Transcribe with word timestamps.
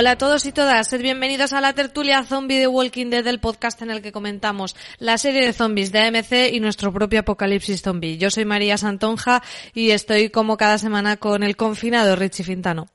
Hola 0.00 0.12
a 0.12 0.16
todos 0.16 0.46
y 0.46 0.52
todas, 0.52 0.86
sed 0.86 1.02
bienvenidos 1.02 1.52
a 1.52 1.60
la 1.60 1.72
tertulia 1.72 2.22
zombie 2.22 2.60
de 2.60 2.68
Walking 2.68 3.10
Dead, 3.10 3.26
el 3.26 3.40
podcast 3.40 3.82
en 3.82 3.90
el 3.90 4.00
que 4.00 4.12
comentamos 4.12 4.76
la 5.00 5.18
serie 5.18 5.44
de 5.44 5.52
zombies 5.52 5.90
de 5.90 5.98
AMC 5.98 6.52
y 6.52 6.60
nuestro 6.60 6.92
propio 6.92 7.18
apocalipsis 7.18 7.82
zombie. 7.82 8.16
Yo 8.16 8.30
soy 8.30 8.44
María 8.44 8.78
Santonja 8.78 9.42
y 9.74 9.90
estoy 9.90 10.30
como 10.30 10.56
cada 10.56 10.78
semana 10.78 11.16
con 11.16 11.42
el 11.42 11.56
confinado 11.56 12.14
Richie 12.14 12.44
Fintano. 12.44 12.86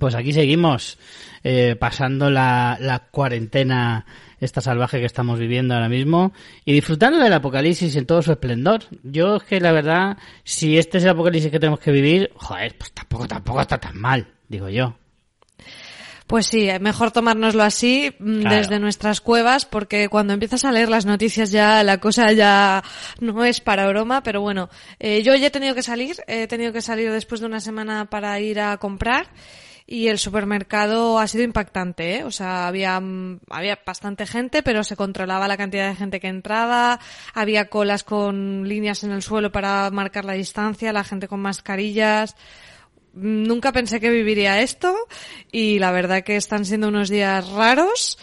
Pues 0.00 0.16
aquí 0.16 0.32
seguimos, 0.32 0.98
eh, 1.44 1.76
pasando 1.78 2.30
la, 2.30 2.78
la 2.80 3.06
cuarentena 3.12 4.04
esta 4.40 4.60
salvaje 4.60 4.98
que 4.98 5.06
estamos 5.06 5.38
viviendo 5.38 5.74
ahora 5.74 5.88
mismo 5.88 6.32
y 6.64 6.72
disfrutando 6.72 7.20
del 7.20 7.32
apocalipsis 7.32 7.94
en 7.94 8.06
todo 8.06 8.22
su 8.22 8.32
esplendor. 8.32 8.82
Yo 9.04 9.36
es 9.36 9.44
que 9.44 9.60
la 9.60 9.70
verdad, 9.70 10.18
si 10.42 10.78
este 10.78 10.98
es 10.98 11.04
el 11.04 11.10
apocalipsis 11.10 11.52
que 11.52 11.60
tenemos 11.60 11.78
que 11.78 11.92
vivir, 11.92 12.32
joder, 12.34 12.76
pues 12.76 12.90
tampoco, 12.90 13.28
tampoco 13.28 13.60
está 13.60 13.78
tan 13.78 13.96
mal, 13.96 14.26
digo 14.48 14.68
yo. 14.68 14.96
Pues 16.32 16.46
sí, 16.46 16.66
mejor 16.80 17.10
tomárnoslo 17.10 17.62
así 17.62 18.10
mm, 18.18 18.40
Claro. 18.40 18.56
desde 18.56 18.78
nuestras 18.78 19.20
cuevas 19.20 19.66
porque 19.66 20.08
cuando 20.08 20.32
empiezas 20.32 20.64
a 20.64 20.72
leer 20.72 20.88
las 20.88 21.04
noticias 21.04 21.50
ya 21.50 21.84
la 21.84 21.98
cosa 21.98 22.32
ya 22.32 22.82
no 23.20 23.44
es 23.44 23.60
para 23.60 23.86
broma, 23.86 24.22
pero 24.22 24.40
bueno, 24.40 24.70
eh, 24.98 25.22
yo 25.22 25.34
ya 25.34 25.48
he 25.48 25.50
tenido 25.50 25.74
que 25.74 25.82
salir, 25.82 26.16
he 26.26 26.46
tenido 26.46 26.72
que 26.72 26.80
salir 26.80 27.12
después 27.12 27.42
de 27.42 27.48
una 27.48 27.60
semana 27.60 28.06
para 28.06 28.40
ir 28.40 28.60
a 28.60 28.78
comprar 28.78 29.26
y 29.86 30.08
el 30.08 30.18
supermercado 30.18 31.18
ha 31.18 31.28
sido 31.28 31.44
impactante, 31.44 32.16
¿eh? 32.16 32.24
O 32.24 32.30
sea, 32.30 32.66
había, 32.66 32.98
mm, 32.98 33.40
había 33.50 33.78
bastante 33.84 34.26
gente, 34.26 34.62
pero 34.62 34.84
se 34.84 34.96
controlaba 34.96 35.48
la 35.48 35.58
cantidad 35.58 35.90
de 35.90 35.96
gente 35.96 36.18
que 36.18 36.28
entraba, 36.28 36.98
había 37.34 37.68
colas 37.68 38.04
con 38.04 38.66
líneas 38.66 39.04
en 39.04 39.10
el 39.10 39.20
suelo 39.20 39.52
para 39.52 39.90
marcar 39.90 40.24
la 40.24 40.32
distancia, 40.32 40.94
la 40.94 41.04
gente 41.04 41.28
con 41.28 41.40
mascarillas. 41.40 42.36
Nunca 43.14 43.72
pensé 43.72 44.00
que 44.00 44.10
viviría 44.10 44.60
esto 44.62 44.94
y 45.50 45.78
la 45.78 45.92
verdad 45.92 46.22
que 46.24 46.36
están 46.36 46.64
siendo 46.64 46.88
unos 46.88 47.08
días 47.10 47.48
raros 47.50 48.18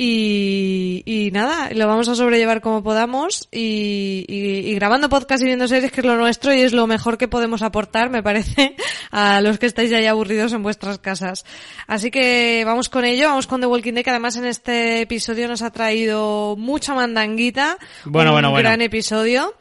y, 0.00 1.02
y 1.06 1.30
nada, 1.32 1.70
lo 1.74 1.88
vamos 1.88 2.08
a 2.08 2.14
sobrellevar 2.14 2.60
como 2.60 2.84
podamos 2.84 3.48
y, 3.50 4.24
y- 4.28 4.70
y 4.70 4.74
grabando 4.76 5.08
podcast 5.08 5.42
y 5.42 5.46
viendo 5.46 5.66
series 5.66 5.90
que 5.90 6.02
es 6.02 6.06
lo 6.06 6.16
nuestro 6.16 6.54
y 6.54 6.60
es 6.60 6.72
lo 6.72 6.86
mejor 6.86 7.18
que 7.18 7.26
podemos 7.26 7.62
aportar, 7.62 8.08
me 8.08 8.22
parece, 8.22 8.76
a 9.10 9.40
los 9.40 9.58
que 9.58 9.66
estáis 9.66 9.90
ya 9.90 10.08
aburridos 10.08 10.52
en 10.52 10.62
vuestras 10.62 11.00
casas. 11.00 11.44
Así 11.88 12.12
que 12.12 12.62
vamos 12.64 12.88
con 12.88 13.04
ello, 13.04 13.26
vamos 13.26 13.48
con 13.48 13.60
The 13.60 13.66
Walking 13.66 13.94
Dead 13.94 14.04
que 14.04 14.10
además 14.10 14.36
en 14.36 14.46
este 14.46 15.00
episodio 15.00 15.48
nos 15.48 15.62
ha 15.62 15.72
traído 15.72 16.54
mucha 16.56 16.94
mandanguita. 16.94 17.76
Bueno, 18.04 18.30
un 18.30 18.34
bueno, 18.36 18.50
bueno. 18.52 18.68
gran 18.68 18.80
episodio. 18.82 19.52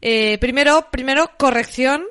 Eh, 0.00 0.38
primero, 0.40 0.88
primero, 0.92 1.30
corrección 1.38 2.04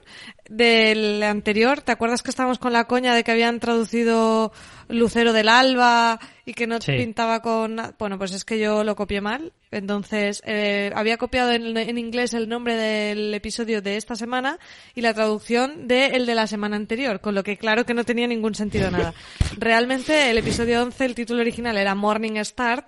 del 0.51 1.23
anterior. 1.23 1.81
¿Te 1.81 1.94
acuerdas 1.94 2.22
que 2.22 2.29
estábamos 2.29 2.59
con 2.59 2.73
la 2.73 2.84
coña 2.84 3.16
de 3.16 3.23
que 3.23 3.31
habían 3.31 3.59
traducido 3.62 4.51
Lucero 4.89 5.31
del 5.31 5.47
Alba 5.47 6.19
y 6.45 6.53
que 6.53 6.67
no 6.67 6.81
Sí. 6.81 6.91
pintaba 6.97 7.41
con... 7.41 7.78
Bueno, 7.97 8.17
pues 8.17 8.34
es 8.34 8.44
que 8.44 8.59
yo 8.59 8.84
lo 8.84 8.95
copié 8.97 9.22
mal. 9.22 9.53
Entonces, 9.72 10.41
eh, 10.45 10.91
había 10.94 11.16
copiado 11.17 11.53
en, 11.53 11.78
en 11.78 11.97
inglés 11.97 12.34
el 12.34 12.50
nombre 12.50 12.75
del 12.75 13.34
episodio 13.34 13.81
de 13.81 13.95
esta 13.95 14.16
semana 14.16 14.59
y 14.94 15.00
la 15.00 15.13
traducción 15.13 15.88
de 15.88 16.07
el 16.07 16.25
de 16.25 16.35
la 16.35 16.47
semana 16.47 16.75
anterior, 16.75 17.22
con 17.22 17.34
lo 17.34 17.44
que 17.44 17.56
claro 17.57 17.85
que 17.85 17.94
no 17.94 18.03
tenía 18.03 18.28
ningún 18.28 18.53
sentido 18.53 18.91
nada. 18.91 19.13
Realmente, 19.57 20.29
el 20.31 20.38
episodio 20.38 20.81
11, 20.84 21.06
el 21.06 21.16
título 21.16 21.40
original 21.40 21.78
era 21.78 21.95
Morning 21.95 22.35
Star, 22.38 22.88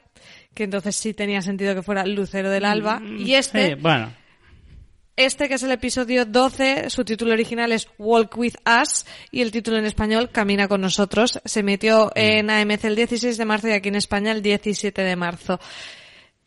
que 0.53 0.65
entonces 0.65 0.97
sí 0.97 1.13
tenía 1.13 1.41
sentido 1.41 1.73
que 1.75 1.81
fuera 1.81 2.05
Lucero 2.05 2.49
del 2.49 2.65
Alba, 2.65 3.01
y 3.01 3.35
este... 3.35 3.69
Sí, 3.69 3.73
bueno, 3.75 4.11
Este, 5.15 5.47
que 5.47 5.55
es 5.55 5.63
el 5.63 5.71
episodio 5.71 6.25
12, 6.25 6.89
su 6.89 7.05
título 7.05 7.33
original 7.33 7.71
es 7.71 7.87
Walk 7.99 8.35
With 8.35 8.55
Us 8.65 9.05
y 9.29 9.41
el 9.41 9.51
título 9.51 9.77
en 9.77 9.85
español 9.85 10.31
Camina 10.31 10.67
con 10.67 10.81
nosotros. 10.81 11.39
Se 11.45 11.61
metió 11.61 12.11
en 12.15 12.49
AMC 12.49 12.85
el 12.85 12.95
16 12.95 13.37
de 13.37 13.45
marzo 13.45 13.67
y 13.67 13.73
aquí 13.73 13.89
en 13.89 13.95
España 13.95 14.31
el 14.31 14.41
17 14.41 15.03
de 15.03 15.15
marzo. 15.15 15.59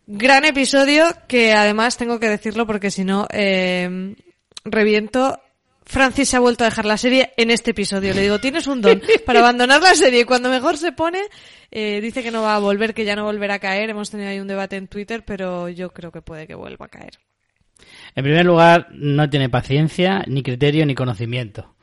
Gran 0.08 0.44
episodio 0.44 1.04
que 1.28 1.52
además 1.52 1.96
tengo 1.96 2.18
que 2.18 2.28
decirlo 2.28 2.66
porque 2.66 2.90
si 2.90 3.04
no, 3.04 3.28
eh, 3.32 4.16
reviento. 4.64 5.40
Francis 5.84 6.30
se 6.30 6.36
ha 6.36 6.40
vuelto 6.40 6.64
a 6.64 6.66
dejar 6.66 6.86
la 6.86 6.98
serie 6.98 7.32
en 7.36 7.52
este 7.52 7.70
episodio. 7.70 8.12
Le 8.12 8.22
digo, 8.22 8.40
tienes 8.40 8.66
un 8.66 8.80
don 8.80 9.00
para 9.24 9.38
abandonar 9.38 9.80
la 9.80 9.94
serie. 9.94 10.22
Y 10.22 10.24
cuando 10.24 10.48
mejor 10.48 10.76
se 10.76 10.90
pone, 10.90 11.22
eh, 11.70 12.00
dice 12.00 12.24
que 12.24 12.32
no 12.32 12.42
va 12.42 12.56
a 12.56 12.58
volver, 12.58 12.94
que 12.94 13.04
ya 13.04 13.14
no 13.14 13.22
volverá 13.22 13.54
a 13.54 13.58
caer. 13.60 13.90
Hemos 13.90 14.10
tenido 14.10 14.28
ahí 14.28 14.40
un 14.40 14.48
debate 14.48 14.74
en 14.74 14.88
Twitter, 14.88 15.24
pero 15.24 15.68
yo 15.68 15.92
creo 15.92 16.10
que 16.10 16.22
puede 16.22 16.48
que 16.48 16.56
vuelva 16.56 16.86
a 16.86 16.88
caer. 16.88 17.20
En 18.16 18.24
primer 18.24 18.44
lugar, 18.46 18.88
no 18.92 19.28
tiene 19.30 19.48
paciencia, 19.50 20.24
ni 20.26 20.42
criterio, 20.42 20.84
ni 20.86 20.94
conocimiento. 20.94 21.74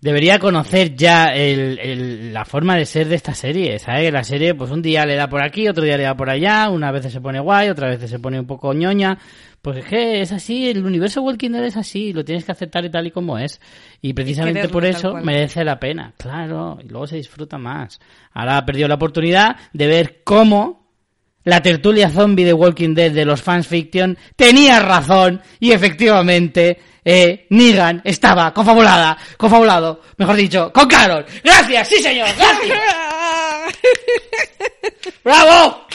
Debería 0.00 0.38
conocer 0.38 0.94
ya 0.96 1.28
el- 1.34 1.78
el- 1.78 2.34
la 2.34 2.44
forma 2.44 2.76
de 2.76 2.84
ser 2.84 3.08
de 3.08 3.14
esta 3.14 3.32
serie, 3.32 3.78
¿sabes? 3.78 4.12
La 4.12 4.22
serie, 4.22 4.54
pues 4.54 4.70
un 4.70 4.82
día 4.82 5.06
le 5.06 5.14
da 5.14 5.30
por 5.30 5.42
aquí, 5.42 5.66
otro 5.66 5.82
día 5.82 5.96
le 5.96 6.02
da 6.02 6.14
por 6.14 6.28
allá, 6.28 6.68
una 6.68 6.92
vez 6.92 7.10
se 7.10 7.22
pone 7.22 7.40
guay, 7.40 7.70
otra 7.70 7.88
vez 7.88 8.10
se 8.10 8.18
pone 8.18 8.38
un 8.38 8.46
poco 8.46 8.74
ñoña. 8.74 9.16
Pues 9.62 9.78
es 9.78 9.84
que 9.86 10.20
es 10.20 10.30
así, 10.32 10.68
el 10.68 10.84
universo 10.84 11.22
Walking 11.22 11.52
Dead 11.52 11.64
es 11.64 11.78
así, 11.78 12.12
lo 12.12 12.22
tienes 12.22 12.44
que 12.44 12.52
aceptar 12.52 12.84
y 12.84 12.90
tal 12.90 13.06
y 13.06 13.12
como 13.12 13.38
es. 13.38 13.62
Y 14.02 14.12
precisamente 14.12 14.60
quererlo 14.60 14.72
por 14.74 14.84
eso 14.84 15.14
merece 15.24 15.64
la 15.64 15.80
pena, 15.80 16.12
claro, 16.18 16.78
y 16.84 16.88
luego 16.88 17.06
se 17.06 17.16
disfruta 17.16 17.56
más. 17.56 17.98
Ahora 18.34 18.58
ha 18.58 18.66
perdido 18.66 18.88
la 18.88 18.96
oportunidad 18.96 19.56
de 19.72 19.86
ver 19.86 20.20
cómo 20.22 20.83
la 21.44 21.62
tertulia 21.62 22.10
zombie 22.10 22.44
de 22.44 22.52
Walking 22.52 22.94
Dead 22.94 23.12
de 23.12 23.24
los 23.24 23.42
fans 23.42 23.66
fiction 23.66 24.16
tenía 24.36 24.80
razón 24.80 25.42
y 25.60 25.72
efectivamente 25.72 26.78
eh, 27.04 27.46
Negan 27.50 28.00
estaba 28.04 28.52
confabulada, 28.52 29.16
confabulado, 29.36 30.02
mejor 30.16 30.36
dicho, 30.36 30.72
con 30.72 30.88
Carol. 30.88 31.24
Gracias, 31.42 31.88
sí 31.88 32.02
señor, 32.02 32.28
gracias. 32.36 32.78
¡Bravo! 35.24 35.86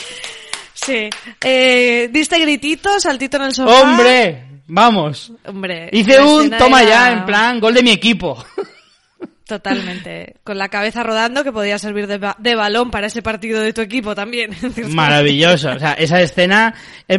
Sí. 0.73 1.09
Eh, 1.43 2.09
diste 2.11 2.39
grititos, 2.39 3.03
saltito 3.03 3.37
en 3.37 3.43
el 3.43 3.53
sofá. 3.53 3.81
¡Hombre! 3.81 4.45
Vamos. 4.67 5.31
Hombre. 5.45 5.89
Hice 5.91 6.21
un 6.21 6.51
toma 6.51 6.83
era 6.83 6.89
ya, 6.89 7.11
en 7.11 7.25
plan, 7.25 7.59
gol 7.59 7.73
de 7.73 7.83
mi 7.83 7.91
equipo. 7.91 8.43
Totalmente. 9.49 10.35
Con 10.43 10.59
la 10.59 10.69
cabeza 10.69 11.01
rodando 11.01 11.43
que 11.43 11.51
podía 11.51 11.79
servir 11.79 12.05
de, 12.05 12.19
ba- 12.19 12.35
de 12.39 12.53
balón 12.53 12.91
para 12.91 13.07
ese 13.07 13.23
partido 13.23 13.59
de 13.59 13.73
tu 13.73 13.81
equipo 13.81 14.13
también. 14.13 14.51
Maravilloso. 14.93 15.71
O 15.71 15.79
sea, 15.79 15.93
esa 15.93 16.21
escena. 16.21 16.73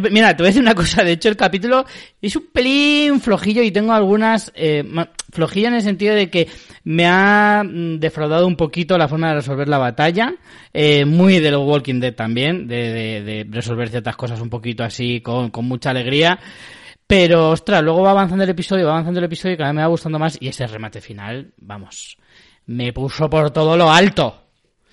mira, 0.09 0.35
te 0.35 0.41
voy 0.41 0.47
a 0.47 0.51
decir 0.51 0.61
una 0.61 0.73
cosa. 0.73 1.03
De 1.03 1.11
hecho, 1.11 1.27
el 1.27 1.35
capítulo 1.35 1.85
es 2.21 2.33
un 2.37 2.47
pelín 2.53 3.19
flojillo 3.19 3.61
y 3.61 3.71
tengo 3.71 3.91
algunas. 3.91 4.51
Eh, 4.55 4.83
flojillo 5.31 5.67
en 5.67 5.73
el 5.75 5.81
sentido 5.81 6.15
de 6.15 6.29
que 6.29 6.47
me 6.85 7.05
ha 7.05 7.63
mm, 7.65 7.99
defraudado 7.99 8.47
un 8.47 8.55
poquito 8.55 8.97
la 8.97 9.09
forma 9.09 9.27
de 9.29 9.35
resolver 9.35 9.67
la 9.67 9.77
batalla. 9.77 10.33
Eh, 10.73 11.03
muy 11.03 11.39
de 11.39 11.51
los 11.51 11.67
Walking 11.67 11.99
Dead 11.99 12.15
también. 12.15 12.65
De, 12.67 12.93
de- 12.93 13.21
de 13.23 13.47
resolver 13.49 13.89
ciertas 13.89 14.15
cosas 14.15 14.39
un 14.39 14.49
poquito 14.49 14.83
así 14.85 15.19
con, 15.19 15.49
con 15.51 15.65
mucha 15.65 15.89
alegría. 15.89 16.39
Pero, 17.07 17.49
ostras, 17.49 17.83
luego 17.83 18.03
va 18.03 18.11
avanzando 18.11 18.45
el 18.45 18.49
episodio, 18.51 18.85
va 18.85 18.91
avanzando 18.93 19.19
el 19.19 19.25
episodio 19.25 19.55
y 19.55 19.57
cada 19.57 19.71
vez 19.71 19.75
me 19.75 19.81
va 19.81 19.87
gustando 19.89 20.17
más. 20.17 20.37
Y 20.39 20.47
ese 20.47 20.65
remate 20.65 21.01
final, 21.01 21.51
vamos, 21.57 22.15
me 22.71 22.93
puso 22.93 23.29
por 23.29 23.51
todo 23.51 23.77
lo 23.77 23.91
alto. 23.91 24.37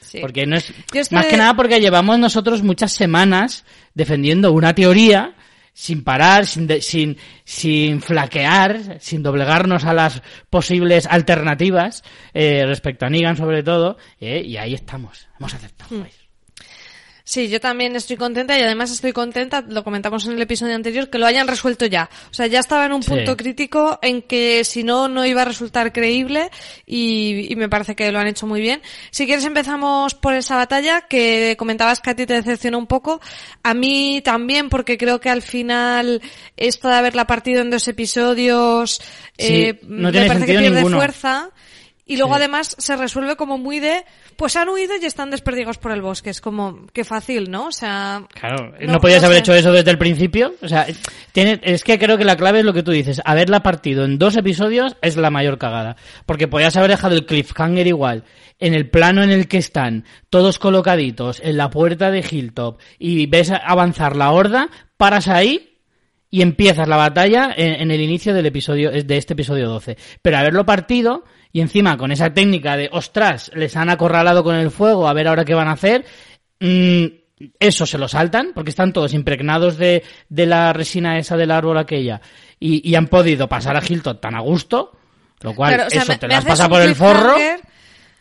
Sí. 0.00 0.18
Porque 0.20 0.46
no 0.46 0.56
es, 0.56 0.70
estoy 0.92 1.16
más 1.16 1.26
que 1.26 1.36
nada 1.36 1.54
porque 1.54 1.80
llevamos 1.80 2.18
nosotros 2.18 2.62
muchas 2.62 2.92
semanas 2.92 3.64
defendiendo 3.94 4.52
una 4.52 4.74
teoría 4.74 5.34
sin 5.74 6.02
parar, 6.02 6.46
sin, 6.46 6.66
de- 6.66 6.80
sin, 6.82 7.16
sin 7.44 8.00
flaquear, 8.00 8.98
sin 9.00 9.22
doblegarnos 9.22 9.84
a 9.84 9.92
las 9.92 10.22
posibles 10.50 11.06
alternativas 11.06 12.02
eh, 12.34 12.64
respecto 12.66 13.06
a 13.06 13.10
Negan 13.10 13.36
sobre 13.36 13.62
todo, 13.62 13.96
eh, 14.20 14.42
y 14.44 14.56
ahí 14.56 14.74
estamos, 14.74 15.28
hemos 15.38 15.54
aceptado. 15.54 15.94
Hmm. 15.96 16.04
Sí, 17.30 17.50
yo 17.50 17.60
también 17.60 17.94
estoy 17.94 18.16
contenta 18.16 18.58
y 18.58 18.62
además 18.62 18.90
estoy 18.90 19.12
contenta, 19.12 19.62
lo 19.68 19.84
comentamos 19.84 20.24
en 20.24 20.32
el 20.32 20.40
episodio 20.40 20.74
anterior, 20.74 21.10
que 21.10 21.18
lo 21.18 21.26
hayan 21.26 21.46
resuelto 21.46 21.84
ya. 21.84 22.08
O 22.30 22.32
sea, 22.32 22.46
ya 22.46 22.58
estaba 22.58 22.86
en 22.86 22.92
un 22.94 23.02
Sí. 23.02 23.10
punto 23.10 23.36
crítico 23.36 23.98
en 24.00 24.22
que 24.22 24.64
si 24.64 24.82
no, 24.82 25.08
no 25.08 25.26
iba 25.26 25.42
a 25.42 25.44
resultar 25.44 25.92
creíble 25.92 26.50
y, 26.86 27.52
y 27.52 27.56
me 27.56 27.68
parece 27.68 27.94
que 27.94 28.10
lo 28.12 28.18
han 28.18 28.28
hecho 28.28 28.46
muy 28.46 28.62
bien. 28.62 28.80
Si 29.10 29.26
quieres 29.26 29.44
empezamos 29.44 30.14
por 30.14 30.32
esa 30.32 30.56
batalla 30.56 31.02
que 31.02 31.54
comentabas 31.58 32.00
que 32.00 32.08
a 32.08 32.16
ti 32.16 32.24
te 32.24 32.32
decepcionó 32.32 32.78
un 32.78 32.86
poco. 32.86 33.20
A 33.62 33.74
mí 33.74 34.22
también 34.24 34.70
porque 34.70 34.96
creo 34.96 35.20
que 35.20 35.28
al 35.28 35.42
final 35.42 36.22
esto 36.56 36.88
de 36.88 36.94
haberla 36.94 37.26
partido 37.26 37.60
en 37.60 37.68
dos 37.68 37.86
episodios 37.88 39.02
Sí, 39.36 39.44
eh, 39.66 39.80
no 39.82 40.04
me 40.08 40.12
tiene 40.12 40.28
parece 40.28 40.46
que 40.46 40.58
pierde 40.58 40.76
ninguno. 40.76 40.96
fuerza. 40.96 41.50
Y 42.08 42.16
luego 42.16 42.34
además 42.34 42.74
se 42.78 42.96
resuelve 42.96 43.36
como 43.36 43.58
muy 43.58 43.80
de, 43.80 44.02
pues 44.36 44.56
han 44.56 44.70
huido 44.70 44.94
y 45.00 45.04
están 45.04 45.30
desperdigados 45.30 45.76
por 45.76 45.92
el 45.92 46.00
bosque. 46.00 46.30
Es 46.30 46.40
como, 46.40 46.86
qué 46.94 47.04
fácil, 47.04 47.50
¿no? 47.50 47.66
O 47.66 47.72
sea... 47.72 48.24
Claro, 48.32 48.72
no, 48.80 48.98
podías 48.98 49.22
haber 49.22 49.40
hecho 49.40 49.52
eso 49.52 49.72
desde 49.72 49.90
el 49.90 49.98
principio. 49.98 50.54
O 50.62 50.68
sea, 50.68 50.86
tiene, 51.32 51.60
es 51.62 51.84
que 51.84 51.98
creo 51.98 52.16
que 52.16 52.24
la 52.24 52.38
clave 52.38 52.60
es 52.60 52.64
lo 52.64 52.72
que 52.72 52.82
tú 52.82 52.92
dices. 52.92 53.20
Haberla 53.26 53.62
partido 53.62 54.06
en 54.06 54.18
dos 54.18 54.38
episodios 54.38 54.96
es 55.02 55.18
la 55.18 55.28
mayor 55.28 55.58
cagada. 55.58 55.96
Porque 56.24 56.48
podías 56.48 56.78
haber 56.78 56.92
dejado 56.92 57.14
el 57.14 57.26
cliffhanger 57.26 57.86
igual. 57.86 58.24
En 58.58 58.72
el 58.72 58.88
plano 58.88 59.22
en 59.22 59.28
el 59.28 59.46
que 59.46 59.58
están, 59.58 60.06
todos 60.30 60.58
colocaditos, 60.58 61.40
en 61.44 61.58
la 61.58 61.68
puerta 61.68 62.10
de 62.10 62.24
Hilltop, 62.28 62.80
y 62.98 63.26
ves 63.26 63.50
avanzar 63.50 64.16
la 64.16 64.32
horda, 64.32 64.70
paras 64.96 65.28
ahí 65.28 65.76
y 66.30 66.40
empiezas 66.40 66.88
la 66.88 66.96
batalla 66.96 67.52
en, 67.54 67.82
en 67.82 67.90
el 67.90 68.00
inicio 68.00 68.32
del 68.32 68.46
episodio, 68.46 68.90
de 68.90 69.16
este 69.18 69.34
episodio 69.34 69.68
12. 69.68 69.98
Pero 70.22 70.38
haberlo 70.38 70.64
partido 70.64 71.24
y 71.52 71.60
encima 71.60 71.96
con 71.96 72.12
esa 72.12 72.32
técnica 72.32 72.76
de, 72.76 72.88
ostras, 72.92 73.50
les 73.54 73.76
han 73.76 73.90
acorralado 73.90 74.44
con 74.44 74.54
el 74.54 74.70
fuego, 74.70 75.08
a 75.08 75.12
ver 75.12 75.28
ahora 75.28 75.44
qué 75.44 75.54
van 75.54 75.68
a 75.68 75.72
hacer, 75.72 76.04
mm, 76.60 77.04
eso 77.60 77.86
se 77.86 77.98
lo 77.98 78.08
saltan, 78.08 78.52
porque 78.54 78.70
están 78.70 78.92
todos 78.92 79.14
impregnados 79.14 79.76
de, 79.76 80.02
de 80.28 80.46
la 80.46 80.72
resina 80.72 81.18
esa 81.18 81.36
del 81.36 81.50
árbol 81.50 81.78
aquella, 81.78 82.20
y, 82.58 82.88
y 82.88 82.94
han 82.94 83.06
podido 83.06 83.48
pasar 83.48 83.76
a 83.76 83.82
Hilton 83.86 84.20
tan 84.20 84.34
a 84.34 84.40
gusto, 84.40 84.92
lo 85.40 85.54
cual 85.54 85.86
eso 85.90 86.18
te 86.18 86.28
las 86.28 86.44
pasa 86.44 86.68
por 86.68 86.82
el 86.82 86.94
forro. 86.94 87.36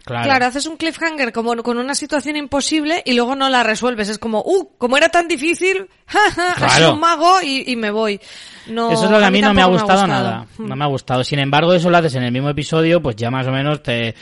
Claro. 0.05 0.45
haces 0.45 0.65
un 0.67 0.77
cliffhanger 0.77 1.33
como 1.33 1.55
con 1.63 1.77
una 1.77 1.93
situación 1.93 2.37
imposible 2.37 3.01
y 3.05 3.13
luego 3.13 3.35
no 3.35 3.49
la 3.49 3.63
resuelves. 3.63 4.07
Es 4.07 4.17
como, 4.17 4.41
uh, 4.41 4.77
como 4.77 4.95
era 4.95 5.09
tan 5.09 5.27
difícil, 5.27 5.89
jaja, 6.07 6.91
un 6.93 6.99
mago 6.99 7.41
y, 7.41 7.63
y 7.67 7.75
me 7.75 7.91
voy. 7.91 8.21
No, 8.69 8.91
eso 8.91 9.05
es 9.05 9.11
lo 9.11 9.19
que 9.19 9.25
a 9.25 9.31
mí, 9.31 9.41
no 9.41 9.53
me 9.53 9.61
ha 9.61 9.65
gustado, 9.65 10.07
nada. 10.07 10.45
No 10.57 10.75
me 10.75 10.83
ha 10.83 10.87
gustado. 10.87 11.23
Sin 11.23 11.39
embargo, 11.39 11.73
eso 11.73 11.89
lo 11.89 11.97
haces 11.97 12.15
en 12.15 12.23
el 12.23 12.31
mismo 12.31 12.49
episodio, 12.49 13.01
pues 13.01 13.15
ya 13.15 13.29
más 13.31 13.47
o 13.47 13.51
menos 13.51 13.81
te, 13.81 14.15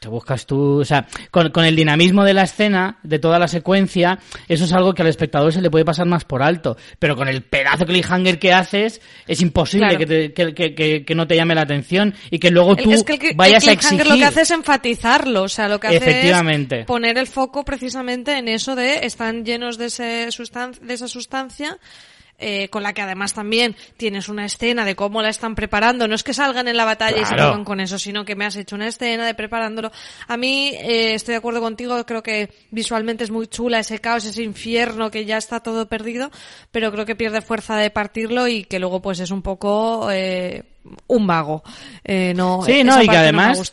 te 0.00 0.08
buscas 0.08 0.46
tú, 0.46 0.80
o 0.80 0.84
sea, 0.84 1.06
con, 1.30 1.50
con, 1.50 1.64
el 1.64 1.76
dinamismo 1.76 2.24
de 2.24 2.34
la 2.34 2.42
escena, 2.42 2.98
de 3.02 3.18
toda 3.18 3.38
la 3.38 3.48
secuencia, 3.48 4.18
eso 4.48 4.64
es 4.64 4.72
algo 4.72 4.94
que 4.94 5.02
al 5.02 5.08
espectador 5.08 5.52
se 5.52 5.60
le 5.60 5.70
puede 5.70 5.84
pasar 5.84 6.06
más 6.06 6.24
por 6.24 6.42
alto. 6.42 6.76
Pero 6.98 7.16
con 7.16 7.28
el 7.28 7.42
pedazo 7.42 7.78
de 7.78 7.86
cliffhanger 7.86 8.38
que 8.38 8.52
haces, 8.52 9.00
es 9.26 9.40
imposible 9.40 9.96
que, 9.96 10.06
te, 10.06 10.32
que, 10.32 10.54
que, 10.54 11.04
que, 11.04 11.14
no 11.14 11.26
te 11.26 11.36
llame 11.36 11.54
la 11.54 11.62
atención 11.62 12.14
y 12.30 12.38
que 12.38 12.50
luego 12.50 12.76
tú 12.76 12.90
vayas 13.34 13.66
a 13.66 13.72
exigir. 13.72 14.06
lo 14.06 14.16
que 14.16 14.24
hace 14.24 14.42
es 14.42 14.50
enfatizarlo, 14.50 15.42
o 15.42 15.48
sea, 15.48 15.68
lo 15.68 15.80
que 15.80 15.88
hace 15.88 16.30
es 16.30 16.84
poner 16.84 17.18
el 17.18 17.26
foco 17.26 17.64
precisamente 17.64 18.38
en 18.38 18.48
eso 18.48 18.74
de 18.76 19.06
están 19.06 19.44
llenos 19.44 19.78
de, 19.78 19.86
ese 19.86 20.28
de 20.82 20.94
esa 20.94 21.08
sustancia 21.08 21.78
eh, 22.38 22.68
con 22.68 22.82
la 22.82 22.92
que 22.92 23.02
además 23.02 23.34
también 23.34 23.76
tienes 23.96 24.28
una 24.28 24.44
escena 24.44 24.84
de 24.84 24.94
cómo 24.94 25.22
la 25.22 25.28
están 25.28 25.54
preparando. 25.54 26.06
No 26.08 26.14
es 26.14 26.22
que 26.22 26.34
salgan 26.34 26.68
en 26.68 26.76
la 26.76 26.84
batalla 26.84 27.20
y 27.20 27.24
se 27.24 27.34
pongan 27.34 27.64
con 27.64 27.80
eso, 27.80 27.98
sino 27.98 28.24
que 28.24 28.36
me 28.36 28.44
has 28.44 28.56
hecho 28.56 28.76
una 28.76 28.88
escena 28.88 29.26
de 29.26 29.34
preparándolo. 29.34 29.90
A 30.28 30.36
mí 30.36 30.72
eh, 30.74 31.14
estoy 31.14 31.32
de 31.32 31.38
acuerdo 31.38 31.60
contigo, 31.60 32.04
creo 32.04 32.22
que 32.22 32.50
visualmente 32.70 33.24
es 33.24 33.30
muy 33.30 33.46
chula 33.46 33.78
ese 33.78 33.98
caos, 33.98 34.24
ese 34.24 34.42
infierno 34.42 35.10
que 35.10 35.24
ya 35.24 35.36
está 35.36 35.60
todo 35.60 35.86
perdido, 35.86 36.30
pero 36.70 36.92
creo 36.92 37.06
que 37.06 37.16
pierde 37.16 37.40
fuerza 37.40 37.76
de 37.76 37.90
partirlo 37.90 38.48
y 38.48 38.64
que 38.64 38.78
luego 38.78 39.00
pues 39.00 39.20
es 39.20 39.30
un 39.30 39.42
poco 39.42 40.10
eh, 40.10 40.64
un 41.06 41.26
vago. 41.26 41.62
Eh, 42.04 42.32
no, 42.34 42.62
sí, 42.64 42.84
no, 42.84 43.02
y 43.02 43.08
que 43.08 43.16
además... 43.16 43.72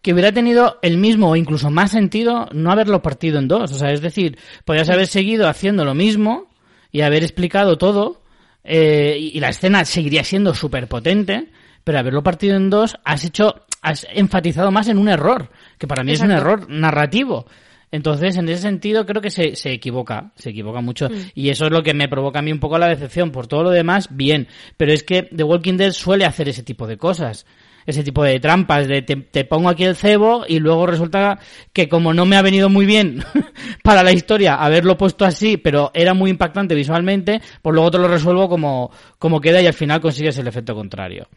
que 0.00 0.12
hubiera 0.12 0.32
tenido 0.32 0.78
el 0.82 0.96
mismo 0.96 1.30
o 1.30 1.36
incluso 1.36 1.70
más 1.70 1.92
sentido 1.92 2.48
no 2.52 2.72
haberlo 2.72 3.02
partido 3.02 3.38
en 3.38 3.48
dos. 3.48 3.72
O 3.72 3.78
sea, 3.78 3.92
es 3.92 4.00
decir, 4.00 4.38
podrías 4.64 4.90
haber 4.90 5.06
seguido 5.06 5.48
haciendo 5.48 5.84
lo 5.84 5.94
mismo 5.94 6.51
y 6.92 7.00
haber 7.00 7.22
explicado 7.22 7.78
todo, 7.78 8.22
eh, 8.62 9.16
y, 9.18 9.40
la 9.40 9.48
escena 9.48 9.84
seguiría 9.84 10.22
siendo 10.22 10.54
súper 10.54 10.86
potente, 10.86 11.48
pero 11.82 11.98
haberlo 11.98 12.22
partido 12.22 12.56
en 12.56 12.70
dos, 12.70 12.96
has 13.04 13.24
hecho, 13.24 13.64
has 13.80 14.06
enfatizado 14.12 14.70
más 14.70 14.88
en 14.88 14.98
un 14.98 15.08
error, 15.08 15.50
que 15.78 15.88
para 15.88 16.04
mí 16.04 16.12
es 16.12 16.20
un 16.20 16.30
error 16.30 16.68
narrativo. 16.68 17.46
Entonces, 17.90 18.36
en 18.36 18.48
ese 18.48 18.62
sentido, 18.62 19.04
creo 19.04 19.20
que 19.20 19.30
se, 19.30 19.54
se 19.54 19.72
equivoca, 19.72 20.32
se 20.36 20.50
equivoca 20.50 20.80
mucho. 20.80 21.10
Mm. 21.10 21.14
Y 21.34 21.50
eso 21.50 21.66
es 21.66 21.72
lo 21.72 21.82
que 21.82 21.92
me 21.92 22.08
provoca 22.08 22.38
a 22.38 22.42
mí 22.42 22.50
un 22.50 22.60
poco 22.60 22.78
la 22.78 22.88
decepción. 22.88 23.30
Por 23.30 23.46
todo 23.46 23.64
lo 23.64 23.70
demás, 23.70 24.08
bien. 24.10 24.48
Pero 24.78 24.94
es 24.94 25.02
que 25.02 25.24
The 25.24 25.44
Walking 25.44 25.76
Dead 25.76 25.92
suele 25.92 26.24
hacer 26.24 26.48
ese 26.48 26.62
tipo 26.62 26.86
de 26.86 26.96
cosas 26.96 27.44
ese 27.86 28.02
tipo 28.02 28.22
de 28.24 28.40
trampas 28.40 28.88
de 28.88 29.02
te, 29.02 29.44
pongo 29.44 29.68
aquí 29.68 29.84
el 29.84 29.96
cebo 29.96 30.44
y 30.46 30.58
luego 30.58 30.86
resulta 30.86 31.38
que 31.72 31.88
como 31.88 32.14
no 32.14 32.26
me 32.26 32.36
ha 32.36 32.42
venido 32.42 32.68
muy 32.68 32.86
bien 32.86 33.24
para 33.82 34.02
la 34.02 34.12
historia 34.12 34.56
haberlo 34.56 34.96
puesto 34.96 35.24
así, 35.24 35.56
pero 35.56 35.90
era 35.94 36.14
muy 36.14 36.30
impactante 36.30 36.74
visualmente, 36.74 37.40
pues 37.60 37.74
luego 37.74 37.90
te 37.90 37.98
lo 37.98 38.08
resuelvo 38.08 38.48
como, 38.48 38.90
como 39.18 39.40
queda 39.40 39.60
y 39.60 39.66
al 39.66 39.74
final 39.74 40.00
consigues 40.00 40.38
el 40.38 40.48
efecto 40.48 40.74
contrario. 40.74 41.28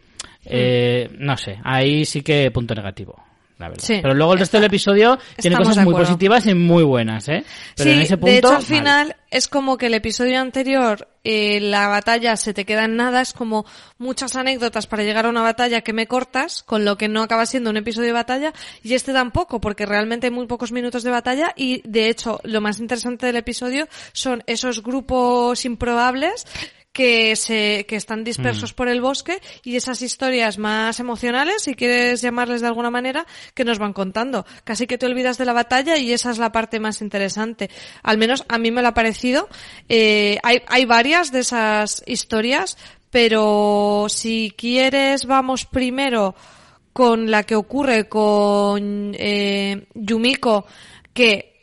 Eh, 0.48 1.10
no 1.18 1.36
sé, 1.38 1.60
ahí 1.64 2.06
sí 2.06 2.22
que 2.22 2.52
punto 2.52 2.76
negativo. 2.76 3.16
Pero 3.58 4.14
luego 4.14 4.34
el 4.34 4.40
resto 4.40 4.58
del 4.58 4.66
episodio 4.66 5.18
tiene 5.38 5.56
cosas 5.58 5.78
muy 5.84 5.94
positivas 5.94 6.46
y 6.46 6.54
muy 6.54 6.84
buenas, 6.84 7.28
¿eh? 7.30 7.44
Pero 7.76 7.92
en 7.92 8.00
ese 8.02 8.18
punto, 8.18 8.32
de 8.32 8.38
hecho 8.38 8.56
al 8.56 8.64
final 8.64 9.16
es 9.32 9.48
como 9.48 9.78
que 9.78 9.88
el 9.88 9.94
episodio 9.94 10.40
anterior, 10.40 11.08
eh, 11.24 11.60
la 11.60 11.88
batalla 11.88 12.38
se 12.38 12.54
te 12.54 12.66
queda 12.66 12.86
en 12.86 12.96
nada, 12.96 13.22
es 13.22 13.34
como 13.34 13.66
muchas 13.98 14.36
anécdotas 14.36 14.88
para 14.88 15.04
llegar 15.04 15.26
a 15.26 15.30
una 15.30 15.42
batalla 15.42 15.82
que 15.82 15.94
me 15.94 16.08
cortas, 16.08 16.64
con 16.64 16.86
lo 16.86 16.98
que 16.98 17.08
no 17.08 17.22
acaba 17.22 17.46
siendo 17.46 17.70
un 17.70 17.78
episodio 17.78 18.08
de 18.08 18.14
batalla, 18.14 18.54
y 18.84 18.94
este 18.94 19.14
tampoco, 19.14 19.60
porque 19.60 19.86
realmente 19.86 20.28
hay 20.28 20.32
muy 20.32 20.48
pocos 20.48 20.72
minutos 20.72 21.04
de 21.04 21.12
batalla, 21.12 21.54
y 21.56 21.82
de 21.86 22.10
hecho 22.10 22.40
lo 22.44 22.62
más 22.62 22.80
interesante 22.80 23.26
del 23.26 23.38
episodio 23.38 23.88
son 24.14 24.44
esos 24.48 24.84
grupos 24.84 25.66
improbables 25.66 26.46
que 26.96 27.36
se 27.36 27.86
que 27.90 27.98
están 27.98 28.24
dispersos 28.24 28.72
mm. 28.72 28.76
por 28.76 28.88
el 28.88 29.02
bosque 29.02 29.42
y 29.66 29.76
esas 29.76 30.02
historias 30.02 30.58
más 30.58 31.02
emocionales, 31.02 31.64
si 31.64 31.76
quieres 31.76 32.22
llamarles 32.22 32.62
de 32.62 32.68
alguna 32.68 32.90
manera, 32.90 33.28
que 33.54 33.66
nos 33.66 33.80
van 33.80 33.92
contando. 33.92 34.46
Casi 34.64 34.88
que 34.88 34.98
te 34.98 35.06
olvidas 35.06 35.38
de 35.38 35.44
la 35.44 35.52
batalla 35.52 35.98
y 35.98 36.14
esa 36.14 36.32
es 36.32 36.38
la 36.38 36.54
parte 36.54 36.80
más 36.80 37.02
interesante. 37.02 37.70
Al 38.02 38.18
menos 38.18 38.46
a 38.48 38.58
mí 38.58 38.72
me 38.72 38.82
lo 38.82 38.88
ha 38.88 38.94
parecido. 38.94 39.50
Eh, 39.90 40.38
hay, 40.42 40.62
hay 40.68 40.86
varias 40.86 41.34
de 41.34 41.40
esas 41.40 42.02
historias, 42.06 42.78
pero 43.10 44.06
si 44.08 44.54
quieres 44.56 45.26
vamos 45.26 45.66
primero 45.66 46.34
con 46.94 47.30
la 47.30 47.44
que 47.44 47.58
ocurre 47.58 48.08
con 48.08 49.14
eh, 49.20 49.86
Yumiko, 49.96 50.66
que 51.14 51.55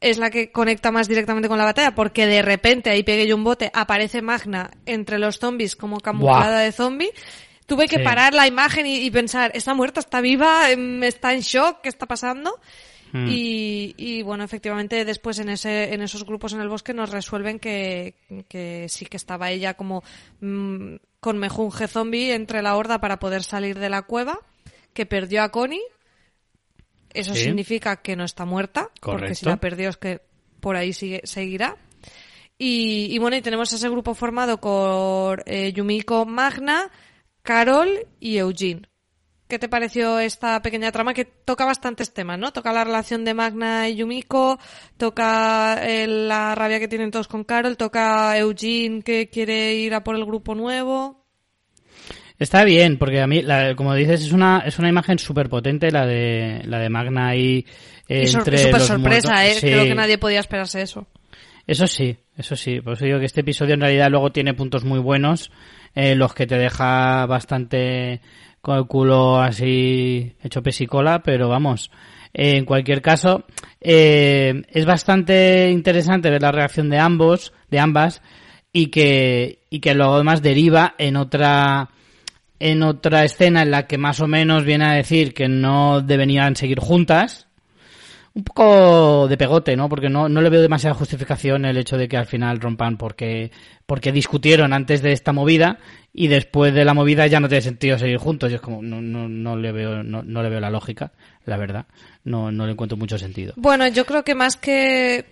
es 0.00 0.18
la 0.18 0.30
que 0.30 0.50
conecta 0.50 0.90
más 0.90 1.08
directamente 1.08 1.48
con 1.48 1.58
la 1.58 1.64
batalla 1.64 1.94
porque 1.94 2.26
de 2.26 2.42
repente 2.42 2.90
ahí 2.90 3.02
pegué 3.02 3.26
yo 3.26 3.36
un 3.36 3.44
bote, 3.44 3.70
aparece 3.74 4.22
Magna 4.22 4.70
entre 4.86 5.18
los 5.18 5.38
zombies 5.38 5.76
como 5.76 6.00
camuflada 6.00 6.60
de 6.60 6.72
zombie. 6.72 7.10
Tuve 7.66 7.88
que 7.88 7.98
parar 7.98 8.32
la 8.32 8.46
imagen 8.46 8.86
y, 8.86 9.10
pensar, 9.10 9.50
¿está 9.54 9.74
muerta? 9.74 9.98
¿Está 9.98 10.20
viva? 10.20 10.70
Em, 10.70 11.02
¿Está 11.02 11.34
en 11.34 11.40
shock? 11.40 11.80
¿Qué 11.82 11.88
está 11.88 12.06
pasando? 12.06 12.60
Hmm. 13.12 13.26
Y, 13.28 14.22
bueno, 14.22 14.44
efectivamente 14.44 15.04
después 15.04 15.38
en 15.38 15.48
ese 15.48 15.92
en 15.94 16.02
esos 16.02 16.24
grupos 16.24 16.52
en 16.52 16.60
el 16.60 16.68
bosque 16.68 16.94
nos 16.94 17.10
resuelven 17.10 17.58
que, 17.58 18.14
que 18.48 18.86
sí 18.88 19.06
que 19.06 19.16
estaba 19.16 19.50
ella 19.50 19.74
como 19.74 20.02
mm, 20.40 20.96
con 21.20 21.38
mejunje 21.38 21.88
zombie 21.88 22.34
entre 22.34 22.62
la 22.62 22.76
horda 22.76 23.00
para 23.00 23.18
poder 23.18 23.42
salir 23.42 23.78
de 23.78 23.88
la 23.88 24.02
cueva, 24.02 24.38
que 24.92 25.06
perdió 25.06 25.42
a 25.42 25.50
Connie 25.50 25.82
eso 27.20 27.34
significa 27.34 27.96
que 27.96 28.16
no 28.16 28.24
está 28.24 28.44
muerta, 28.44 28.90
porque 29.00 29.34
si 29.34 29.46
la 29.46 29.56
perdió 29.56 29.88
es 29.88 29.96
que 29.96 30.20
por 30.60 30.76
ahí 30.76 30.92
sigue, 30.92 31.20
seguirá. 31.24 31.76
Y, 32.58 33.18
bueno, 33.18 33.36
y 33.36 33.42
tenemos 33.42 33.72
ese 33.72 33.88
grupo 33.88 34.14
formado 34.14 34.58
por 34.60 35.42
eh, 35.46 35.72
Yumiko 35.72 36.24
Magna, 36.24 36.90
Carol 37.42 38.06
y 38.18 38.38
Eugene. 38.38 38.82
¿Qué 39.46 39.58
te 39.60 39.68
pareció 39.68 40.18
esta 40.18 40.60
pequeña 40.60 40.90
trama 40.90 41.14
que 41.14 41.24
toca 41.24 41.64
bastantes 41.64 42.12
temas, 42.12 42.38
¿no? 42.38 42.52
Toca 42.52 42.72
la 42.72 42.82
relación 42.82 43.24
de 43.24 43.34
Magna 43.34 43.88
y 43.88 43.96
Yumiko, 43.96 44.58
toca 44.96 45.78
eh, 45.86 46.06
la 46.08 46.54
rabia 46.56 46.80
que 46.80 46.88
tienen 46.88 47.12
todos 47.12 47.28
con 47.28 47.44
Carol, 47.44 47.76
toca 47.76 48.36
Eugene 48.38 49.02
que 49.02 49.28
quiere 49.28 49.74
ir 49.74 49.94
a 49.94 50.02
por 50.02 50.16
el 50.16 50.24
grupo 50.24 50.56
nuevo. 50.56 51.25
Está 52.38 52.64
bien, 52.64 52.98
porque 52.98 53.20
a 53.20 53.26
mí, 53.26 53.42
como 53.76 53.94
dices, 53.94 54.22
es 54.22 54.32
una, 54.32 54.62
es 54.66 54.78
una 54.78 54.88
imagen 54.88 55.18
súper 55.18 55.48
potente 55.48 55.90
la 55.90 56.06
de, 56.06 56.62
la 56.66 56.78
de 56.78 56.90
Magna 56.90 57.28
ahí. 57.28 57.64
Eh, 58.08 58.22
y 58.24 58.26
súper 58.26 58.80
sorpresa, 58.80 59.46
¿eh? 59.46 59.56
Creo 59.60 59.84
que 59.84 59.94
nadie 59.94 60.18
podía 60.18 60.40
esperarse 60.40 60.82
eso. 60.82 61.06
Eso 61.66 61.86
sí, 61.86 62.16
eso 62.36 62.54
sí. 62.54 62.80
Por 62.80 62.92
eso 62.92 63.04
digo 63.04 63.18
que 63.18 63.26
este 63.26 63.40
episodio 63.40 63.74
en 63.74 63.80
realidad 63.80 64.10
luego 64.10 64.30
tiene 64.30 64.54
puntos 64.54 64.84
muy 64.84 65.00
buenos, 65.00 65.50
eh, 65.94 66.14
los 66.14 66.34
que 66.34 66.46
te 66.46 66.58
deja 66.58 67.26
bastante 67.26 68.20
con 68.60 68.76
el 68.76 68.86
culo 68.86 69.40
así 69.40 70.34
hecho 70.42 70.62
pesicola, 70.62 71.22
pero 71.22 71.48
vamos. 71.48 71.90
Eh, 72.34 72.58
en 72.58 72.64
cualquier 72.64 73.00
caso, 73.00 73.44
eh, 73.80 74.62
es 74.68 74.84
bastante 74.84 75.70
interesante 75.70 76.30
ver 76.30 76.42
la 76.42 76.52
reacción 76.52 76.90
de 76.90 76.98
ambos, 76.98 77.52
de 77.70 77.78
ambas, 77.78 78.22
y 78.72 78.88
que, 78.88 79.60
y 79.70 79.80
que 79.80 79.94
luego 79.94 80.16
además 80.16 80.42
deriva 80.42 80.94
en 80.98 81.16
otra, 81.16 81.90
en 82.58 82.82
otra 82.82 83.24
escena 83.24 83.62
en 83.62 83.70
la 83.70 83.86
que 83.86 83.98
más 83.98 84.20
o 84.20 84.26
menos 84.26 84.64
viene 84.64 84.84
a 84.86 84.92
decir 84.92 85.34
que 85.34 85.48
no 85.48 86.00
deberían 86.00 86.56
seguir 86.56 86.80
juntas, 86.80 87.46
un 88.36 88.44
poco 88.44 89.28
de 89.28 89.38
pegote, 89.38 89.76
¿no? 89.76 89.88
Porque 89.88 90.10
no, 90.10 90.28
no 90.28 90.42
le 90.42 90.50
veo 90.50 90.60
demasiada 90.60 90.94
justificación 90.94 91.64
el 91.64 91.78
hecho 91.78 91.96
de 91.96 92.06
que 92.06 92.18
al 92.18 92.26
final 92.26 92.60
rompan 92.60 92.98
porque, 92.98 93.50
porque 93.86 94.12
discutieron 94.12 94.74
antes 94.74 95.00
de 95.00 95.12
esta 95.12 95.32
movida 95.32 95.78
y 96.12 96.28
después 96.28 96.74
de 96.74 96.84
la 96.84 96.92
movida 96.92 97.26
ya 97.26 97.40
no 97.40 97.48
tiene 97.48 97.62
sentido 97.62 97.98
seguir 97.98 98.18
juntos. 98.18 98.52
Y 98.52 98.56
es 98.56 98.60
como, 98.60 98.82
no, 98.82 99.00
no, 99.00 99.26
no 99.26 99.56
le 99.56 99.72
veo, 99.72 100.02
no, 100.02 100.22
no 100.22 100.42
le 100.42 100.50
veo 100.50 100.60
la 100.60 100.68
lógica, 100.68 101.12
la 101.46 101.56
verdad. 101.56 101.86
No, 102.24 102.52
no 102.52 102.66
le 102.66 102.72
encuentro 102.72 102.98
mucho 102.98 103.16
sentido. 103.16 103.54
Bueno, 103.56 103.88
yo 103.88 104.04
creo 104.04 104.22
que 104.22 104.34
más 104.34 104.58
que 104.58 105.24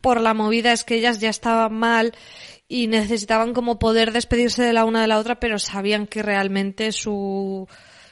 por 0.00 0.20
la 0.20 0.32
movida 0.32 0.72
es 0.72 0.84
que 0.84 0.94
ellas 0.94 1.18
ya 1.18 1.30
estaban 1.30 1.74
mal 1.74 2.12
y 2.68 2.88
necesitaban 2.88 3.54
como 3.54 3.78
poder 3.78 4.12
despedirse 4.12 4.62
de 4.62 4.72
la 4.72 4.84
una 4.84 5.02
de 5.02 5.08
la 5.08 5.18
otra, 5.18 5.38
pero 5.38 5.58
sabían 5.58 6.06
que 6.06 6.22
realmente 6.22 6.92
su 6.92 7.68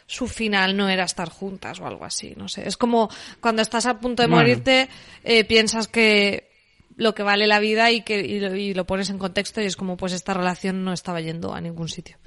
su 0.06 0.26
final 0.26 0.76
no 0.76 0.88
era 0.88 1.04
estar 1.04 1.30
juntas 1.30 1.80
o 1.80 1.86
algo 1.86 2.04
así, 2.04 2.34
no 2.36 2.48
sé. 2.48 2.68
Es 2.68 2.76
como 2.76 3.08
cuando 3.40 3.62
estás 3.62 3.86
a 3.86 3.98
punto 3.98 4.22
de 4.22 4.28
Bueno. 4.28 4.42
morirte, 4.42 4.88
eh, 5.24 5.44
piensas 5.44 5.88
que 5.88 6.50
lo 6.96 7.14
que 7.14 7.22
vale 7.22 7.46
la 7.46 7.58
vida 7.58 7.90
y 7.90 8.02
que 8.02 8.20
y 8.20 8.38
lo, 8.38 8.54
y 8.54 8.74
lo 8.74 8.86
pones 8.86 9.10
en 9.10 9.18
contexto 9.18 9.60
y 9.60 9.64
es 9.64 9.76
como 9.76 9.96
pues 9.96 10.12
esta 10.12 10.34
relación 10.34 10.84
no 10.84 10.92
estaba 10.92 11.20
yendo 11.20 11.54
a 11.54 11.60
ningún 11.60 11.88
sitio. 11.88 12.18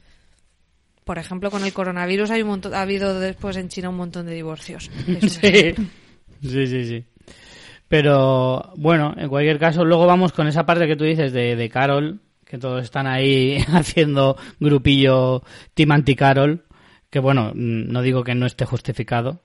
Por 1.05 1.19
ejemplo, 1.19 1.49
con 1.49 1.63
el 1.63 1.71
coronavirus 1.71 2.31
hay 2.31 2.41
un 2.41 2.49
montón, 2.49 2.73
ha 2.73 2.81
habido 2.81 3.17
después 3.19 3.55
en 3.55 3.69
China 3.69 3.89
un 3.89 3.95
montón 3.97 4.25
de 4.25 4.33
divorcios. 4.33 4.91
Sí, 6.39 6.67
sí, 6.67 6.85
sí. 6.85 7.05
Pero 7.87 8.73
bueno, 8.75 9.13
en 9.17 9.29
cualquier 9.29 9.59
caso, 9.59 9.85
luego 9.85 10.05
vamos 10.05 10.33
con 10.33 10.47
esa 10.47 10.65
parte 10.65 10.87
que 10.87 10.95
tú 10.95 11.05
dices 11.05 11.31
de, 11.31 11.55
de 11.55 11.69
Carol, 11.69 12.19
que 12.45 12.57
todos 12.57 12.83
están 12.83 13.07
ahí 13.07 13.57
haciendo 13.73 14.37
grupillo 14.59 15.43
Team 15.73 15.91
Anti-Carol, 15.91 16.65
que 17.09 17.19
bueno, 17.19 17.51
mm, 17.53 17.91
no 17.91 18.01
digo 18.01 18.23
que 18.23 18.35
no 18.35 18.45
esté 18.45 18.65
justificado, 18.65 19.41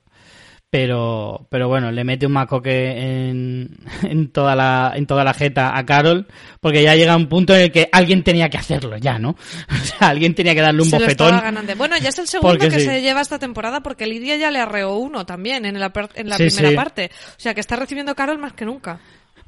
pero, 0.73 1.47
pero 1.51 1.69
bueno, 1.69 1.93
le 1.93 2.03
mete 2.03 2.25
un 2.25 2.33
macoque 2.33 2.93
en, 3.29 3.77
en 4.05 4.33
toda 4.33 4.57
la, 4.57 4.95
en 4.97 5.07
toda 5.07 5.23
la 5.23 5.35
jeta 5.35 5.77
a 5.77 5.85
Carol, 5.85 6.27
porque 6.61 6.83
ya 6.83 6.95
llega 6.95 7.15
un 7.15 7.29
punto 7.29 7.55
en 7.55 7.61
el 7.61 7.71
que 7.73 7.91
alguien 7.93 8.25
tenía 8.25 8.49
que 8.49 8.57
hacerlo 8.57 8.97
ya, 8.97 9.19
¿no? 9.19 9.37
O 9.71 9.85
sea, 9.85 10.09
alguien 10.09 10.35
tenía 10.35 10.55
que 10.55 10.63
darle 10.63 10.81
un 10.81 10.89
Se 10.89 10.99
lo 10.99 11.05
bofetón. 11.05 11.39
ganando. 11.43 11.77
Bueno, 11.77 11.99
ya 11.99 12.09
es 12.09 12.19
el 12.19 12.27
segundo 12.27 12.57
que 12.59 12.71
sí. 12.71 12.87
se 12.87 13.03
lleva 13.03 13.21
esta 13.21 13.39
temporada 13.39 13.83
porque 13.83 14.07
Lidia 14.07 14.37
ya 14.37 14.51
le 14.51 14.61
arreó 14.61 14.97
uno 14.97 15.27
también 15.27 15.67
en 15.67 15.79
la, 15.79 15.93
en 16.15 16.29
la 16.31 16.39
Sí, 16.39 16.47
primera 16.47 16.71
sí. 16.71 16.75
parte. 16.75 17.11
O 17.37 17.41
sea 17.41 17.53
que 17.53 17.61
está 17.61 17.77
recibiendo 17.77 18.15
Carol 18.15 18.39
más 18.39 18.55
que 18.55 18.65
nunca. 18.65 18.99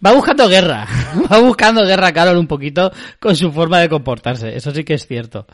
Va 0.05 0.13
buscando 0.13 0.47
guerra, 0.47 0.87
va 1.33 1.39
buscando 1.39 1.87
guerra 1.87 2.13
Carol 2.13 2.37
un 2.37 2.47
poquito 2.47 2.93
con 3.19 3.35
su 3.35 3.51
forma 3.51 3.81
de 3.81 3.89
comportarse, 3.89 4.55
eso 4.55 4.73
sí 4.73 4.85
que 4.85 4.93
es 4.93 5.07
cierto. 5.07 5.47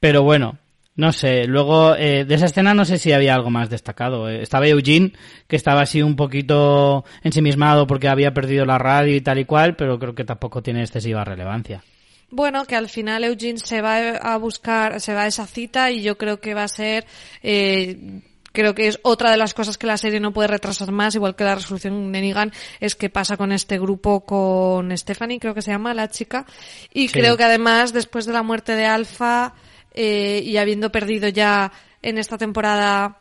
Pero 0.00 0.24
bueno, 0.24 0.58
no 0.96 1.12
sé, 1.12 1.44
luego 1.46 1.96
eh, 1.96 2.24
de 2.24 2.34
esa 2.36 2.46
escena 2.46 2.72
no 2.74 2.84
sé 2.84 2.98
si 2.98 3.12
había 3.12 3.34
algo 3.34 3.50
más 3.50 3.68
destacado. 3.70 4.28
Eh, 4.28 4.42
Estaba 4.42 4.68
Eugene, 4.68 5.12
que 5.48 5.56
estaba 5.56 5.80
así 5.82 6.02
un 6.02 6.14
poquito 6.16 7.04
ensimismado 7.22 7.86
porque 7.86 8.08
había 8.08 8.32
perdido 8.32 8.64
la 8.64 8.78
radio 8.78 9.14
y 9.16 9.20
tal 9.20 9.38
y 9.40 9.44
cual, 9.44 9.74
pero 9.76 9.98
creo 9.98 10.14
que 10.14 10.24
tampoco 10.24 10.62
tiene 10.62 10.80
excesiva 10.82 11.24
relevancia. 11.24 11.82
Bueno, 12.30 12.64
que 12.64 12.74
al 12.76 12.88
final 12.88 13.22
Eugene 13.24 13.58
se 13.58 13.80
va 13.80 14.10
a 14.16 14.36
buscar, 14.38 15.00
se 15.00 15.14
va 15.14 15.22
a 15.22 15.26
esa 15.26 15.46
cita 15.46 15.90
y 15.90 16.02
yo 16.02 16.16
creo 16.18 16.40
que 16.40 16.54
va 16.54 16.64
a 16.64 16.68
ser, 16.68 17.04
eh, 17.42 18.20
creo 18.50 18.74
que 18.74 18.88
es 18.88 18.98
otra 19.02 19.30
de 19.30 19.36
las 19.36 19.54
cosas 19.54 19.78
que 19.78 19.86
la 19.86 19.96
serie 19.98 20.18
no 20.20 20.32
puede 20.32 20.48
retrasar 20.48 20.90
más, 20.90 21.14
igual 21.14 21.36
que 21.36 21.44
la 21.44 21.54
resolución 21.56 22.10
de 22.12 22.20
Negan, 22.20 22.52
es 22.80 22.94
que 22.96 23.08
pasa 23.10 23.36
con 23.36 23.52
este 23.52 23.78
grupo 23.78 24.24
con 24.24 24.96
Stephanie, 24.96 25.38
creo 25.38 25.54
que 25.54 25.62
se 25.62 25.70
llama 25.72 25.94
la 25.94 26.08
chica, 26.08 26.44
y 26.92 27.08
Sí. 27.08 27.14
creo 27.20 27.36
que 27.36 27.44
además 27.44 27.92
después 27.92 28.26
de 28.26 28.32
la 28.32 28.42
muerte 28.42 28.74
de 28.74 28.86
Alpha 28.86 29.54
eh, 29.94 30.42
y 30.44 30.56
habiendo 30.58 30.90
perdido 30.92 31.28
ya 31.28 31.72
en 32.02 32.18
esta 32.18 32.36
temporada 32.36 33.18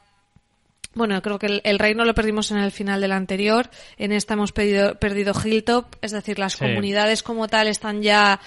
bueno, 0.96 1.20
creo 1.24 1.40
que 1.40 1.48
el, 1.48 1.62
el 1.64 1.80
reino 1.80 2.06
lo 2.06 2.14
perdimos 2.14 2.52
en 2.52 2.58
el 2.58 2.72
final 2.72 3.02
del 3.02 3.14
anterior. 3.14 3.68
En 3.98 4.12
esta 4.12 4.36
hemos 4.36 4.52
pedido- 4.52 4.94
perdido 5.00 5.34
Hilltop, 5.34 5.96
es 6.04 6.12
decir, 6.12 6.38
las 6.38 6.54
Sí. 6.54 6.60
comunidades 6.60 7.24
como 7.24 7.48
tal 7.48 7.68
están 7.68 8.04
ya 8.04 8.40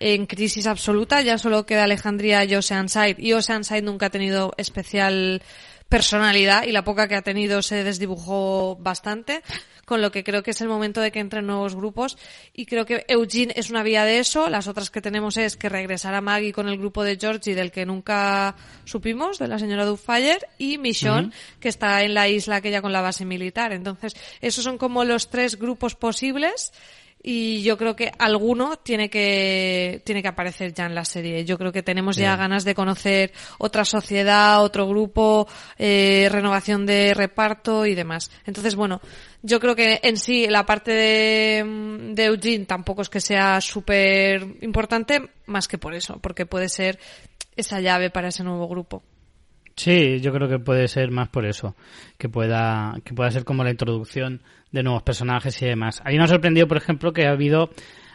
en 0.00 0.26
crisis 0.26 0.66
absoluta. 0.66 1.22
Ya 1.22 1.38
solo 1.38 1.64
queda 1.64 1.84
Alejandría 1.84 2.44
y 2.44 2.54
Oceanside. 2.56 3.16
Y 3.18 3.32
Oceanside 3.32 3.80
nunca 3.80 4.06
ha 4.06 4.10
tenido 4.10 4.52
especial 4.58 5.40
personalidad 5.88 6.64
y 6.64 6.72
la 6.72 6.84
poca 6.84 7.08
que 7.08 7.14
ha 7.14 7.22
tenido 7.22 7.62
se 7.62 7.84
desdibujó 7.84 8.76
bastante, 8.76 9.42
con 9.84 10.02
lo 10.02 10.10
que 10.10 10.24
creo 10.24 10.42
que 10.42 10.52
es 10.52 10.60
el 10.60 10.68
momento 10.68 11.00
de 11.00 11.12
que 11.12 11.20
entren 11.20 11.46
nuevos 11.46 11.74
grupos. 11.74 12.16
Y 12.52 12.66
creo 12.66 12.86
que 12.86 13.04
Eugene 13.08 13.52
es 13.56 13.70
una 13.70 13.82
vía 13.82 14.04
de 14.04 14.18
eso, 14.18 14.48
las 14.48 14.68
otras 14.68 14.90
que 14.90 15.00
tenemos 15.00 15.36
es 15.36 15.56
que 15.56 15.68
regresará 15.68 16.20
Maggie 16.20 16.52
con 16.52 16.68
el 16.68 16.78
grupo 16.78 17.02
de 17.02 17.16
Georgie 17.16 17.54
del 17.54 17.70
que 17.70 17.86
nunca 17.86 18.54
supimos, 18.84 19.38
de 19.38 19.48
la 19.48 19.58
señora 19.58 19.84
Doubtfire 19.84 20.46
y 20.58 20.78
Michonne, 20.78 21.30
que 21.60 21.68
está 21.68 22.02
en 22.02 22.14
la 22.14 22.28
isla 22.28 22.56
aquella 22.56 22.82
con 22.82 22.92
la 22.92 23.00
base 23.00 23.24
militar. 23.24 23.72
Entonces, 23.72 24.14
esos 24.40 24.64
son 24.64 24.78
como 24.78 25.04
los 25.04 25.30
tres 25.30 25.58
grupos 25.58 25.94
posibles 25.94 26.72
y 27.26 27.62
yo 27.62 27.78
creo 27.78 27.96
que 27.96 28.12
alguno 28.18 28.76
tiene 28.76 29.08
que 29.08 30.02
tiene 30.04 30.20
que 30.20 30.28
aparecer 30.28 30.74
ya 30.74 30.84
en 30.84 30.94
la 30.94 31.06
serie. 31.06 31.46
Yo 31.46 31.56
creo 31.56 31.72
que 31.72 31.82
tenemos 31.82 32.16
ya 32.16 32.36
ganas 32.36 32.64
de 32.64 32.74
conocer 32.74 33.32
otra 33.56 33.86
sociedad, 33.86 34.62
otro 34.62 34.86
grupo, 34.86 35.48
eh, 35.78 36.28
renovación 36.30 36.84
de 36.84 37.14
reparto 37.14 37.86
y 37.86 37.94
demás. 37.94 38.30
Entonces, 38.44 38.76
bueno, 38.76 39.00
yo 39.42 39.58
creo 39.58 39.74
que 39.74 40.00
en 40.02 40.18
sí 40.18 40.46
la 40.48 40.66
parte 40.66 40.90
de, 40.90 42.12
de 42.12 42.24
Eugene 42.26 42.66
tampoco 42.66 43.00
es 43.00 43.08
que 43.08 43.22
sea 43.22 43.62
súper 43.62 44.58
importante, 44.60 45.30
más 45.46 45.66
que 45.66 45.78
por 45.78 45.94
eso, 45.94 46.18
porque 46.20 46.44
puede 46.44 46.68
ser 46.68 46.98
esa 47.56 47.80
llave 47.80 48.10
para 48.10 48.28
ese 48.28 48.44
nuevo 48.44 48.68
grupo. 48.68 49.02
Sí, 49.76 50.20
yo 50.20 50.32
creo 50.32 50.48
que 50.48 50.58
puede 50.58 50.86
ser 50.88 51.10
más 51.10 51.28
por 51.28 51.44
eso, 51.44 51.74
que 52.16 52.28
pueda, 52.28 52.96
que 53.04 53.12
pueda 53.12 53.30
ser 53.30 53.44
como 53.44 53.64
la 53.64 53.70
introducción 53.70 54.40
de 54.70 54.82
nuevos 54.82 55.02
personajes 55.02 55.60
y 55.62 55.66
demás. 55.66 56.00
A 56.04 56.10
mí 56.10 56.16
me 56.16 56.24
ha 56.24 56.28
sorprendido, 56.28 56.68
por 56.68 56.76
ejemplo, 56.76 57.12
que 57.12 57.26
ha 57.26 57.32
habido, 57.32 57.70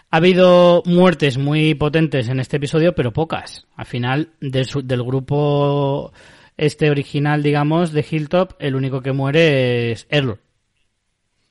ha 0.09 0.17
habido 0.17 0.83
muertes 0.85 1.37
muy 1.37 1.73
potentes 1.75 2.29
en 2.29 2.39
este 2.39 2.57
episodio, 2.57 2.95
pero 2.95 3.11
pocas. 3.11 3.67
Al 3.75 3.85
final, 3.85 4.29
del, 4.39 5.03
grupo 5.03 6.13
este 6.55 6.89
original, 6.89 7.43
digamos, 7.43 7.91
de 7.91 8.05
Hilltop, 8.09 8.53
el 8.59 8.75
único 8.75 9.01
que 9.01 9.11
muere 9.11 9.91
es 9.91 10.07
Earl. 10.09 10.39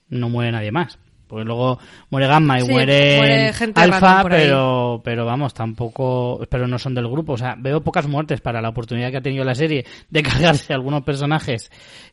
No 0.09 0.31
muere 0.31 0.53
nadie 0.53 0.73
más. 0.73 0.99
Porque 1.29 1.45
luego 1.45 1.79
muere 2.11 2.27
Gamma 2.27 2.59
y 2.59 2.63
Sí, 2.63 2.71
muere, 2.73 3.17
muere 3.19 3.53
gente 3.53 3.81
ahí. 3.81 3.91
pero, 4.29 5.01
pero 5.05 5.25
vamos, 5.27 5.55
tampoco, 5.55 6.41
pero 6.51 6.67
no 6.67 6.79
son 6.79 6.95
del 6.95 7.07
grupo. 7.09 7.35
O 7.35 7.39
sea, 7.39 7.55
veo 7.59 7.83
pocas 7.83 8.09
muertes 8.09 8.41
para 8.41 8.61
la 8.61 8.71
oportunidad 8.71 9.11
que 9.11 9.19
ha 9.19 9.23
tenido 9.23 9.45
la 9.45 9.55
serie 9.55 9.85
de 10.11 10.23
cargarse 10.25 10.73
algunos 10.75 11.03
personajes 11.05 11.71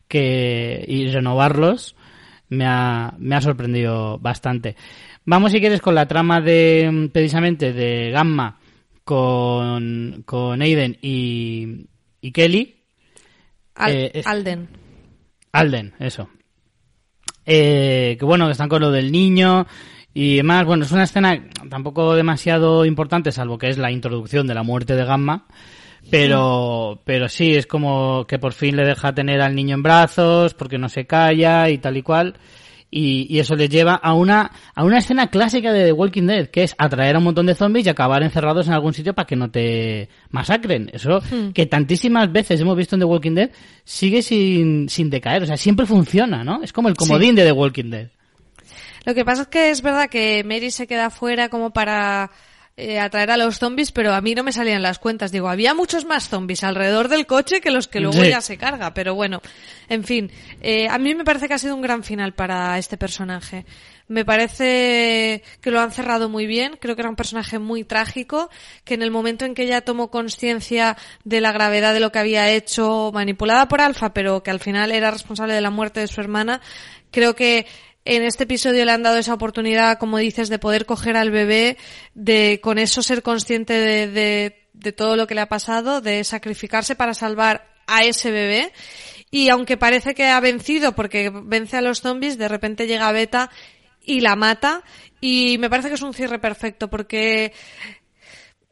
que, 0.07 0.84
y 0.88 1.07
renovarlos. 1.10 1.95
Me 2.50 2.65
ha, 2.67 3.15
me 3.17 3.36
ha 3.36 3.41
sorprendido 3.41 4.19
bastante. 4.19 4.75
Vamos, 5.25 5.51
si 5.51 5.60
quieres, 5.60 5.81
con 5.81 5.95
la 5.95 6.05
trama 6.07 6.41
de, 6.41 7.10
precisamente, 7.12 7.74
de 7.74 8.12
Gamma 8.12 8.60
con, 9.03 10.24
con 10.25 10.62
Aiden 10.62 10.98
y, 11.01 11.88
y 12.22 12.31
Kelly. 12.31 12.75
Al- 13.75 13.91
Eh, 13.93 14.12
es- 14.13 14.27
Alden. 14.27 14.67
Alden, 15.51 15.93
eso. 16.00 16.29
Eh, 17.45 18.15
que 18.19 18.25
bueno, 18.25 18.45
que 18.45 18.53
están 18.53 18.69
con 18.69 18.81
lo 18.81 18.91
del 18.91 19.11
niño 19.11 19.67
y 20.13 20.37
demás. 20.37 20.65
Bueno, 20.65 20.85
es 20.85 20.91
una 20.91 21.03
escena 21.03 21.47
tampoco 21.69 22.15
demasiado 22.15 22.85
importante, 22.85 23.31
salvo 23.31 23.57
que 23.57 23.69
es 23.69 23.77
la 23.77 23.91
introducción 23.91 24.47
de 24.47 24.55
la 24.55 24.63
muerte 24.63 24.95
de 24.95 25.05
Gamma. 25.05 25.45
Pero, 26.11 27.01
pero 27.03 27.27
sí, 27.29 27.55
es 27.55 27.65
como 27.65 28.25
que 28.27 28.37
por 28.37 28.53
fin 28.53 28.75
le 28.75 28.85
deja 28.85 29.13
tener 29.13 29.41
al 29.41 29.55
niño 29.55 29.75
en 29.75 29.83
brazos, 29.83 30.53
porque 30.53 30.77
no 30.77 30.87
se 30.87 31.05
calla 31.05 31.69
y 31.69 31.79
tal 31.79 31.97
y 31.97 32.03
cual. 32.03 32.35
Y, 32.97 33.27
y 33.29 33.39
eso 33.39 33.57
les 33.57 33.69
lleva 33.69 33.95
a 33.95 34.13
una, 34.13 34.53
a 34.73 34.85
una 34.85 34.99
escena 34.99 35.27
clásica 35.27 35.73
de 35.73 35.83
The 35.83 35.91
Walking 35.91 36.27
Dead, 36.27 36.47
que 36.47 36.63
es 36.63 36.75
atraer 36.77 37.15
a 37.15 37.17
un 37.17 37.25
montón 37.25 37.45
de 37.45 37.53
zombies 37.53 37.85
y 37.85 37.89
acabar 37.89 38.23
encerrados 38.23 38.67
en 38.67 38.73
algún 38.73 38.93
sitio 38.93 39.13
para 39.13 39.27
que 39.27 39.35
no 39.35 39.51
te 39.51 40.07
masacren. 40.29 40.89
Eso 40.93 41.21
que 41.53 41.65
tantísimas 41.65 42.31
veces 42.31 42.61
hemos 42.61 42.77
visto 42.77 42.95
en 42.95 43.01
The 43.01 43.05
Walking 43.05 43.33
Dead 43.33 43.49
sigue 43.83 44.21
sin, 44.21 44.87
sin 44.87 45.09
decaer. 45.09 45.43
O 45.43 45.45
sea, 45.45 45.57
siempre 45.57 45.85
funciona, 45.85 46.45
¿no? 46.45 46.63
Es 46.63 46.71
como 46.71 46.87
el 46.87 46.95
comodín 46.95 47.35
de 47.35 47.43
The 47.43 47.51
Walking 47.51 47.89
Dead. 47.89 48.07
Lo 49.03 49.13
que 49.13 49.25
pasa 49.25 49.41
es 49.41 49.47
que 49.49 49.71
es 49.71 49.81
verdad 49.81 50.09
que 50.09 50.45
Mary 50.45 50.71
se 50.71 50.87
queda 50.87 51.09
fuera 51.09 51.49
como 51.49 51.71
para 51.71 52.31
eh, 52.77 53.00
atraer 53.00 53.32
a 53.32 53.38
los 53.38 53.58
zombies, 53.58 53.94
pero 53.94 54.13
a 54.13 54.20
mí 54.20 54.36
no 54.36 54.44
me 54.44 54.51
salían 54.51 54.82
las 54.82 55.00
cuentas. 55.00 55.32
Digo, 55.32 55.48
había 55.48 55.74
muchos 55.74 56.03
más 56.03 56.27
zombies 56.27 56.63
alrededor 56.63 57.08
del 57.08 57.25
coche 57.25 57.62
que 57.62 57.72
los 57.72 57.88
que 57.88 58.01
luego 58.01 58.22
Sí. 58.22 58.29
ya 58.29 58.41
se 58.41 58.58
carga. 58.58 58.94
Pero 58.94 59.15
bueno, 59.15 59.41
en 59.88 60.03
fin, 60.03 60.29
eh, 60.62 60.88
a 60.89 60.98
mí 60.98 61.15
me 61.15 61.24
parece 61.24 61.48
que 61.48 61.53
ha 61.53 61.58
sido 61.58 61.74
un 61.75 61.82
gran 61.82 62.03
final 62.03 62.34
para 62.34 62.77
este 62.77 62.98
personaje. 62.98 63.65
Me 64.08 64.25
parece 64.25 65.41
que 65.62 65.72
lo 65.72 65.79
han 65.79 65.91
cerrado 65.91 66.27
muy 66.27 66.46
bien. 66.48 66.77
Creo 66.79 66.96
que 66.96 67.01
era 67.01 67.10
un 67.10 67.15
personaje 67.15 67.60
muy 67.60 67.86
trágico, 67.86 68.50
que 68.84 68.94
en 68.94 69.01
el 69.01 69.10
momento 69.10 69.46
en 69.46 69.55
que 69.55 69.63
ella 69.63 69.82
tomó 69.82 70.12
conciencia 70.12 70.98
de 71.24 71.39
la 71.41 71.53
gravedad 71.53 71.94
de 71.94 72.01
lo 72.01 72.12
que 72.12 72.20
había 72.20 72.51
hecho, 72.51 73.12
manipulada 73.13 73.67
por 73.70 73.79
Alfa, 73.82 74.13
pero 74.13 74.44
que 74.44 74.51
al 74.51 74.60
final 74.60 74.91
era 74.91 75.12
responsable 75.12 75.53
de 75.53 75.62
la 75.62 75.70
muerte 75.72 76.01
de 76.01 76.08
su 76.08 76.20
hermana, 76.22 76.62
creo 77.10 77.36
que 77.36 77.65
en 78.05 78.24
este 78.24 78.43
episodio 78.43 78.85
le 78.85 78.91
han 78.91 79.03
dado 79.03 79.17
esa 79.17 79.33
oportunidad, 79.33 79.97
como 79.97 80.19
dices, 80.19 80.50
de 80.50 80.59
poder 80.59 80.85
coger 80.85 81.17
al 81.17 81.31
bebé, 81.31 81.77
de 82.13 82.59
con 82.62 82.77
eso 82.77 83.01
ser 83.01 83.24
consciente 83.24 83.74
de, 83.74 84.07
de, 84.07 84.67
de 84.74 84.91
todo 84.91 85.15
lo 85.15 85.27
que 85.27 85.35
le 85.35 85.41
ha 85.41 85.50
pasado, 85.50 86.01
de 86.01 86.24
sacrificarse 86.24 86.95
para 86.95 87.15
salvar 87.15 87.67
a 87.88 88.03
ese 88.03 88.31
bebé. 88.31 88.71
y 89.31 89.50
aunque 89.50 89.77
parece 89.77 90.13
que 90.13 90.27
ha 90.27 90.39
vencido 90.39 90.93
porque 90.93 91.31
vence 91.33 91.77
a 91.77 91.81
los 91.81 92.01
zombies, 92.01 92.38
de 92.38 92.47
repente 92.47 92.88
llega 92.88 93.12
Beta 93.12 93.50
y 94.01 94.21
la 94.21 94.35
mata 94.35 94.83
y 95.19 95.57
me 95.57 95.69
parece 95.69 95.89
que 95.89 95.95
es 95.95 96.01
un 96.01 96.13
cierre 96.13 96.39
perfecto 96.39 96.89
porque 96.89 97.51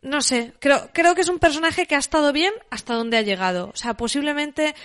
no 0.03 0.21
sé, 0.21 0.53
creo, 0.59 0.89
creo 0.93 1.15
que 1.15 1.21
es 1.21 1.29
un 1.29 1.39
personaje 1.39 1.85
que 1.85 1.95
ha 1.95 1.99
estado 1.99 2.33
bien 2.33 2.53
hasta 2.69 2.93
donde 2.93 3.17
ha 3.17 3.21
llegado. 3.21 3.69
O 3.73 3.75
sea, 3.75 3.95
posiblemente 3.95 4.75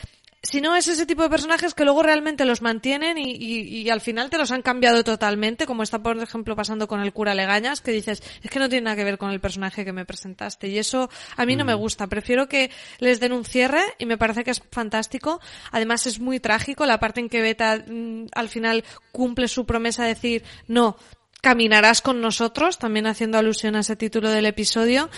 si 0.42 0.60
no 0.60 0.76
es 0.76 0.86
ese 0.86 1.04
tipo 1.04 1.22
de 1.22 1.30
personajes 1.30 1.74
que 1.74 1.84
luego 1.84 2.02
realmente 2.02 2.44
los 2.44 2.62
mantienen 2.62 3.18
y, 3.18 3.32
y, 3.32 3.90
al 3.90 4.00
final 4.00 4.30
te 4.30 4.38
los 4.38 4.52
han 4.52 4.62
cambiado 4.62 5.02
totalmente, 5.02 5.66
como 5.66 5.82
está 5.82 6.00
por 6.00 6.16
ejemplo 6.16 6.54
pasando 6.54 6.86
con 6.86 7.00
el 7.00 7.12
cura 7.12 7.34
Legañas, 7.34 7.80
que 7.80 7.90
dices, 7.90 8.22
es 8.42 8.50
que 8.50 8.60
no 8.60 8.68
tiene 8.68 8.84
nada 8.84 8.96
que 8.96 9.04
ver 9.04 9.18
con 9.18 9.30
el 9.30 9.40
personaje 9.40 9.84
que 9.84 9.92
me 9.92 10.04
presentaste. 10.04 10.68
Y 10.68 10.78
eso 10.78 11.10
a 11.36 11.44
mí 11.44 11.56
no 11.56 11.64
me 11.64 11.74
mm. 11.74 11.78
gusta. 11.78 12.06
Prefiero 12.06 12.48
que 12.48 12.70
les 13.00 13.18
den 13.18 13.32
un 13.32 13.44
cierre 13.44 13.82
y 13.98 14.06
me 14.06 14.16
parece 14.16 14.44
que 14.44 14.52
es 14.52 14.62
fantástico. 14.70 15.40
Además 15.72 16.06
es 16.06 16.20
muy 16.20 16.38
trágico 16.38 16.86
la 16.86 17.00
parte 17.00 17.18
en 17.18 17.28
que 17.28 17.42
Beta 17.42 17.84
mm, 17.86 18.26
al 18.32 18.48
final 18.48 18.84
cumple 19.10 19.48
su 19.48 19.66
promesa 19.66 20.04
de 20.04 20.10
decir, 20.10 20.44
no, 20.68 20.96
caminarás 21.40 22.00
con 22.00 22.20
nosotros, 22.20 22.78
también 22.78 23.08
haciendo 23.08 23.38
alusión 23.38 23.74
a 23.74 23.80
ese 23.80 23.96
título 23.96 24.30
del 24.30 24.46
episodio 24.46 25.10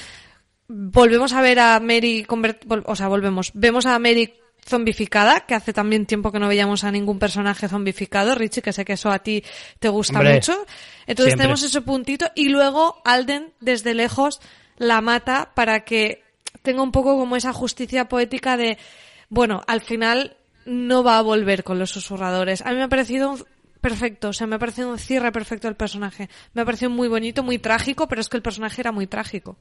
volvemos 0.72 1.32
a 1.32 1.42
ver 1.42 1.58
a 1.58 1.80
Mary, 1.80 2.24
o 2.84 2.94
sea, 2.94 3.08
volvemos, 3.08 3.50
vemos 3.54 3.86
a 3.86 3.98
Mary 3.98 4.39
zombificada, 4.64 5.40
que 5.40 5.54
hace 5.54 5.72
también 5.72 6.06
tiempo 6.06 6.32
que 6.32 6.38
no 6.38 6.48
veíamos 6.48 6.84
a 6.84 6.90
ningún 6.90 7.18
personaje 7.18 7.68
zombificado, 7.68 8.34
Richie, 8.34 8.62
que 8.62 8.72
sé 8.72 8.84
que 8.84 8.94
eso 8.94 9.10
a 9.10 9.20
ti 9.20 9.42
te 9.78 9.88
gusta 9.88 10.22
mucho. 10.22 10.64
Entonces 11.06 11.36
tenemos 11.36 11.62
ese 11.62 11.80
puntito 11.80 12.26
y 12.34 12.48
luego 12.48 13.00
Alden 13.04 13.52
desde 13.60 13.94
lejos 13.94 14.40
la 14.76 15.00
mata 15.00 15.52
para 15.54 15.84
que 15.84 16.22
tenga 16.62 16.82
un 16.82 16.92
poco 16.92 17.16
como 17.16 17.36
esa 17.36 17.52
justicia 17.52 18.08
poética 18.08 18.56
de, 18.56 18.78
bueno, 19.28 19.62
al 19.66 19.80
final 19.80 20.36
no 20.64 21.02
va 21.02 21.18
a 21.18 21.22
volver 21.22 21.64
con 21.64 21.78
los 21.78 21.90
susurradores. 21.90 22.62
A 22.62 22.70
mí 22.70 22.76
me 22.76 22.84
ha 22.84 22.88
parecido 22.88 23.36
perfecto, 23.80 24.28
o 24.28 24.32
sea, 24.32 24.46
me 24.46 24.56
ha 24.56 24.58
parecido 24.58 24.90
un 24.90 24.98
cierre 24.98 25.32
perfecto 25.32 25.68
del 25.68 25.76
personaje. 25.76 26.28
Me 26.54 26.62
ha 26.62 26.64
parecido 26.64 26.90
muy 26.90 27.08
bonito, 27.08 27.42
muy 27.42 27.58
trágico, 27.58 28.08
pero 28.08 28.20
es 28.20 28.28
que 28.28 28.36
el 28.36 28.42
personaje 28.42 28.80
era 28.80 28.92
muy 28.92 29.06
trágico. 29.06 29.56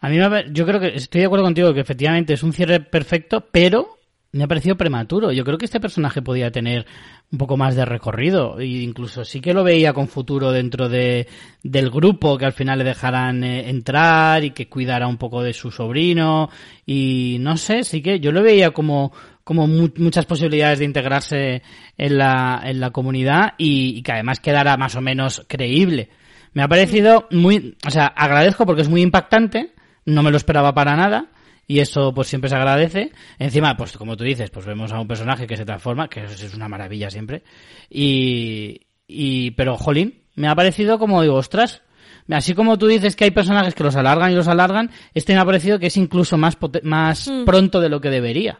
A 0.00 0.08
mí 0.08 0.18
yo 0.52 0.66
creo 0.66 0.80
que 0.80 0.94
estoy 0.94 1.20
de 1.20 1.26
acuerdo 1.26 1.44
contigo 1.44 1.74
que 1.74 1.80
efectivamente 1.80 2.34
es 2.34 2.42
un 2.42 2.52
cierre 2.52 2.80
perfecto, 2.80 3.46
pero 3.50 3.98
me 4.30 4.44
ha 4.44 4.48
parecido 4.48 4.76
prematuro. 4.76 5.32
Yo 5.32 5.44
creo 5.44 5.56
que 5.56 5.64
este 5.64 5.80
personaje 5.80 6.20
podía 6.20 6.50
tener 6.50 6.86
un 7.32 7.38
poco 7.38 7.56
más 7.56 7.74
de 7.74 7.84
recorrido. 7.84 8.58
E 8.60 8.66
incluso 8.66 9.24
sí 9.24 9.40
que 9.40 9.54
lo 9.54 9.64
veía 9.64 9.92
con 9.92 10.08
futuro 10.08 10.52
dentro 10.52 10.88
de, 10.88 11.26
del 11.62 11.90
grupo, 11.90 12.36
que 12.36 12.44
al 12.44 12.52
final 12.52 12.78
le 12.78 12.84
dejaran 12.84 13.42
eh, 13.42 13.70
entrar 13.70 14.44
y 14.44 14.50
que 14.50 14.68
cuidara 14.68 15.06
un 15.08 15.16
poco 15.16 15.42
de 15.42 15.54
su 15.54 15.70
sobrino. 15.70 16.50
Y 16.84 17.38
no 17.40 17.56
sé, 17.56 17.84
sí 17.84 18.02
que 18.02 18.20
yo 18.20 18.30
lo 18.30 18.42
veía 18.42 18.70
como, 18.70 19.12
como 19.44 19.66
muchas 19.66 20.26
posibilidades 20.26 20.80
de 20.80 20.84
integrarse 20.84 21.62
en 21.96 22.18
la, 22.18 22.60
en 22.64 22.80
la 22.80 22.90
comunidad 22.90 23.54
y 23.56 24.02
que 24.02 24.12
además 24.12 24.40
quedara 24.40 24.76
más 24.76 24.94
o 24.94 25.00
menos 25.00 25.44
creíble. 25.48 26.10
Me 26.58 26.64
ha 26.64 26.68
parecido 26.68 27.28
muy, 27.30 27.76
o 27.86 27.90
sea, 27.92 28.06
agradezco 28.06 28.66
porque 28.66 28.82
es 28.82 28.88
muy 28.88 29.00
impactante, 29.00 29.74
no 30.04 30.24
me 30.24 30.32
lo 30.32 30.36
esperaba 30.36 30.74
para 30.74 30.96
nada 30.96 31.26
y 31.68 31.78
eso 31.78 32.12
pues 32.12 32.26
siempre 32.26 32.50
se 32.50 32.56
agradece. 32.56 33.12
Encima, 33.38 33.76
pues 33.76 33.96
como 33.96 34.16
tú 34.16 34.24
dices, 34.24 34.50
pues 34.50 34.66
vemos 34.66 34.90
a 34.90 34.98
un 34.98 35.06
personaje 35.06 35.46
que 35.46 35.56
se 35.56 35.64
transforma, 35.64 36.08
que 36.08 36.24
es 36.24 36.54
una 36.54 36.68
maravilla 36.68 37.10
siempre. 37.10 37.44
Y, 37.88 38.88
y 39.06 39.52
pero 39.52 39.76
jolín, 39.76 40.24
me 40.34 40.48
ha 40.48 40.56
parecido 40.56 40.98
como 40.98 41.22
digo, 41.22 41.36
ostras, 41.36 41.82
así 42.28 42.54
como 42.54 42.76
tú 42.76 42.88
dices 42.88 43.14
que 43.14 43.26
hay 43.26 43.30
personajes 43.30 43.76
que 43.76 43.84
los 43.84 43.94
alargan 43.94 44.32
y 44.32 44.34
los 44.34 44.48
alargan, 44.48 44.90
este 45.14 45.34
me 45.34 45.38
ha 45.38 45.44
parecido 45.44 45.78
que 45.78 45.86
es 45.86 45.96
incluso 45.96 46.36
más 46.38 46.58
más 46.82 47.28
mm. 47.28 47.44
pronto 47.44 47.80
de 47.80 47.88
lo 47.88 48.00
que 48.00 48.10
debería. 48.10 48.58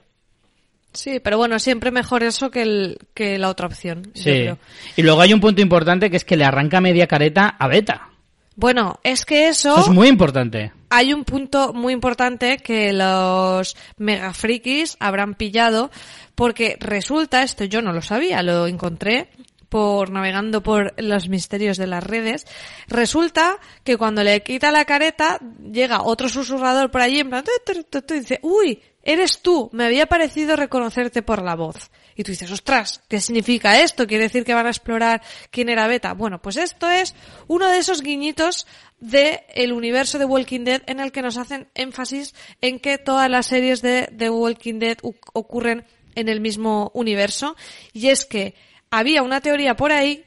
Sí, 0.99 1.21
pero 1.21 1.39
bueno, 1.39 1.61
siempre 1.61 1.93
mejor 1.93 2.25
eso 2.25 2.51
que, 2.51 2.63
el, 2.63 2.99
que 3.15 3.39
la 3.39 3.51
otra 3.51 3.69
opción. 3.69 4.11
Sí. 4.15 4.49
Y 4.97 5.03
luego 5.03 5.21
hay 5.21 5.33
un 5.33 5.41
punto 5.41 5.63
importante 5.63 6.11
que 6.11 6.17
es 6.17 6.25
que 6.25 6.37
le 6.37 6.45
arranca 6.45 6.81
media 6.81 7.07
careta 7.07 7.55
a 7.57 7.69
Beta. 7.69 8.09
Bueno, 8.57 8.99
es 9.05 9.25
que 9.25 9.47
eso... 9.47 9.79
Eso 9.79 9.83
es 9.83 9.95
muy 9.95 10.09
importante. 10.09 10.73
Hay 10.91 11.15
un 11.15 11.23
punto 11.23 11.73
muy 11.73 11.93
importante 11.93 12.57
que 12.57 12.93
los 12.93 13.77
mega 13.97 14.35
frikis 14.35 14.97
habrán 14.99 15.35
pillado 15.35 15.93
porque 16.35 16.77
resulta, 16.81 17.45
esto 17.45 17.63
yo 17.63 17.81
no 17.81 17.93
lo 17.93 18.03
sabía, 18.03 18.43
lo 18.43 18.67
encontré 18.67 19.29
por 19.69 20.11
navegando 20.11 20.65
por 20.65 20.95
los 21.01 21.29
misterios 21.29 21.77
de 21.77 21.87
las 21.87 22.03
redes, 22.03 22.47
resulta 22.89 23.59
que 23.85 23.97
cuando 23.97 24.25
le 24.25 24.43
quita 24.43 24.73
la 24.73 24.85
careta 24.85 25.39
llega 25.71 26.03
otro 26.03 26.29
susurrador 26.29 26.91
por 26.91 27.03
allí 27.03 27.21
en 27.21 27.29
plan 27.29 27.45
y 27.47 28.15
dice, 28.15 28.41
uy, 28.43 28.81
eres 29.09 29.41
tú, 29.41 29.71
me 29.73 29.87
había 29.87 30.05
parecido 30.05 30.55
reconocerte 30.55 31.23
por 31.23 31.43
la 31.43 31.57
voz. 31.57 31.91
Y 32.15 32.25
tú 32.25 32.31
dices, 32.31 32.51
ostras, 32.51 33.01
¿qué 33.09 33.23
significa 33.23 33.81
esto? 33.81 34.07
¿Quiere 34.07 34.25
decir 34.25 34.45
que 34.45 34.53
van 34.53 34.67
a 34.67 34.71
explorar 34.71 35.23
quién 35.51 35.71
era 35.71 35.89
Beta? 35.89 36.13
Bueno, 36.13 36.43
pues 36.43 36.59
esto 36.59 36.91
es 36.91 37.15
uno 37.47 37.69
de 37.69 37.79
esos 37.79 38.03
guiñitos 38.03 38.67
del 39.01 39.41
el 39.55 39.73
universo 39.73 40.19
de 40.19 40.27
Walking 40.27 40.65
Dead 40.65 40.83
en 40.87 41.01
el 41.01 41.11
que 41.11 41.23
nos 41.23 41.39
hacen 41.39 41.69
énfasis 41.75 42.35
en 42.61 42.81
que 42.81 42.99
todas 42.99 43.31
las 43.31 43.47
series 43.47 43.81
de 43.81 44.13
The 44.15 44.29
Walking 44.29 44.79
Dead 44.79 44.99
ocurren 45.33 45.87
en 46.15 46.29
el 46.29 46.41
mismo 46.43 46.91
universo. 46.93 47.57
Y 47.95 48.09
es 48.09 48.27
que 48.27 48.55
había 48.91 49.23
una 49.23 49.41
teoría 49.41 49.75
por 49.75 49.91
ahí 49.91 50.23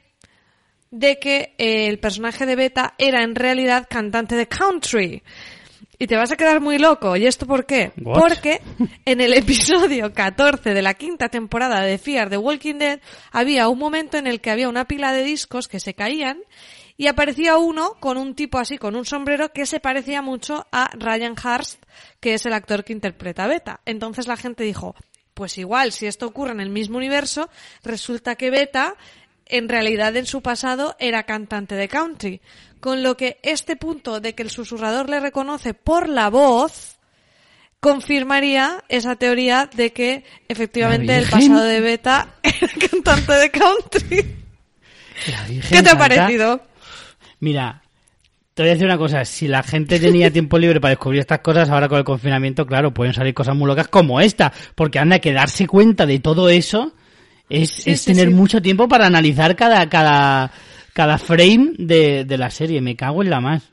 de 0.90 1.20
que 1.20 1.54
el 1.60 2.00
personaje 2.00 2.48
de 2.48 2.56
Beta 2.56 2.96
era 2.98 3.22
en 3.22 3.36
realidad 3.36 3.86
cantante 3.88 4.36
de 4.36 4.48
country. 4.48 5.22
Y 6.02 6.08
te 6.08 6.16
vas 6.16 6.32
a 6.32 6.36
quedar 6.36 6.62
muy 6.62 6.80
loco. 6.80 7.16
¿Y 7.16 7.28
esto 7.28 7.46
por 7.46 7.68
qué? 7.68 7.92
Porque 8.04 8.60
en 9.06 9.22
el 9.22 9.34
episodio 9.34 10.12
14 10.12 10.74
de 10.74 10.82
la 10.82 10.96
quinta 10.96 11.30
temporada 11.30 11.82
de 11.82 12.00
Fear 12.00 12.32
the 12.32 12.38
Walking 12.38 12.80
Dead 12.80 13.00
había 13.32 13.68
un 13.68 13.78
momento 13.78 14.18
en 14.18 14.26
el 14.26 14.42
que 14.42 14.50
había 14.50 14.68
una 14.68 14.86
pila 14.86 15.14
de 15.14 15.22
discos 15.22 15.68
que 15.68 15.80
se 15.80 15.94
caían 15.94 16.40
y 16.98 17.06
aparecía 17.06 17.58
uno 17.58 17.98
con 18.00 18.18
un 18.18 18.34
tipo 18.34 18.58
así, 18.58 18.80
con 18.80 18.96
un 18.96 19.06
sombrero 19.06 19.54
que 19.54 19.68
se 19.68 19.80
parecía 19.80 20.24
mucho 20.24 20.66
a 20.72 20.90
Ryan 20.96 21.36
Hurst, 21.36 21.84
que 22.20 22.34
es 22.34 22.48
el 22.48 22.54
actor 22.54 22.84
que 22.84 22.94
interpreta 22.94 23.44
a 23.44 23.48
Beta. 23.48 23.82
Entonces 23.86 24.26
la 24.26 24.38
gente 24.38 24.64
dijo, 24.64 24.96
pues 25.36 25.60
igual, 25.60 25.92
si 25.92 26.08
esto 26.08 26.26
ocurre 26.26 26.54
en 26.54 26.62
el 26.62 26.72
mismo 26.72 26.98
universo, 26.98 27.48
resulta 27.84 28.34
que 28.34 28.50
Beta 28.50 28.96
en 29.52 29.70
realidad 29.70 30.16
en 30.16 30.26
su 30.26 30.42
pasado 30.42 30.96
era 30.98 31.24
cantante 31.24 31.76
de 31.76 31.88
country. 31.88 32.42
Con 32.82 33.04
lo 33.04 33.16
que 33.16 33.40
este 33.44 33.76
punto 33.76 34.20
de 34.20 34.36
que 34.36 34.44
el 34.44 34.50
susurrador 34.50 35.10
le 35.10 35.20
reconoce 35.20 35.74
por 35.74 36.10
la 36.10 36.30
voz 36.30 36.98
confirmaría 37.80 38.84
esa 38.90 39.16
teoría 39.16 39.70
de 39.74 39.94
que 39.94 40.24
efectivamente 40.48 41.16
el 41.18 41.28
pasado 41.30 41.64
de 41.64 41.80
Beta 41.80 42.36
era 42.44 42.68
cantante 42.90 43.34
de 43.34 43.52
country. 43.52 44.36
¿Qué 45.70 45.84
te 45.84 45.90
ha 45.90 45.98
parecido? 45.98 46.62
Mira, 47.40 47.82
te 48.54 48.64
voy 48.64 48.70
a 48.70 48.74
decir 48.74 48.86
una 48.86 48.98
cosa, 48.98 49.24
si 49.26 49.48
la 49.48 49.64
gente 49.64 50.00
tenía 50.00 50.32
tiempo 50.32 50.60
libre 50.60 50.82
para 50.82 50.92
descubrir 50.92 51.22
estas 51.22 51.40
cosas, 51.40 51.70
ahora 51.70 51.88
con 51.88 51.98
el 51.98 52.04
confinamiento, 52.04 52.68
claro, 52.68 52.94
pueden 52.94 53.14
salir 53.14 53.34
cosas 53.34 53.56
muy 53.56 53.68
locas 53.68 53.88
como 53.88 54.20
esta, 54.20 54.52
porque 54.76 55.00
anda 55.00 55.20
que 55.20 55.34
darse 55.34 55.68
cuenta 55.68 56.06
de 56.06 56.20
todo 56.20 56.50
eso 56.50 56.94
es, 57.50 58.06
tener 58.06 58.30
mucho 58.32 58.62
tiempo 58.62 58.88
para 58.88 59.08
analizar 59.08 59.56
cada, 59.56 59.88
cada, 59.90 60.52
cada 60.94 61.18
frame 61.18 61.74
de, 61.78 62.26
de 62.26 62.38
la 62.38 62.50
serie. 62.50 62.82
Me 62.82 62.96
cago 62.96 63.24
en 63.24 63.30
la 63.30 63.42
más. 63.42 63.64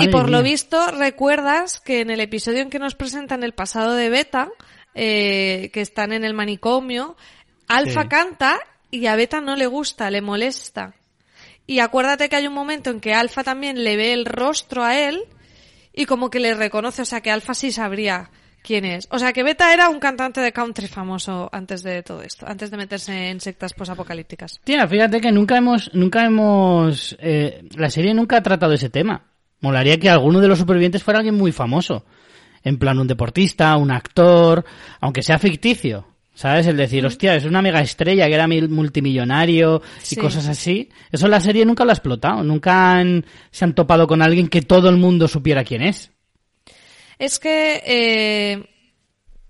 y 0.00 0.08
por 0.08 0.28
lo 0.28 0.42
visto, 0.42 0.90
recuerdas 0.90 1.80
que 1.80 2.00
en 2.00 2.10
el 2.10 2.20
episodio 2.20 2.60
en 2.60 2.70
que 2.70 2.78
nos 2.78 2.94
presentan 2.94 3.42
el 3.42 3.52
pasado 3.52 3.94
de 3.94 4.08
Beta, 4.08 4.48
eh, 4.94 5.70
que 5.72 5.80
están 5.80 6.12
en 6.12 6.24
el 6.24 6.34
manicomio, 6.34 7.16
Alfa 7.68 8.08
canta 8.08 8.58
y 8.90 9.06
a 9.06 9.16
Beta 9.16 9.40
no 9.40 9.56
le 9.56 9.66
gusta, 9.66 10.10
le 10.10 10.22
molesta. 10.22 10.94
Y 11.66 11.78
acuérdate 11.78 12.28
que 12.28 12.36
hay 12.36 12.48
un 12.48 12.54
momento 12.54 12.90
en 12.90 13.00
que 13.00 13.14
Alfa 13.14 13.44
también 13.44 13.84
le 13.84 13.96
ve 13.96 14.12
el 14.12 14.26
rostro 14.26 14.82
a 14.82 14.98
él 14.98 15.22
y 15.92 16.06
como 16.06 16.30
que 16.30 16.40
le 16.40 16.54
reconoce, 16.54 17.02
o 17.02 17.04
sea 17.04 17.20
que 17.20 17.30
Alfa 17.30 17.54
sí 17.54 17.70
sabría 17.70 18.30
quién 18.62 18.84
es. 18.84 19.08
O 19.10 19.18
sea, 19.18 19.32
que 19.32 19.42
Beta 19.42 19.72
era 19.72 19.88
un 19.88 20.00
cantante 20.00 20.40
de 20.40 20.52
country 20.52 20.86
famoso 20.86 21.48
antes 21.52 21.82
de 21.82 22.02
todo 22.02 22.22
esto, 22.22 22.46
antes 22.46 22.70
de 22.70 22.76
meterse 22.76 23.30
en 23.30 23.40
sectas 23.40 23.72
posapocalípticas. 23.74 24.60
Tía, 24.64 24.86
fíjate 24.86 25.20
que 25.20 25.32
nunca 25.32 25.56
hemos, 25.56 25.90
nunca 25.94 26.24
hemos, 26.24 27.16
eh, 27.20 27.64
la 27.76 27.90
serie 27.90 28.14
nunca 28.14 28.38
ha 28.38 28.42
tratado 28.42 28.72
ese 28.72 28.90
tema. 28.90 29.24
Molaría 29.60 29.98
que 29.98 30.08
alguno 30.08 30.40
de 30.40 30.48
los 30.48 30.58
supervivientes 30.58 31.02
fuera 31.02 31.18
alguien 31.18 31.36
muy 31.36 31.52
famoso. 31.52 32.04
En 32.62 32.78
plan, 32.78 32.98
un 32.98 33.06
deportista, 33.06 33.76
un 33.76 33.90
actor, 33.90 34.64
aunque 35.00 35.22
sea 35.22 35.38
ficticio. 35.38 36.06
¿Sabes? 36.32 36.66
El 36.68 36.76
decir, 36.78 37.04
hostia, 37.04 37.34
es 37.34 37.44
una 37.44 37.60
mega 37.60 37.82
estrella 37.82 38.26
que 38.26 38.34
era 38.34 38.48
multimillonario 38.48 39.82
y 40.10 40.16
cosas 40.16 40.46
así. 40.46 40.88
Eso 41.12 41.28
la 41.28 41.40
serie 41.40 41.66
nunca 41.66 41.84
lo 41.84 41.90
ha 41.90 41.92
explotado. 41.92 42.42
Nunca 42.42 43.02
se 43.50 43.64
han 43.64 43.74
topado 43.74 44.06
con 44.06 44.22
alguien 44.22 44.48
que 44.48 44.62
todo 44.62 44.88
el 44.88 44.96
mundo 44.96 45.28
supiera 45.28 45.64
quién 45.64 45.82
es. 45.82 46.12
Es 47.20 47.38
que, 47.38 47.82
eh, 47.84 48.64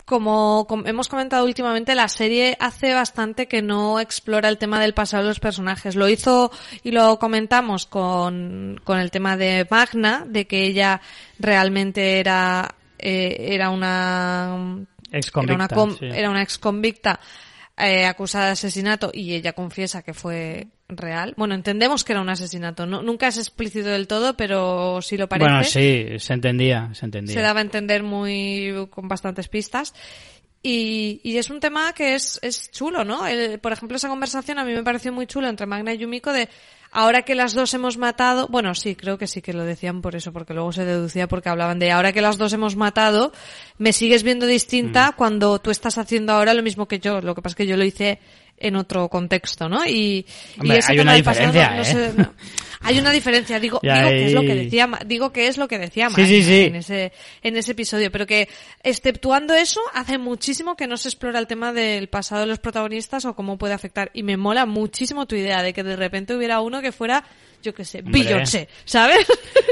como, 0.04 0.66
hemos 0.84 1.08
comentado 1.08 1.44
últimamente, 1.44 1.94
la 1.94 2.08
serie 2.08 2.56
hace 2.58 2.92
bastante 2.92 3.46
que 3.46 3.62
no 3.62 4.00
explora 4.00 4.48
el 4.48 4.58
tema 4.58 4.80
del 4.80 4.92
pasado 4.92 5.22
de 5.22 5.28
los 5.28 5.38
personajes. 5.38 5.94
Lo 5.94 6.08
hizo 6.08 6.50
y 6.82 6.90
lo 6.90 7.20
comentamos 7.20 7.86
con, 7.86 8.80
con 8.82 8.98
el 8.98 9.12
tema 9.12 9.36
de 9.36 9.68
Magna, 9.70 10.24
de 10.26 10.48
que 10.48 10.64
ella 10.64 11.00
realmente 11.38 12.18
era, 12.18 12.74
eh, 12.98 13.36
era 13.52 13.70
una 13.70 14.84
Ex 15.12 15.30
era 15.42 15.54
una, 15.54 15.68
sí. 15.68 16.06
era 16.06 16.28
una 16.28 16.42
ex 16.42 16.58
convicta 16.58 17.20
eh, 17.76 18.04
acusada 18.04 18.46
de 18.46 18.52
asesinato 18.52 19.10
y 19.14 19.34
ella 19.34 19.52
confiesa 19.52 20.02
que 20.02 20.12
fue 20.12 20.68
real. 20.96 21.34
Bueno, 21.36 21.54
entendemos 21.54 22.04
que 22.04 22.12
era 22.12 22.20
un 22.22 22.28
asesinato. 22.28 22.86
No, 22.86 23.02
nunca 23.02 23.28
es 23.28 23.38
explícito 23.38 23.88
del 23.88 24.06
todo, 24.06 24.36
pero 24.36 25.00
sí 25.02 25.16
lo 25.16 25.28
parece. 25.28 25.48
Bueno, 25.50 25.64
sí, 25.64 26.06
se 26.18 26.32
entendía, 26.34 26.90
se 26.94 27.04
entendía. 27.06 27.34
se 27.34 27.40
daba 27.40 27.60
a 27.60 27.62
entender 27.62 28.02
muy 28.02 28.86
con 28.90 29.08
bastantes 29.08 29.48
pistas. 29.48 29.94
Y, 30.62 31.22
y 31.24 31.38
es 31.38 31.48
un 31.48 31.58
tema 31.58 31.94
que 31.94 32.14
es, 32.14 32.38
es 32.42 32.70
chulo, 32.70 33.02
¿no? 33.02 33.26
El- 33.26 33.58
por 33.60 33.72
ejemplo, 33.72 33.96
esa 33.96 34.08
conversación 34.08 34.58
a 34.58 34.64
mí 34.64 34.74
me 34.74 34.82
pareció 34.82 35.10
muy 35.10 35.26
chulo 35.26 35.48
entre 35.48 35.64
Magna 35.64 35.94
y 35.94 35.98
Yumiko 35.98 36.34
de 36.34 36.50
ahora 36.92 37.22
que 37.22 37.34
las 37.34 37.54
dos 37.54 37.72
hemos 37.72 37.96
matado, 37.96 38.46
bueno, 38.48 38.74
sí, 38.74 38.94
creo 38.94 39.16
que 39.16 39.26
sí 39.26 39.40
que 39.40 39.54
lo 39.54 39.64
decían 39.64 40.02
por 40.02 40.16
eso, 40.16 40.34
porque 40.34 40.52
luego 40.52 40.70
se 40.72 40.84
deducía 40.84 41.28
porque 41.28 41.48
hablaban 41.48 41.78
de 41.78 41.92
ahora 41.92 42.12
que 42.12 42.20
las 42.20 42.36
dos 42.36 42.52
hemos 42.52 42.76
matado, 42.76 43.32
me 43.78 43.94
sigues 43.94 44.22
viendo 44.22 44.44
Mm. 44.44 44.48
distinta 44.50 45.14
cuando 45.16 45.58
tú 45.60 45.70
estás 45.70 45.96
haciendo 45.96 46.34
ahora 46.34 46.52
lo 46.52 46.62
mismo 46.62 46.86
que 46.86 46.98
yo. 46.98 47.22
Lo 47.22 47.34
que 47.34 47.40
pasa 47.40 47.52
es 47.52 47.56
que 47.56 47.66
yo 47.66 47.78
lo 47.78 47.84
hice 47.86 48.18
en 48.60 48.76
otro 48.76 49.08
contexto, 49.08 49.68
¿no? 49.68 49.84
Y, 49.86 50.24
y 50.62 50.70
ese 50.72 50.92
hay 50.92 50.98
tema 50.98 51.02
una 51.02 51.12
del 51.14 51.24
pasado 51.24 51.46
no- 51.46 51.52
diferencia, 51.52 52.06
¿eh? 52.06 52.12
no. 52.16 52.34
Hay 52.82 52.98
una 52.98 53.10
diferencia, 53.12 53.60
digo, 53.60 53.78
digo 53.82 54.08
que 54.08 54.26
es 54.26 54.32
lo 54.32 54.40
que 54.40 54.54
decía, 54.54 54.88
digo 55.04 55.32
que 55.32 55.46
es 55.48 55.58
lo 55.58 55.68
que 55.68 55.78
decía 55.78 56.08
Sí, 56.08 56.24
sí, 56.24 56.42
sí. 56.42 56.60
en 56.64 56.76
ese, 56.76 57.12
en 57.42 57.56
ese 57.58 57.72
episodio, 57.72 58.10
pero 58.10 58.26
que 58.26 58.48
exceptuando 58.82 59.52
eso, 59.52 59.80
hace 59.92 60.16
muchísimo 60.16 60.76
que 60.76 60.86
no 60.86 60.96
se 60.96 61.08
explora 61.08 61.38
el 61.38 61.46
tema 61.46 61.74
del 61.74 62.08
pasado 62.08 62.40
de 62.40 62.46
los 62.46 62.58
protagonistas 62.58 63.26
o 63.26 63.34
cómo 63.34 63.58
puede 63.58 63.74
afectar. 63.74 64.10
Y 64.14 64.22
me 64.22 64.38
mola 64.38 64.64
muchísimo 64.64 65.26
tu 65.26 65.36
idea 65.36 65.62
de 65.62 65.74
que 65.74 65.82
de 65.82 65.94
repente 65.96 66.34
hubiera 66.34 66.60
uno 66.62 66.80
que 66.80 66.90
fuera, 66.90 67.22
yo 67.62 67.74
qué 67.74 67.84
sé. 67.84 68.00
Beyoncé, 68.02 68.66
¿sabes? 68.86 69.26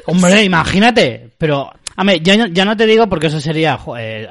Hombre, 0.04 0.42
imagínate, 0.44 1.30
pero, 1.38 1.72
hombre, 1.98 2.20
ya, 2.22 2.36
no- 2.36 2.46
ya 2.46 2.64
no 2.64 2.76
te 2.76 2.86
digo 2.86 3.08
porque 3.08 3.26
eso 3.26 3.40
sería 3.40 3.74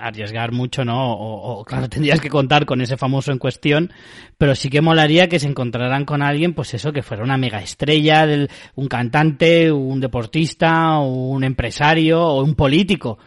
arriesgar 0.01 0.51
mucho, 0.51 0.83
¿no? 0.85 1.13
O, 1.13 1.59
o, 1.59 1.63
claro, 1.65 1.87
tendrías 1.89 2.19
que 2.19 2.29
contar 2.29 2.65
con 2.65 2.81
ese 2.81 2.97
famoso 2.97 3.31
en 3.31 3.37
cuestión, 3.37 3.91
pero 4.37 4.55
sí 4.55 4.69
que 4.69 4.81
molaría 4.81 5.27
que 5.27 5.39
se 5.39 5.47
encontraran 5.47 6.05
con 6.05 6.21
alguien, 6.23 6.53
pues 6.53 6.73
eso, 6.73 6.91
que 6.91 7.03
fuera 7.03 7.23
una 7.23 7.37
mega 7.37 7.59
estrella, 7.61 8.25
del, 8.25 8.49
un 8.75 8.87
cantante, 8.87 9.71
un 9.71 9.99
deportista, 9.99 10.97
un 10.99 11.43
empresario 11.43 12.21
o 12.21 12.43
un 12.43 12.55
político. 12.55 13.17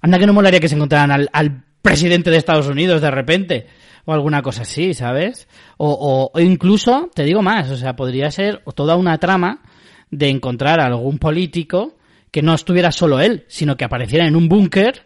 Anda 0.00 0.18
que 0.18 0.26
no 0.26 0.32
molaría 0.34 0.60
que 0.60 0.68
se 0.68 0.74
encontraran 0.74 1.10
al, 1.10 1.28
al 1.32 1.62
presidente 1.80 2.30
de 2.30 2.36
Estados 2.36 2.68
Unidos 2.68 3.00
de 3.00 3.10
repente. 3.10 3.66
O 4.06 4.12
alguna 4.12 4.42
cosa 4.42 4.62
así, 4.62 4.92
¿sabes? 4.92 5.48
O, 5.78 5.88
o- 5.90 6.30
o 6.34 6.40
incluso, 6.40 7.08
te 7.14 7.22
digo 7.24 7.40
más, 7.40 7.70
o 7.70 7.76
sea, 7.78 7.96
podría 7.96 8.30
ser 8.30 8.62
toda 8.74 8.96
una 8.96 9.16
trama 9.16 9.62
de 10.10 10.28
encontrar 10.28 10.78
a 10.80 10.86
algún 10.86 11.18
político 11.18 11.94
que 12.34 12.42
no 12.42 12.52
estuviera 12.52 12.90
solo 12.90 13.20
él, 13.20 13.44
sino 13.46 13.76
que 13.76 13.84
apareciera 13.84 14.26
en 14.26 14.34
un 14.34 14.48
búnker 14.48 15.02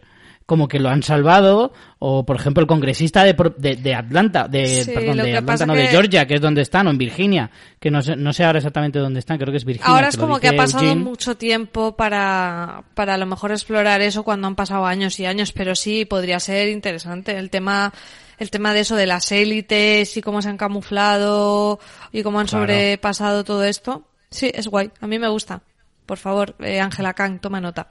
como 0.47 0.67
que 0.67 0.79
lo 0.79 0.89
han 0.89 1.03
salvado, 1.03 1.71
o 1.99 2.25
por 2.25 2.37
ejemplo 2.37 2.61
el 2.61 2.67
congresista 2.67 3.23
de, 3.23 3.35
de, 3.57 3.75
de 3.75 3.93
Atlanta, 3.93 4.47
de, 4.47 4.65
Sí, 4.65 4.91
perdón, 4.91 5.17
de 5.17 5.37
Atlanta, 5.37 5.67
no, 5.67 5.75
de 5.75 5.85
Georgia, 5.89 6.25
que 6.25 6.33
es 6.33 6.41
donde 6.41 6.63
están, 6.63 6.87
o 6.87 6.89
en 6.89 6.97
Virginia, 6.97 7.51
que 7.79 7.91
no 7.91 8.01
sé, 8.01 8.15
no 8.15 8.33
sé 8.33 8.45
ahora 8.45 8.57
exactamente 8.57 8.97
dónde 8.97 9.19
están, 9.19 9.37
creo 9.37 9.51
que 9.51 9.57
es 9.57 9.63
Virginia. 9.63 9.93
Ahora 9.93 10.07
es 10.07 10.17
como 10.17 10.39
que 10.39 10.47
ha 10.47 10.55
pasado 10.55 10.85
Eugene. 10.85 11.03
mucho 11.03 11.37
tiempo 11.37 11.95
para, 11.95 12.81
para 12.95 13.13
a 13.13 13.17
lo 13.19 13.27
mejor 13.27 13.51
explorar 13.51 14.01
eso 14.01 14.23
cuando 14.23 14.47
han 14.47 14.55
pasado 14.55 14.87
años 14.87 15.19
y 15.19 15.27
años, 15.27 15.51
pero 15.51 15.75
sí 15.75 16.05
podría 16.05 16.39
ser 16.39 16.69
interesante 16.69 17.37
el 17.37 17.51
tema, 17.51 17.93
el 18.39 18.49
tema 18.49 18.73
de 18.73 18.79
eso 18.79 18.95
de 18.95 19.05
las 19.05 19.31
élites 19.31 20.17
y 20.17 20.21
cómo 20.23 20.41
se 20.41 20.49
han 20.49 20.57
camuflado 20.57 21.79
y 22.11 22.23
cómo 22.23 22.39
han 22.39 22.47
Claro. 22.47 22.65
sobrepasado 22.65 23.43
todo 23.43 23.63
esto. 23.65 24.03
Sí, 24.31 24.49
es 24.51 24.67
guay. 24.67 24.89
A 24.99 25.05
mí 25.05 25.19
me 25.19 25.27
gusta. 25.27 25.61
Por 26.09 26.17
favor, 26.17 26.55
eh, 26.59 26.79
Ángela 26.81 27.13
Kang, 27.13 27.39
toma 27.39 27.61
nota. 27.61 27.87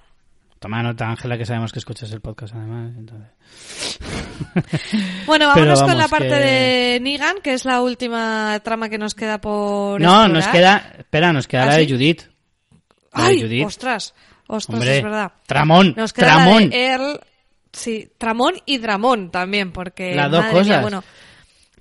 Toma 0.58 0.82
nota, 0.82 1.08
Ángela, 1.08 1.38
que 1.38 1.46
sabemos 1.46 1.72
que 1.72 1.78
escuchas 1.78 2.10
el 2.10 2.20
podcast 2.20 2.52
además. 2.52 2.90
entonces. 2.98 3.28
Bueno, 5.26 5.46
vámonos 5.46 5.78
con 5.78 5.88
vamos, 5.90 6.02
la 6.02 6.08
parte 6.08 6.28
que- 6.28 6.34
de 6.34 7.00
Negan, 7.00 7.36
que 7.42 7.52
es 7.54 7.64
la 7.64 7.80
última 7.80 8.58
trama 8.64 8.88
que 8.88 8.98
nos 8.98 9.14
queda 9.14 9.40
por 9.40 10.00
No, 10.00 10.08
explorar. 10.24 10.30
nos 10.30 10.46
queda, 10.48 10.92
espera, 10.98 11.32
nos 11.32 11.46
queda 11.46 11.62
¿Ah, 11.62 11.66
la 11.66 11.76
de 11.76 11.84
sí? 11.86 11.92
Judith. 11.92 12.22
La 13.14 13.22
de 13.22 13.28
¡Ay! 13.28 13.40
Judith. 13.42 13.66
¡Ostras! 13.66 14.14
¡Ostras, 14.48 14.74
Hombre, 14.80 14.96
es 14.98 15.02
verdad! 15.04 15.32
Tramón, 15.46 15.94
Nos 15.96 16.12
queda 16.12 16.26
Tramón. 16.26 16.62
la 16.64 16.68
de 16.70 16.86
Earl, 16.86 17.20
sí, 17.72 18.10
Tramón 18.18 18.54
y 18.66 18.78
Dramón 18.78 19.30
también, 19.30 19.70
porque 19.72 20.14
Las 20.16 20.30
dos 20.30 20.42
mía, 20.44 20.52
cosas. 20.52 20.82
bueno, 20.82 21.04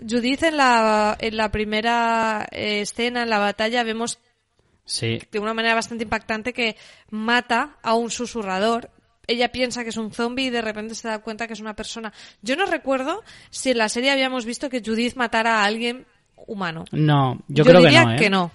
Judith 0.08 0.44
en 0.44 0.58
la 0.58 1.16
en 1.20 1.36
la 1.38 1.50
primera 1.52 2.48
eh, 2.52 2.82
escena 2.82 3.24
en 3.24 3.30
la 3.32 3.40
batalla 3.40 3.84
vemos 3.84 4.20
Sí, 4.88 5.20
de 5.32 5.40
una 5.40 5.54
manera 5.54 5.76
bastante 5.76 6.06
impactante 6.06 6.54
que 6.54 6.76
mata 7.12 7.78
a 7.84 7.94
un 7.94 8.10
susurrador. 8.10 8.90
Ella 9.28 9.52
piensa 9.52 9.84
que 9.84 9.90
es 9.90 9.98
un 9.98 10.12
zombie 10.12 10.46
y 10.46 10.50
de 10.50 10.62
repente 10.62 10.96
se 10.96 11.08
da 11.10 11.20
cuenta 11.20 11.46
que 11.46 11.54
es 11.54 11.60
una 11.60 11.76
persona. 11.76 12.14
Yo 12.42 12.56
no 12.56 12.66
recuerdo 12.66 13.22
si 13.50 13.72
en 13.72 13.78
la 13.80 13.90
serie 13.90 14.12
habíamos 14.12 14.46
visto 14.46 14.70
que 14.70 14.82
Judith 14.84 15.16
matara 15.16 15.62
a 15.62 15.66
alguien 15.66 16.06
humano. 16.48 16.86
no, 16.92 17.40
yo, 17.50 17.64
creo 17.66 17.82
que 17.82 17.88
diría 17.88 18.06
no, 18.06 18.14
¿eh? 18.14 18.16
que 18.16 18.30
no. 18.30 18.52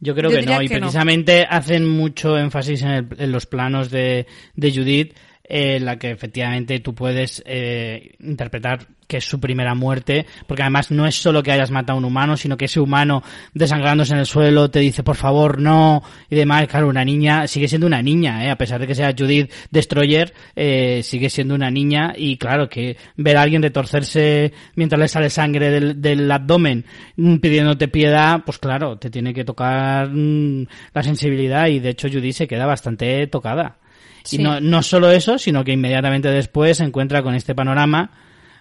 Yo 0.00 0.14
creo 0.14 0.30
Yo 0.30 0.38
que 0.40 0.46
no, 0.46 0.62
y 0.62 0.68
que 0.68 0.74
no. 0.74 0.80
precisamente 0.82 1.46
hacen 1.48 1.88
mucho 1.88 2.36
énfasis 2.38 2.82
en, 2.82 2.88
el- 2.90 3.08
en 3.18 3.32
los 3.32 3.46
planos 3.46 3.90
de, 3.90 4.26
de 4.54 4.72
Judith, 4.72 5.16
eh, 5.46 5.76
en 5.76 5.84
la 5.84 5.98
que 5.98 6.10
efectivamente 6.10 6.80
tú 6.80 6.94
puedes 6.94 7.42
eh, 7.46 8.14
interpretar 8.20 8.86
que 9.06 9.18
es 9.18 9.24
su 9.24 9.40
primera 9.40 9.74
muerte, 9.74 10.26
porque 10.46 10.62
además 10.62 10.90
no 10.90 11.06
es 11.06 11.16
solo 11.16 11.42
que 11.42 11.52
hayas 11.52 11.70
matado 11.70 11.96
a 11.96 11.98
un 11.98 12.04
humano, 12.04 12.36
sino 12.36 12.56
que 12.56 12.64
ese 12.66 12.80
humano 12.80 13.22
desangrándose 13.52 14.14
en 14.14 14.20
el 14.20 14.26
suelo 14.26 14.70
te 14.70 14.80
dice 14.80 15.02
por 15.02 15.16
favor 15.16 15.60
no 15.60 16.02
y 16.30 16.36
demás. 16.36 16.66
Claro, 16.66 16.88
una 16.88 17.04
niña 17.04 17.46
sigue 17.46 17.68
siendo 17.68 17.86
una 17.86 18.02
niña, 18.02 18.44
¿eh? 18.44 18.50
a 18.50 18.56
pesar 18.56 18.80
de 18.80 18.86
que 18.86 18.94
sea 18.94 19.14
Judith 19.16 19.52
Destroyer, 19.70 20.32
eh, 20.56 21.00
sigue 21.02 21.30
siendo 21.30 21.54
una 21.54 21.70
niña 21.70 22.14
y 22.16 22.36
claro 22.36 22.68
que 22.68 22.96
ver 23.16 23.36
a 23.36 23.42
alguien 23.42 23.62
retorcerse 23.62 24.52
mientras 24.76 24.98
le 25.00 25.08
sale 25.08 25.30
sangre 25.30 25.70
del, 25.70 26.00
del 26.00 26.30
abdomen 26.30 26.84
mm, 27.16 27.36
pidiéndote 27.36 27.88
piedad, 27.88 28.42
pues 28.44 28.58
claro, 28.58 28.98
te 28.98 29.10
tiene 29.10 29.34
que 29.34 29.44
tocar 29.44 30.08
mm, 30.10 30.66
la 30.94 31.02
sensibilidad 31.02 31.66
y 31.68 31.80
de 31.80 31.90
hecho 31.90 32.08
Judith 32.08 32.34
se 32.34 32.48
queda 32.48 32.66
bastante 32.66 33.26
tocada. 33.26 33.76
Sí. 34.24 34.36
Y 34.36 34.42
no, 34.42 34.60
no 34.60 34.82
solo 34.82 35.10
eso, 35.10 35.38
sino 35.38 35.62
que 35.64 35.72
inmediatamente 35.72 36.28
después 36.30 36.78
se 36.78 36.84
encuentra 36.84 37.22
con 37.22 37.34
este 37.34 37.54
panorama 37.54 38.10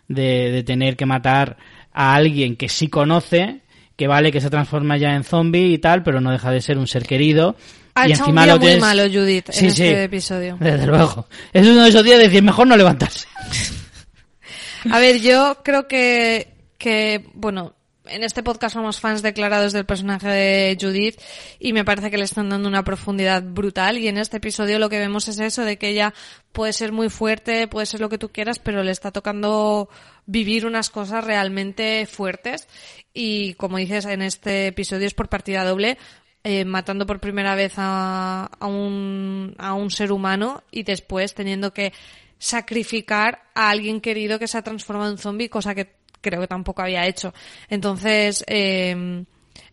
de, 0.08 0.52
de 0.52 0.64
tener 0.64 0.96
que 0.98 1.06
matar 1.06 1.58
a 1.94 2.14
alguien 2.16 2.56
que 2.58 2.68
sí 2.70 2.90
conoce, 2.90 3.62
que 3.96 4.08
vale 4.08 4.32
que 4.32 4.42
se 4.42 4.50
transforma 4.50 4.98
ya 4.98 5.16
en 5.16 5.24
zombie 5.24 5.72
y 5.74 5.78
tal, 5.78 6.04
pero 6.04 6.20
no 6.22 6.32
deja 6.32 6.52
de 6.52 6.62
ser 6.62 6.78
un 6.78 6.88
ser 6.88 7.04
querido. 7.06 7.56
Ha 7.96 8.08
y 8.08 8.12
hecho 8.12 8.24
un 8.24 8.30
encima 8.30 8.44
día 8.44 8.54
lo 8.56 8.60
muy 8.60 8.68
tienes- 8.70 8.82
malo 8.82 9.04
Judith 9.04 9.50
Sí, 9.52 9.66
en 9.66 9.72
sí. 9.72 9.84
este 9.84 10.04
episodio. 10.06 10.58
Desde 10.60 10.86
luego. 10.88 11.28
Es 11.54 11.66
uno 11.68 11.84
de 11.84 11.90
esos 11.90 12.04
días 12.04 12.18
de 12.18 12.24
decir 12.26 12.44
mejor 12.44 12.68
no 12.68 12.76
levantarse. 12.76 13.28
A 14.92 15.00
ver, 15.00 15.20
yo 15.22 15.62
creo 15.64 15.88
que, 15.88 16.56
que, 16.78 17.26
bueno, 17.36 17.74
en 18.06 18.24
este 18.24 18.44
podcast 18.44 18.74
somos 18.74 19.00
fans 19.00 19.22
declarados 19.22 19.74
del 19.74 19.86
personaje 19.86 20.28
de 20.28 20.78
Judith 20.80 21.20
y 21.60 21.74
me 21.74 21.86
parece 21.86 22.12
que 22.12 22.18
le 22.18 22.24
están 22.24 22.50
dando 22.50 22.68
una 22.68 22.84
profundidad 22.84 23.44
brutal. 23.44 23.98
Y 23.98 24.08
en 24.08 24.18
este 24.18 24.38
episodio 24.38 24.80
lo 24.80 24.90
que 24.90 25.00
vemos 25.00 25.28
es 25.28 25.40
eso 25.40 25.64
de 25.64 25.78
que 25.78 25.90
ella 25.90 26.14
puede 26.52 26.74
ser 26.74 26.92
muy 26.92 27.10
fuerte, 27.10 27.68
puede 27.68 27.86
ser 27.86 28.02
lo 28.02 28.10
que 28.10 28.18
tú 28.18 28.30
quieras, 28.30 28.60
pero 28.60 28.84
le 28.84 28.92
está 28.92 29.12
tocando 29.12 29.90
vivir 30.26 30.66
unas 30.66 30.90
cosas 30.90 31.24
realmente 31.24 32.06
fuertes. 32.06 32.68
Y 33.14 33.54
como 33.56 33.78
dices 33.78 34.06
en 34.06 34.22
este 34.22 34.68
episodio 34.68 35.08
es 35.08 35.14
por 35.14 35.30
partida 35.30 35.64
doble 35.64 35.98
eh, 36.44 36.66
matando 36.66 37.06
por 37.06 37.22
primera 37.22 37.56
vez 37.56 37.74
a, 37.78 38.50
a, 38.60 38.68
un, 38.68 39.56
a 39.58 39.74
un 39.74 39.90
ser 39.90 40.12
humano 40.12 40.64
y 40.72 40.84
después 40.84 41.34
teniendo 41.34 41.74
que 41.74 41.94
sacrificar 42.38 43.44
a 43.56 43.70
alguien 43.70 44.02
querido 44.02 44.40
que 44.40 44.50
se 44.50 44.58
ha 44.58 44.62
transformado 44.62 45.10
en 45.12 45.18
zombie, 45.18 45.48
cosa 45.48 45.74
que 45.74 46.03
creo 46.24 46.42
que 46.42 46.48
tampoco 46.48 46.82
había 46.82 47.06
hecho. 47.06 47.32
Entonces, 47.70 48.44
eh, 48.48 49.24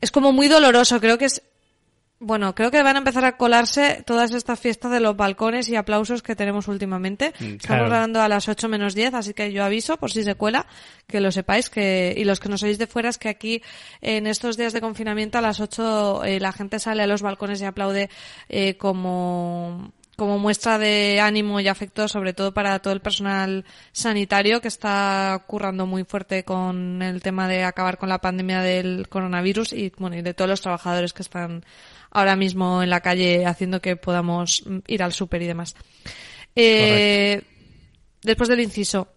es 0.02 0.10
como 0.10 0.32
muy 0.32 0.48
doloroso, 0.48 1.00
creo 1.00 1.16
que 1.16 1.24
es... 1.26 1.42
Bueno, 2.22 2.54
creo 2.54 2.70
que 2.70 2.82
van 2.82 2.96
a 2.96 2.98
empezar 2.98 3.24
a 3.24 3.38
colarse 3.38 4.02
todas 4.04 4.34
estas 4.34 4.60
fiestas 4.60 4.92
de 4.92 5.00
los 5.00 5.16
balcones 5.16 5.70
y 5.70 5.76
aplausos 5.76 6.20
que 6.22 6.36
tenemos 6.36 6.68
últimamente. 6.68 7.28
Estamos 7.32 7.54
Mm, 7.54 7.56
claro. 7.66 7.86
grabando 7.88 8.20
a 8.20 8.28
las 8.28 8.46
8 8.46 8.68
menos 8.68 8.94
10, 8.94 9.14
así 9.14 9.32
que 9.32 9.50
yo 9.52 9.64
aviso, 9.64 9.96
por 9.96 10.10
si 10.10 10.22
se 10.22 10.34
cuela, 10.34 10.66
que 11.06 11.20
lo 11.22 11.32
sepáis, 11.32 11.70
que, 11.70 12.12
y 12.14 12.24
los 12.24 12.38
que 12.38 12.50
nos 12.50 12.62
oís 12.62 12.76
de 12.76 12.86
fuera, 12.86 13.08
es 13.08 13.16
que 13.16 13.30
aquí, 13.30 13.62
en 14.02 14.26
estos 14.26 14.58
días 14.58 14.74
de 14.74 14.82
confinamiento, 14.82 15.38
a 15.38 15.40
las 15.40 15.60
8 15.60 16.24
eh, 16.24 16.40
la 16.40 16.52
gente 16.52 16.78
sale 16.78 17.02
a 17.02 17.06
los 17.06 17.22
balcones 17.22 17.62
y 17.62 17.64
aplaude 17.64 18.10
eh, 18.50 18.76
como, 18.76 19.90
como 20.20 20.38
muestra 20.38 20.78
de 20.78 21.18
ánimo 21.18 21.60
y 21.60 21.68
afecto, 21.68 22.06
sobre 22.06 22.34
todo 22.34 22.52
para 22.52 22.78
todo 22.80 22.92
el 22.92 23.00
personal 23.00 23.64
sanitario 23.90 24.60
que 24.60 24.68
está 24.68 25.42
currando 25.46 25.86
muy 25.86 26.04
fuerte 26.04 26.44
con 26.44 27.00
el 27.00 27.22
tema 27.22 27.48
de 27.48 27.64
acabar 27.64 27.96
con 27.96 28.10
la 28.10 28.20
pandemia 28.20 28.60
del 28.60 29.08
coronavirus 29.08 29.72
y, 29.72 29.90
bueno, 29.96 30.18
y 30.18 30.20
de 30.20 30.34
todos 30.34 30.50
los 30.50 30.60
trabajadores 30.60 31.14
que 31.14 31.22
están 31.22 31.64
ahora 32.10 32.36
mismo 32.36 32.82
en 32.82 32.90
la 32.90 33.00
calle 33.00 33.46
haciendo 33.46 33.80
que 33.80 33.96
podamos 33.96 34.62
ir 34.88 35.02
al 35.02 35.14
súper 35.14 35.40
y 35.40 35.46
demás. 35.46 35.74
Eh, 36.54 37.40
después 38.20 38.50
del 38.50 38.60
inciso, 38.60 39.08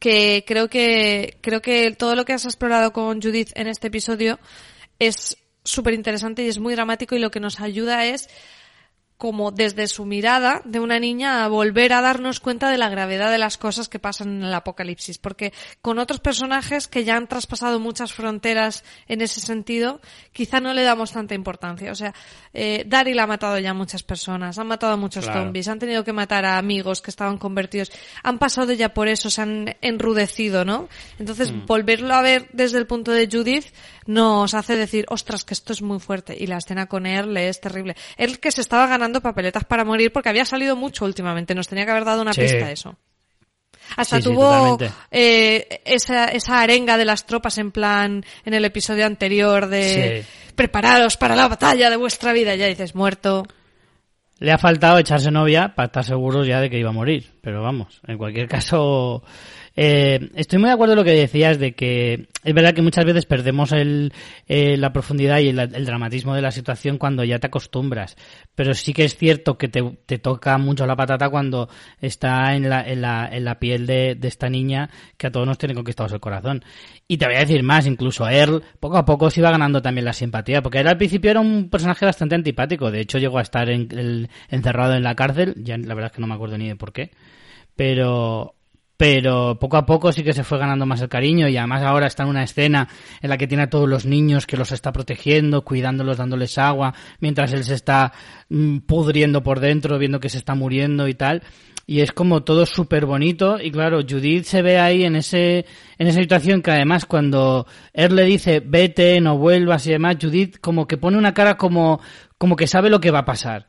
que 0.00 0.42
creo 0.44 0.68
que 0.68 1.38
creo 1.42 1.62
que 1.62 1.92
todo 1.92 2.16
lo 2.16 2.24
que 2.24 2.32
has 2.32 2.44
explorado 2.44 2.92
con 2.92 3.22
Judith 3.22 3.50
en 3.54 3.68
este 3.68 3.86
episodio 3.86 4.40
es 4.98 5.38
súper 5.62 5.94
interesante 5.94 6.42
y 6.42 6.48
es 6.48 6.58
muy 6.58 6.74
dramático 6.74 7.14
y 7.14 7.20
lo 7.20 7.30
que 7.30 7.38
nos 7.38 7.60
ayuda 7.60 8.04
es 8.04 8.28
como 9.18 9.50
desde 9.50 9.88
su 9.88 10.06
mirada 10.06 10.62
de 10.64 10.80
una 10.80 11.00
niña 11.00 11.44
a 11.44 11.48
volver 11.48 11.92
a 11.92 12.00
darnos 12.00 12.38
cuenta 12.38 12.70
de 12.70 12.78
la 12.78 12.88
gravedad 12.88 13.30
de 13.30 13.38
las 13.38 13.58
cosas 13.58 13.88
que 13.88 13.98
pasan 13.98 14.36
en 14.36 14.44
el 14.44 14.54
apocalipsis. 14.54 15.18
Porque 15.18 15.52
con 15.82 15.98
otros 15.98 16.20
personajes 16.20 16.86
que 16.86 17.04
ya 17.04 17.16
han 17.16 17.26
traspasado 17.26 17.80
muchas 17.80 18.12
fronteras 18.12 18.84
en 19.08 19.20
ese 19.20 19.40
sentido, 19.40 20.00
quizá 20.32 20.60
no 20.60 20.72
le 20.72 20.84
damos 20.84 21.12
tanta 21.12 21.34
importancia. 21.34 21.90
O 21.90 21.96
sea, 21.96 22.14
eh, 22.54 22.84
Daryl 22.86 23.18
ha 23.18 23.26
matado 23.26 23.58
ya 23.58 23.70
a 23.70 23.74
muchas 23.74 24.04
personas, 24.04 24.56
han 24.56 24.68
matado 24.68 24.92
a 24.92 24.96
muchos 24.96 25.24
zombies, 25.24 25.66
han 25.66 25.80
tenido 25.80 26.04
que 26.04 26.12
matar 26.12 26.44
a 26.44 26.56
amigos 26.56 27.02
que 27.02 27.10
estaban 27.10 27.38
convertidos, 27.38 27.90
han 28.22 28.38
pasado 28.38 28.72
ya 28.72 28.94
por 28.94 29.08
eso, 29.08 29.30
se 29.30 29.42
han 29.42 29.76
enrudecido, 29.80 30.64
¿no? 30.64 30.88
Entonces, 31.18 31.50
Mm. 31.50 31.66
volverlo 31.66 32.14
a 32.14 32.22
ver 32.22 32.48
desde 32.52 32.78
el 32.78 32.86
punto 32.86 33.10
de 33.10 33.28
Judith 33.30 33.66
nos 34.06 34.54
hace 34.54 34.76
decir, 34.76 35.06
ostras, 35.08 35.44
que 35.44 35.54
esto 35.54 35.72
es 35.72 35.82
muy 35.82 35.98
fuerte. 35.98 36.36
Y 36.38 36.46
la 36.46 36.58
escena 36.58 36.86
con 36.86 37.04
él 37.04 37.36
es 37.36 37.60
terrible. 37.60 37.96
Él 38.16 38.38
que 38.38 38.52
se 38.52 38.60
estaba 38.60 38.86
ganando 38.86 39.07
papeletas 39.22 39.64
para 39.64 39.84
morir 39.84 40.12
porque 40.12 40.28
había 40.28 40.44
salido 40.44 40.76
mucho 40.76 41.04
últimamente, 41.04 41.54
nos 41.54 41.68
tenía 41.68 41.84
que 41.84 41.90
haber 41.90 42.04
dado 42.04 42.22
una 42.22 42.32
Sí. 42.32 42.42
pista 42.42 42.70
eso. 42.70 42.96
Hasta 43.96 44.16
Sí, 44.16 44.22
sí, 44.22 44.28
tuvo 44.28 44.42
totalmente. 44.44 44.90
eh, 45.10 45.80
esa, 45.86 46.26
esa 46.26 46.60
arenga 46.60 46.98
de 46.98 47.04
las 47.06 47.24
tropas 47.26 47.56
en 47.58 47.70
plan 47.72 48.24
en 48.44 48.54
el 48.54 48.64
episodio 48.64 49.06
anterior 49.06 49.66
de 49.68 50.24
Sí. 50.26 50.52
prepararos 50.54 51.16
para 51.16 51.34
la 51.34 51.48
batalla 51.48 51.88
de 51.88 51.96
vuestra 51.96 52.32
vida. 52.34 52.54
Ya 52.54 52.66
dices, 52.66 52.94
muerto. 52.94 53.46
Le 54.40 54.52
ha 54.52 54.58
faltado 54.58 54.98
echarse 54.98 55.30
novia 55.30 55.74
para 55.74 55.86
estar 55.86 56.04
seguros 56.04 56.46
ya 56.46 56.60
de 56.60 56.68
que 56.70 56.78
iba 56.78 56.90
a 56.90 56.92
morir. 56.92 57.32
Pero 57.40 57.62
vamos, 57.62 58.00
en 58.06 58.18
cualquier 58.18 58.46
caso, 58.46 59.22
eh, 59.80 60.30
estoy 60.34 60.58
muy 60.58 60.66
de 60.70 60.74
acuerdo 60.74 60.94
en 60.94 60.98
lo 60.98 61.04
que 61.04 61.12
decías 61.12 61.60
de 61.60 61.72
que 61.72 62.26
es 62.42 62.52
verdad 62.52 62.74
que 62.74 62.82
muchas 62.82 63.04
veces 63.04 63.26
perdemos 63.26 63.70
el, 63.70 64.12
eh, 64.48 64.76
la 64.76 64.92
profundidad 64.92 65.38
y 65.38 65.50
el, 65.50 65.84
dramatismo 65.84 66.34
de 66.34 66.42
la 66.42 66.50
situación 66.50 66.98
cuando 66.98 67.22
ya 67.22 67.38
te 67.38 67.46
acostumbras. 67.46 68.16
Pero 68.56 68.74
sí 68.74 68.92
que 68.92 69.04
es 69.04 69.16
cierto 69.16 69.56
que 69.56 69.68
te, 69.68 69.82
te 70.04 70.18
toca 70.18 70.58
mucho 70.58 70.84
la 70.84 70.96
patata 70.96 71.30
cuando 71.30 71.68
está 72.00 72.56
en 72.56 72.68
la, 72.68 72.88
en 72.88 73.02
la, 73.02 73.28
en 73.30 73.44
la 73.44 73.60
piel 73.60 73.86
de, 73.86 74.16
de 74.16 74.26
esta 74.26 74.48
niña 74.50 74.90
que 75.16 75.28
a 75.28 75.30
todos 75.30 75.46
nos 75.46 75.58
tiene 75.58 75.76
conquistados 75.76 76.12
el 76.12 76.18
corazón. 76.18 76.64
Y 77.06 77.16
te 77.16 77.26
voy 77.26 77.36
a 77.36 77.40
decir 77.40 77.62
más, 77.62 77.86
incluso 77.86 78.28
él 78.28 78.60
poco 78.80 78.96
a 78.96 79.04
poco 79.04 79.30
se 79.30 79.38
iba 79.38 79.52
ganando 79.52 79.80
también 79.80 80.06
la 80.06 80.12
simpatía, 80.12 80.60
porque 80.60 80.80
él 80.80 80.88
al 80.88 80.96
principio 80.98 81.30
era 81.30 81.38
un 81.40 81.70
personaje 81.70 82.04
bastante 82.04 82.34
antipático, 82.34 82.90
de 82.90 82.98
hecho 83.02 83.18
llegó 83.18 83.38
a 83.38 83.42
estar 83.42 83.70
en- 83.70 83.86
el- 83.96 84.28
encerrado 84.48 84.94
en 84.94 85.04
la 85.04 85.14
cárcel, 85.14 85.54
ya 85.58 85.78
la 85.78 85.94
verdad 85.94 86.10
es 86.10 86.16
que 86.16 86.20
no 86.20 86.26
me 86.26 86.34
acuerdo 86.34 86.58
ni 86.58 86.66
de 86.66 86.74
por 86.74 86.92
qué, 86.92 87.12
pero 87.76 88.56
pero 88.98 89.56
poco 89.60 89.76
a 89.76 89.86
poco 89.86 90.10
sí 90.12 90.24
que 90.24 90.32
se 90.32 90.42
fue 90.42 90.58
ganando 90.58 90.84
más 90.84 91.00
el 91.00 91.08
cariño 91.08 91.48
y 91.48 91.56
además 91.56 91.82
ahora 91.84 92.08
está 92.08 92.24
en 92.24 92.30
una 92.30 92.42
escena 92.42 92.88
en 93.22 93.30
la 93.30 93.38
que 93.38 93.46
tiene 93.46 93.62
a 93.62 93.70
todos 93.70 93.88
los 93.88 94.04
niños 94.04 94.44
que 94.44 94.56
los 94.56 94.72
está 94.72 94.92
protegiendo, 94.92 95.62
cuidándolos, 95.62 96.16
dándoles 96.16 96.58
agua, 96.58 96.92
mientras 97.20 97.52
él 97.52 97.62
se 97.62 97.74
está 97.74 98.12
mm, 98.48 98.78
pudriendo 98.78 99.42
por 99.44 99.60
dentro, 99.60 99.98
viendo 99.98 100.18
que 100.18 100.28
se 100.28 100.38
está 100.38 100.56
muriendo 100.56 101.06
y 101.06 101.14
tal. 101.14 101.44
Y 101.86 102.00
es 102.00 102.10
como 102.10 102.42
todo 102.42 102.66
súper 102.66 103.06
bonito 103.06 103.58
y 103.62 103.70
claro, 103.70 104.00
Judith 104.02 104.44
se 104.44 104.62
ve 104.62 104.78
ahí 104.80 105.04
en 105.04 105.14
ese 105.14 105.64
en 105.96 106.06
esa 106.08 106.20
situación 106.20 106.60
que 106.60 106.72
además 106.72 107.06
cuando 107.06 107.66
él 107.94 108.16
le 108.16 108.24
dice 108.24 108.60
vete, 108.60 109.20
no 109.20 109.38
vuelvas 109.38 109.86
y 109.86 109.92
demás, 109.92 110.16
Judith 110.20 110.58
como 110.60 110.88
que 110.88 110.96
pone 110.98 111.16
una 111.16 111.32
cara 111.32 111.56
como 111.56 112.00
como 112.36 112.56
que 112.56 112.66
sabe 112.66 112.90
lo 112.90 113.00
que 113.00 113.12
va 113.12 113.20
a 113.20 113.24
pasar. 113.24 113.68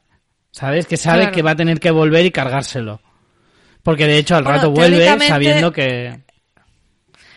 ¿Sabes? 0.52 0.88
Que 0.88 0.98
sabe 0.98 1.20
Claro. 1.20 1.36
que 1.36 1.42
va 1.44 1.52
a 1.52 1.56
tener 1.56 1.80
que 1.80 1.92
volver 1.92 2.26
y 2.26 2.32
cargárselo. 2.32 3.00
Porque 3.84 4.06
de 4.06 4.18
hecho 4.18 4.36
al 4.36 4.44
Bueno, 4.44 4.58
rato 4.58 4.72
vuelve 4.72 5.20
sabiendo 5.28 5.72
que... 5.72 6.20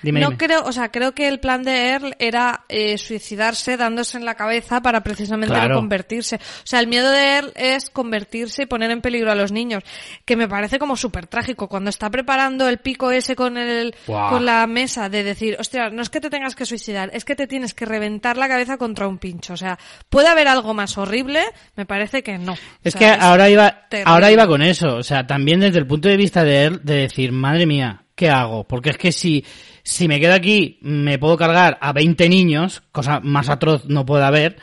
Dime, 0.02 0.20
no 0.20 0.28
dime. 0.30 0.38
creo, 0.38 0.64
o 0.64 0.72
sea, 0.72 0.90
creo 0.90 1.12
que 1.14 1.28
el 1.28 1.38
plan 1.40 1.62
de 1.62 1.88
Earl 1.90 2.14
era 2.18 2.64
eh, 2.68 2.98
suicidarse 2.98 3.76
dándose 3.76 4.18
en 4.18 4.24
la 4.24 4.34
cabeza 4.34 4.80
para 4.82 5.02
precisamente 5.02 5.54
Claro. 5.54 5.74
no 5.74 5.80
convertirse. 5.80 6.36
O 6.36 6.40
sea, 6.66 6.80
el 6.80 6.86
miedo 6.88 7.10
de 7.10 7.36
Earl 7.36 7.52
es 7.54 7.90
convertirse 7.90 8.62
y 8.62 8.66
poner 8.66 8.90
en 8.90 9.00
peligro 9.00 9.30
a 9.30 9.34
los 9.34 9.52
niños, 9.52 9.82
que 10.24 10.36
me 10.36 10.48
parece 10.48 10.78
como 10.78 10.96
súper 10.96 11.26
trágico. 11.26 11.68
Cuando 11.68 11.90
está 11.90 12.10
preparando 12.10 12.68
el 12.68 12.78
pico 12.78 13.10
ese 13.10 13.36
con 13.36 13.56
el, 13.56 13.94
con 14.06 14.44
la 14.44 14.66
mesa 14.66 15.08
de 15.08 15.22
decir, 15.22 15.56
hostia, 15.58 15.90
no 15.90 16.02
es 16.02 16.10
que 16.10 16.20
te 16.20 16.30
tengas 16.30 16.54
que 16.54 16.66
suicidar, 16.66 17.10
es 17.12 17.24
que 17.24 17.36
te 17.36 17.46
tienes 17.46 17.74
que 17.74 17.84
reventar 17.86 18.36
la 18.36 18.48
cabeza 18.48 18.76
contra 18.78 19.06
un 19.06 19.18
pincho. 19.18 19.52
O 19.54 19.56
sea, 19.56 19.78
puede 20.08 20.28
haber 20.28 20.48
algo 20.48 20.74
más 20.74 20.98
horrible, 20.98 21.42
me 21.76 21.86
parece 21.86 22.22
que 22.22 22.38
no. 22.38 22.52
O 22.52 22.56
Es 22.82 22.94
sea, 22.94 22.98
que 23.16 23.22
ahora 23.24 23.48
iba, 23.48 23.86
terrible. 23.88 24.10
ahora 24.12 24.30
iba 24.32 24.46
con 24.46 24.62
eso. 24.62 24.96
O 24.96 25.02
sea, 25.02 25.26
también 25.26 25.60
desde 25.60 25.78
el 25.78 25.86
punto 25.86 26.08
de 26.08 26.16
vista 26.16 26.42
de 26.44 26.64
él, 26.64 26.80
de 26.82 26.94
decir, 26.94 27.32
madre 27.32 27.66
mía, 27.66 28.04
¿qué 28.14 28.30
hago? 28.30 28.64
Porque 28.64 28.90
es 28.90 28.98
que 28.98 29.12
si, 29.12 29.44
si 29.82 30.08
me 30.08 30.20
quedo 30.20 30.34
aquí, 30.34 30.78
me 30.82 31.18
puedo 31.18 31.36
cargar 31.36 31.78
a 31.80 31.92
20 31.92 32.28
niños, 32.28 32.82
cosa 32.92 33.20
más 33.20 33.48
atroz 33.48 33.84
no 33.86 34.06
puede 34.06 34.24
haber. 34.24 34.56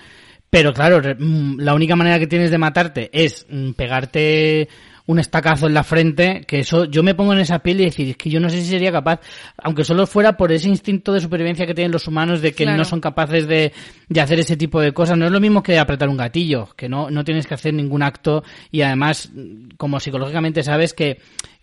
Pero 0.49 0.73
claro, 0.73 0.99
mm, 1.19 1.59
la 1.59 1.73
única 1.75 1.95
manera 1.95 2.17
que 2.19 2.25
tienes 2.27 2.49
de 2.51 2.57
matarte 2.57 3.09
es 3.13 3.45
mm, 3.49 3.71
pegarte 3.73 4.67
un 5.05 5.17
estacazo 5.19 5.65
en 5.65 5.73
la 5.73 5.83
frente, 5.83 6.41
que 6.47 6.59
eso, 6.59 6.85
yo 6.85 7.01
me 7.01 7.15
pongo 7.15 7.33
en 7.33 7.39
esa 7.39 7.59
piel 7.59 7.81
y 7.81 7.85
decir, 7.85 8.09
es 8.09 8.15
que 8.17 8.29
yo 8.29 8.39
no 8.39 8.47
sé 8.47 8.61
si 8.61 8.67
sería 8.69 8.91
capaz, 8.91 9.19
aunque 9.57 9.83
solo 9.83 10.05
fuera 10.05 10.37
por 10.37 10.51
ese 10.51 10.69
instinto 10.69 11.13
de 11.13 11.19
supervivencia 11.19 11.65
que 11.65 11.73
tienen 11.73 11.91
los 11.91 12.07
humanos 12.07 12.41
de 12.41 12.51
que 12.53 12.63
Claro. 12.63 12.77
no 12.77 12.85
son 12.85 13.01
capaces 13.01 13.47
de, 13.47 13.73
de 14.07 14.21
hacer 14.21 14.39
ese 14.39 14.55
tipo 14.55 14.79
de 14.79 14.91
cosas. 14.91 15.17
No 15.17 15.25
es 15.25 15.31
lo 15.31 15.39
mismo 15.39 15.63
que 15.63 15.79
apretar 15.79 16.09
un 16.09 16.17
gatillo, 16.17 16.69
que 16.75 16.87
no, 16.87 17.09
no 17.09 17.23
tienes 17.23 17.47
que 17.47 17.55
hacer 17.55 17.73
ningún 17.73 18.03
acto 18.03 18.43
y 18.71 18.81
además, 18.81 19.31
mm, 19.33 19.69
como 19.77 19.99
psicológicamente 19.99 20.61
sabes 20.61 20.93
que, 20.93 21.19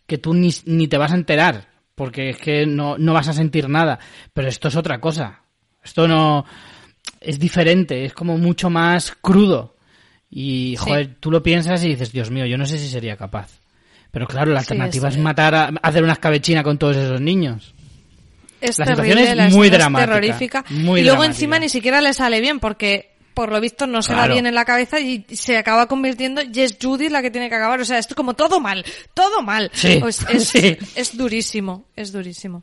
que 0.09 0.19
tú 0.19 0.35
ni, 0.35 0.51
ni 0.64 0.88
te 0.88 0.99
vas 0.99 1.12
a 1.12 1.16
enterar, 1.16 1.69
porque 1.96 2.30
es 2.30 2.37
que 2.37 2.64
no, 2.66 2.96
no 2.98 3.12
vas 3.12 3.26
a 3.26 3.32
sentir 3.32 3.68
nada. 3.68 3.98
Pero 4.32 4.46
esto 4.48 4.68
es 4.68 4.76
otra 4.76 5.00
cosa. 5.00 5.40
Esto 5.82 6.06
no, 6.06 6.44
es 7.20 7.38
diferente, 7.40 8.04
es 8.04 8.12
como 8.12 8.38
mucho 8.38 8.70
más 8.70 9.16
crudo. 9.20 9.74
Y, 10.30 10.76
Sí. 10.78 10.85
joder, 10.85 11.16
tú 11.18 11.30
lo 11.32 11.42
piensas 11.42 11.82
y 11.85 11.88
dices, 11.88 12.12
Dios 12.12 12.30
mío, 12.30 12.46
yo 12.46 12.59
no 12.59 12.66
sé 12.66 12.78
si 12.78 12.88
sería 12.88 13.16
capaz. 13.16 13.59
Pero 14.11 14.26
claro, 14.26 14.52
la 14.52 14.61
alternativa 14.61 15.09
es- 15.09 15.16
es 15.16 15.20
matar 15.20 15.54
a, 15.54 15.70
hacer 15.82 16.02
una 16.04 16.12
escabechina 16.12 16.62
con 16.62 16.78
todos 16.78 16.96
esos 16.96 17.20
niños. 17.20 17.74
Es 18.61 18.78
La 18.78 18.87
terrible, 18.87 19.09
situación 19.22 19.28
es 19.28 19.37
la 19.37 19.56
muy 19.56 19.68
dramática, 19.70 20.06
terrorífica. 20.06 20.64
muy 20.70 21.00
y 21.00 21.04
luego 21.04 21.18
dramática. 21.20 21.26
encima 21.26 21.59
ni 21.59 21.68
siquiera 21.68 22.00
le 22.00 22.12
sale 22.14 22.40
bien 22.40 22.59
porque 22.61 23.15
por 23.37 23.53
lo 23.53 23.61
visto 23.61 23.87
no 23.87 24.01
se 24.01 24.12
da 24.14 24.20
Claro. 24.20 24.33
bien 24.33 24.46
en 24.46 24.55
la 24.55 24.64
cabeza 24.64 24.99
y 24.99 25.27
se 25.31 25.59
acaba 25.59 25.87
convirtiendo 25.88 26.40
y 26.40 26.61
es 26.62 26.79
Judy 26.83 27.11
la 27.11 27.20
que 27.20 27.31
tiene 27.31 27.51
que 27.51 27.55
acabar. 27.55 27.79
O 27.79 27.85
sea, 27.85 27.99
esto 27.99 28.14
es 28.14 28.16
como 28.16 28.33
todo 28.33 28.61
mal, 28.61 28.83
todo 29.12 29.42
mal. 29.42 29.70
Sí, 29.75 29.99
Pues 30.01 30.25
es, 30.31 30.49
sí. 30.49 30.79
es 30.94 31.16
durísimo, 31.18 31.85
es 31.94 32.12
durísimo. 32.12 32.62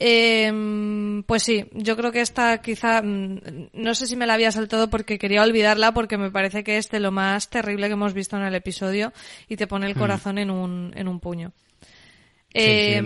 Eh, 0.00 1.22
pues 1.26 1.42
sí, 1.42 1.64
yo 1.72 1.96
creo 1.96 2.12
que 2.12 2.20
esta 2.20 2.58
quizá, 2.60 3.02
mm, 3.02 3.40
no 3.72 3.94
sé 3.94 4.06
si 4.06 4.16
me 4.16 4.26
la 4.26 4.34
había 4.34 4.52
saltado 4.52 4.90
porque 4.90 5.18
quería 5.18 5.42
olvidarla 5.42 5.92
porque 5.92 6.18
me 6.18 6.30
parece 6.30 6.62
que 6.64 6.76
es 6.76 6.88
de 6.90 7.00
lo 7.00 7.10
más 7.10 7.48
terrible 7.48 7.86
que 7.86 7.92
hemos 7.94 8.14
visto 8.14 8.36
en 8.36 8.42
el 8.44 8.54
episodio 8.54 9.12
y 9.48 9.56
te 9.56 9.66
pone 9.66 9.86
el 9.86 9.94
corazón 9.94 10.38
en 10.38 10.50
un, 10.50 10.92
en 10.96 11.08
un 11.08 11.20
puño. 11.20 11.52
Sí, 12.58 12.64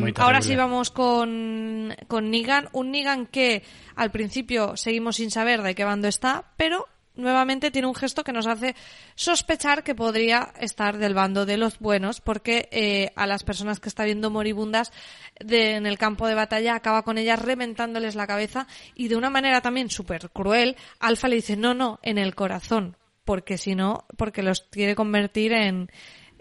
Eh, 0.08 0.12
ahora 0.24 0.38
sí 0.42 0.56
vamos 0.56 0.90
con, 0.90 1.94
con 2.08 2.30
Negan, 2.30 2.68
un 2.72 2.90
Negan 2.90 3.26
que 3.26 3.62
al 3.96 4.10
principio 4.10 4.76
seguimos 4.76 5.16
sin 5.16 5.30
saber 5.30 5.62
de 5.62 5.74
qué 5.74 5.84
bando 5.84 6.08
está, 6.08 6.44
pero 6.56 6.86
nuevamente 7.14 7.70
tiene 7.70 7.88
un 7.88 7.94
gesto 7.94 8.24
que 8.24 8.32
nos 8.32 8.46
hace 8.46 8.74
sospechar 9.14 9.84
que 9.84 9.94
podría 9.94 10.52
estar 10.58 10.96
del 10.96 11.12
bando 11.12 11.44
de 11.44 11.58
los 11.58 11.78
buenos, 11.78 12.22
porque 12.22 12.68
eh, 12.72 13.12
a 13.16 13.26
las 13.26 13.44
personas 13.44 13.80
que 13.80 13.90
está 13.90 14.04
viendo 14.04 14.30
moribundas 14.30 14.92
de- 15.38 15.76
en 15.76 15.84
el 15.86 15.98
campo 15.98 16.26
de 16.26 16.34
batalla 16.34 16.74
acaba 16.74 17.02
con 17.02 17.18
ellas 17.18 17.40
reventándoles 17.42 18.14
la 18.14 18.26
cabeza 18.26 18.66
y 18.94 19.08
de 19.08 19.16
una 19.16 19.28
manera 19.28 19.60
también 19.60 19.90
súper 19.90 20.30
cruel, 20.30 20.76
Alfa 21.00 21.28
le 21.28 21.36
dice 21.36 21.54
no, 21.56 21.74
no, 21.74 21.98
en 22.02 22.16
el 22.16 22.34
corazón, 22.34 22.96
porque 23.26 23.58
si 23.58 23.74
no, 23.74 24.06
porque 24.16 24.42
los 24.42 24.62
quiere 24.70 24.94
convertir 24.94 25.52
en, 25.52 25.90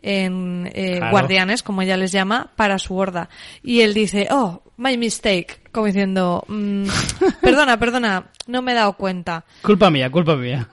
en 0.02 0.70
eh, 0.74 0.98
Claro. 0.98 1.12
guardianes, 1.12 1.64
como 1.64 1.82
ella 1.82 1.98
les 1.98 2.12
llama, 2.12 2.52
para 2.56 2.80
su 2.80 2.96
horda. 2.98 3.30
Y 3.64 3.82
él 3.82 3.94
dice, 3.94 4.28
oh, 4.32 4.62
my 4.78 4.98
mistake, 4.98 5.62
como 5.72 5.86
diciendo, 5.88 6.44
"Mm, 6.48 6.86
perdona, 7.42 7.78
perdona, 7.80 8.32
no 8.48 8.62
me 8.62 8.72
he 8.72 8.76
dado 8.76 8.94
cuenta. 8.94 9.46
Culpa 9.62 9.90
mía, 9.90 10.10
culpa 10.12 10.36
mía. 10.36 10.68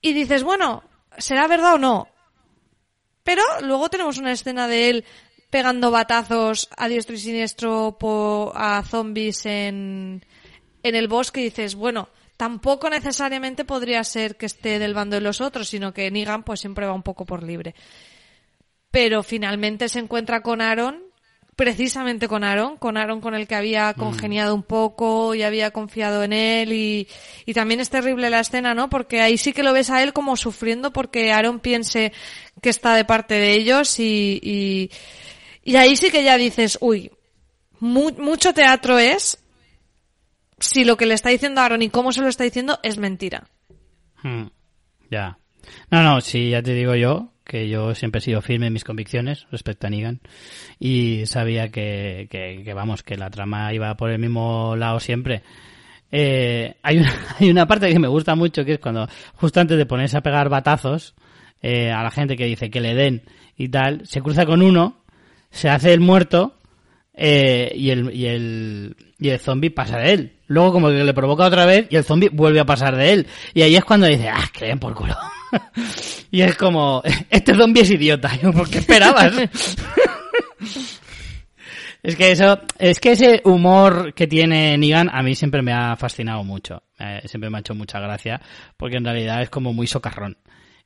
Y 0.00 0.12
dices, 0.12 0.42
bueno, 0.44 0.82
¿será 1.18 1.46
verdad 1.48 1.74
o 1.74 1.78
no? 1.78 2.08
Pero 3.24 3.42
luego 3.62 3.88
tenemos 3.88 4.18
una 4.18 4.32
escena 4.32 4.66
de 4.68 4.90
él 4.90 5.04
pegando 5.50 5.90
batazos 5.90 6.68
a 6.76 6.88
diestro 6.88 7.14
y 7.14 7.18
siniestro 7.18 7.96
po- 7.98 8.52
a 8.54 8.82
zombies 8.84 9.44
en, 9.46 10.24
en 10.82 10.94
el 10.94 11.08
bosque 11.08 11.40
y 11.40 11.44
dices, 11.44 11.74
bueno, 11.74 12.08
tampoco 12.36 12.88
necesariamente 12.90 13.64
podría 13.64 14.02
ser 14.02 14.36
que 14.36 14.46
esté 14.46 14.78
del 14.78 14.94
bando 14.94 15.14
de 15.16 15.20
los 15.20 15.40
otros, 15.40 15.68
sino 15.68 15.92
que 15.92 16.10
Negan 16.10 16.42
pues 16.42 16.58
siempre 16.60 16.86
va 16.86 16.94
un 16.94 17.02
poco 17.02 17.24
por 17.26 17.42
libre. 17.42 17.74
Pero 18.92 19.24
finalmente 19.24 19.88
se 19.88 19.98
encuentra 19.98 20.42
con 20.42 20.60
Aaron, 20.60 21.02
precisamente 21.56 22.28
con 22.28 22.44
Aaron, 22.44 22.76
con 22.76 22.96
Aaron 22.96 23.20
con 23.20 23.34
el 23.34 23.46
que 23.48 23.54
había 23.56 23.92
congeniado 23.94 24.54
un 24.54 24.62
poco 24.62 25.34
y 25.34 25.42
había 25.42 25.70
confiado 25.70 26.22
en 26.22 26.32
él 26.32 26.72
y, 26.72 27.08
y 27.44 27.52
también 27.54 27.80
es 27.80 27.90
terrible 27.90 28.30
la 28.30 28.40
escena, 28.40 28.74
¿no? 28.74 28.88
Porque 28.88 29.20
ahí 29.20 29.36
sí 29.38 29.52
que 29.52 29.62
lo 29.64 29.72
ves 29.72 29.90
a 29.90 30.02
él 30.02 30.12
como 30.12 30.36
sufriendo 30.36 30.92
porque 30.92 31.32
Aaron 31.32 31.58
piense 31.60 32.12
que 32.62 32.70
está 32.70 32.94
de 32.94 33.04
parte 33.04 33.34
de 33.34 33.52
ellos 33.54 33.98
y, 33.98 34.38
y, 34.42 34.90
y 35.64 35.76
ahí 35.76 35.96
sí 35.96 36.10
que 36.10 36.22
ya 36.24 36.36
dices, 36.38 36.78
uy, 36.80 37.10
mu- 37.80 38.12
mucho 38.18 38.54
teatro 38.54 38.98
es 38.98 39.38
si 40.58 40.84
lo 40.84 40.96
que 40.96 41.06
le 41.06 41.14
está 41.14 41.30
diciendo 41.30 41.60
Aaron 41.60 41.82
y 41.82 41.88
cómo 41.90 42.12
se 42.12 42.20
lo 42.20 42.28
está 42.28 42.44
diciendo 42.44 42.78
es 42.82 42.98
mentira. 42.98 43.48
Hmm, 44.22 44.44
Ya. 45.10 45.38
No, 45.90 46.02
no, 46.02 46.20
sí, 46.20 46.50
ya 46.50 46.62
te 46.62 46.74
digo 46.74 46.94
yo 46.94 47.31
que 47.44 47.68
yo 47.68 47.94
siempre 47.94 48.18
he 48.18 48.22
sido 48.22 48.40
firme 48.40 48.66
en 48.66 48.72
mis 48.72 48.84
convicciones 48.84 49.46
respecto 49.50 49.86
a 49.86 49.90
Negan 49.90 50.20
y 50.78 51.26
sabía 51.26 51.68
que, 51.68 52.28
que, 52.30 52.62
que 52.64 52.74
vamos, 52.74 53.02
que 53.02 53.16
la 53.16 53.30
trama 53.30 53.72
iba 53.72 53.96
por 53.96 54.10
el 54.10 54.18
mismo 54.18 54.76
lado 54.76 55.00
siempre. 55.00 55.42
Eh, 56.10 56.76
hay, 56.82 56.98
una, 56.98 57.12
hay 57.40 57.50
una 57.50 57.66
parte 57.66 57.92
que 57.92 57.98
me 57.98 58.08
gusta 58.08 58.34
mucho 58.34 58.64
que 58.64 58.74
es 58.74 58.78
cuando 58.78 59.08
justo 59.34 59.60
antes 59.60 59.78
de 59.78 59.86
ponerse 59.86 60.18
a 60.18 60.22
pegar 60.22 60.48
batazos 60.48 61.14
eh, 61.62 61.90
a 61.90 62.02
la 62.02 62.10
gente 62.10 62.36
que 62.36 62.44
dice 62.44 62.70
que 62.70 62.80
le 62.80 62.94
den 62.94 63.22
y 63.56 63.68
tal, 63.68 64.06
se 64.06 64.20
cruza 64.20 64.44
con 64.46 64.62
uno, 64.62 65.02
se 65.50 65.68
hace 65.68 65.92
el 65.92 66.00
muerto 66.00 66.56
eh, 67.14 67.72
y 67.74 67.90
el 67.90 68.14
y 68.14 68.26
el 68.26 68.96
y 69.18 69.28
el 69.28 69.38
zombie 69.38 69.70
pasa 69.70 69.98
de 69.98 70.12
él. 70.12 70.32
Luego 70.48 70.72
como 70.72 70.88
que 70.88 71.04
le 71.04 71.14
provoca 71.14 71.44
otra 71.44 71.64
vez 71.64 71.86
y 71.90 71.96
el 71.96 72.04
zombie 72.04 72.30
vuelve 72.30 72.60
a 72.60 72.66
pasar 72.66 72.96
de 72.96 73.12
él. 73.12 73.26
Y 73.54 73.62
ahí 73.62 73.76
es 73.76 73.84
cuando 73.84 74.06
dice, 74.06 74.28
ah, 74.28 74.44
den 74.58 74.78
por 74.78 74.94
culo. 74.94 75.16
y 76.30 76.42
es 76.42 76.56
como, 76.56 77.02
este 77.30 77.54
zombie 77.54 77.82
es 77.82 77.90
idiota. 77.90 78.30
¿Por 78.52 78.68
qué 78.70 78.78
esperabas? 78.78 79.34
es 82.02 82.16
que 82.16 82.32
eso, 82.32 82.58
es 82.78 82.98
que 83.00 83.12
ese 83.12 83.40
humor 83.44 84.12
que 84.14 84.26
tiene 84.26 84.76
Negan 84.76 85.08
a 85.12 85.22
mí 85.22 85.34
siempre 85.34 85.62
me 85.62 85.72
ha 85.72 85.94
fascinado 85.96 86.42
mucho. 86.44 86.82
Eh, 86.98 87.22
siempre 87.26 87.48
me 87.50 87.58
ha 87.58 87.60
hecho 87.60 87.74
mucha 87.74 88.00
gracia 88.00 88.40
porque 88.76 88.96
en 88.96 89.04
realidad 89.04 89.42
es 89.42 89.50
como 89.50 89.72
muy 89.72 89.86
socarrón. 89.86 90.36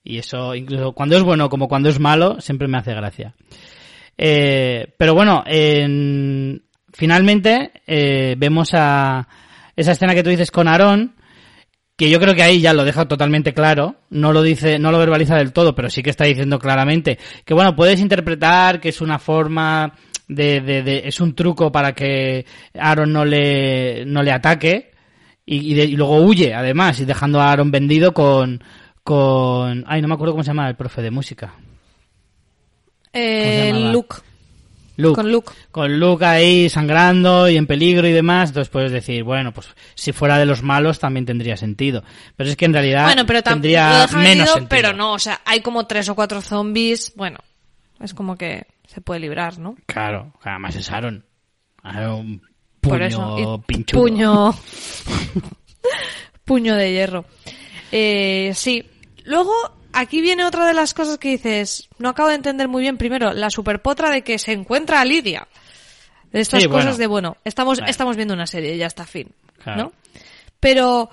Y 0.05 0.19
eso, 0.19 0.55
incluso 0.55 0.93
cuando 0.93 1.17
es 1.17 1.23
bueno 1.25 1.49
como 1.49 1.67
cuando 1.69 1.89
es 1.89 1.99
malo, 1.99 2.41
siempre 2.41 2.69
me 2.69 2.79
hace 2.79 2.95
gracia. 2.95 3.35
Eh, 4.17 4.95
pero 4.97 5.15
bueno, 5.15 5.43
en- 5.47 6.63
finalmente 6.93 7.73
eh, 7.87 8.35
vemos 8.39 8.71
a 8.73 9.27
esa 9.75 9.93
escena 9.93 10.15
que 10.15 10.23
tú 10.23 10.31
dices 10.31 10.51
con 10.51 10.69
Aaron, 10.69 11.16
que 11.97 12.11
yo 12.11 12.21
creo 12.21 12.35
que 12.35 12.43
ahí 12.43 12.61
ya 12.61 12.75
lo 12.75 12.85
deja 12.85 13.07
totalmente 13.07 13.55
claro, 13.55 13.97
no 14.11 14.33
lo 14.33 14.43
dice, 14.43 14.79
no 14.79 14.91
lo 14.93 14.99
verbaliza 14.99 15.37
del 15.37 15.53
todo, 15.53 15.75
pero 15.75 15.89
sí 15.89 16.03
que 16.03 16.11
está 16.11 16.25
diciendo 16.25 16.59
claramente 16.59 17.19
que 17.45 17.55
bueno, 17.55 17.75
puedes 17.75 18.01
interpretar 18.01 18.81
que 18.81 18.91
es 18.91 19.01
una 19.01 19.19
forma 19.19 19.95
de, 20.29 20.61
de, 20.61 20.83
de- 20.83 21.03
es 21.09 21.21
un 21.21 21.35
truco 21.35 21.73
para 21.73 21.95
que 21.95 22.45
Aaron 22.79 23.13
no 23.13 23.25
le, 23.25 24.05
no 24.05 24.23
le 24.23 24.33
ataque 24.33 24.91
y, 25.47 25.73
y 25.73 25.75
de- 25.75 25.85
y 25.87 25.97
luego 25.97 26.19
huye 26.19 26.53
además 26.53 27.01
y 27.01 27.05
dejando 27.07 27.41
a 27.41 27.51
Aaron 27.51 27.71
vendido 27.71 28.13
con, 28.13 28.63
con, 29.03 29.85
ay, 29.87 30.03
no 30.03 30.09
me 30.09 30.15
acuerdo 30.15 30.33
cómo 30.35 30.43
se 30.45 30.49
llama 30.49 30.69
el 30.69 30.77
profe 30.77 31.01
de 31.01 31.11
música. 31.11 31.55
Eh? 33.13 33.91
Luke. 33.93 34.17
Luke. 34.97 35.15
Con 35.15 35.31
Luke. 35.31 35.53
Con 35.71 35.99
Luke 35.99 36.25
ahí 36.25 36.69
sangrando 36.69 37.49
y 37.49 37.57
en 37.57 37.67
peligro 37.67 38.07
y 38.07 38.13
demás, 38.13 38.51
entonces 38.51 38.71
puedes 38.71 38.93
decir, 38.93 39.23
bueno, 39.25 39.53
pues 39.53 39.69
si 39.95 40.13
fuera 40.13 40.39
de 40.39 40.47
los 40.47 40.63
malos 40.63 40.99
también 40.99 41.27
tendría 41.27 41.57
sentido. 41.57 42.03
Pero 42.37 42.51
es 42.51 42.57
que 42.57 42.65
en 42.65 42.73
realidad 42.73 43.05
Bueno, 43.05 43.27
pero 43.27 43.43
tendría 43.43 44.07
menos 44.17 44.51
sentido. 44.51 44.69
Pero 44.69 44.93
no, 44.93 45.13
o 45.13 45.19
sea, 45.19 45.41
hay 45.45 45.61
como 45.61 45.87
tres 45.87 46.09
o 46.09 46.15
cuatro 46.15 46.41
zombies. 46.41 47.13
Bueno, 47.17 47.39
es 48.01 48.15
como 48.15 48.37
que 48.37 48.67
se 48.87 49.01
puede 49.01 49.21
librar, 49.21 49.59
¿no? 49.59 49.77
Claro, 49.87 50.33
además 50.43 50.77
es 50.77 50.91
Aaron. 50.91 51.25
Aaron, 51.83 52.43
Por 52.81 52.93
puño 52.99 53.07
eso. 53.07 53.39
Y 53.39 53.67
pinchudo. 53.67 54.03
Puño. 54.03 54.55
puño 56.45 56.75
de 56.75 56.93
hierro. 56.93 57.25
Eh, 57.93 58.53
sí. 58.55 58.85
Luego, 59.25 59.53
aquí 59.97 60.21
viene 60.21 60.45
otra 60.45 60.67
de 60.67 60.75
las 60.75 60.95
cosas 60.95 61.19
que 61.19 61.31
dices. 61.31 61.89
No 61.99 62.11
acabo 62.11 62.29
de 62.29 62.37
entender 62.37 62.69
muy 62.69 62.83
bien. 62.83 62.99
Primero, 62.99 63.33
la 63.33 63.51
superpotra 63.51 64.11
de 64.11 64.23
que 64.23 64.39
se 64.39 64.53
encuentra 64.53 65.01
a 65.01 65.05
Lidia. 65.05 65.49
De 66.31 66.41
estas 66.41 66.63
Sí, 66.63 66.69
cosas 66.69 66.85
bueno. 66.85 66.99
de, 66.99 67.07
bueno, 67.07 67.37
estamos, 67.45 67.81
estamos 67.87 68.17
viendo 68.17 68.35
una 68.35 68.47
serie, 68.47 68.77
ya 68.77 68.87
está, 68.87 69.07
fin. 69.07 69.33
Claro. 69.63 69.85
¿No? 69.85 69.93
Pero. 70.61 71.11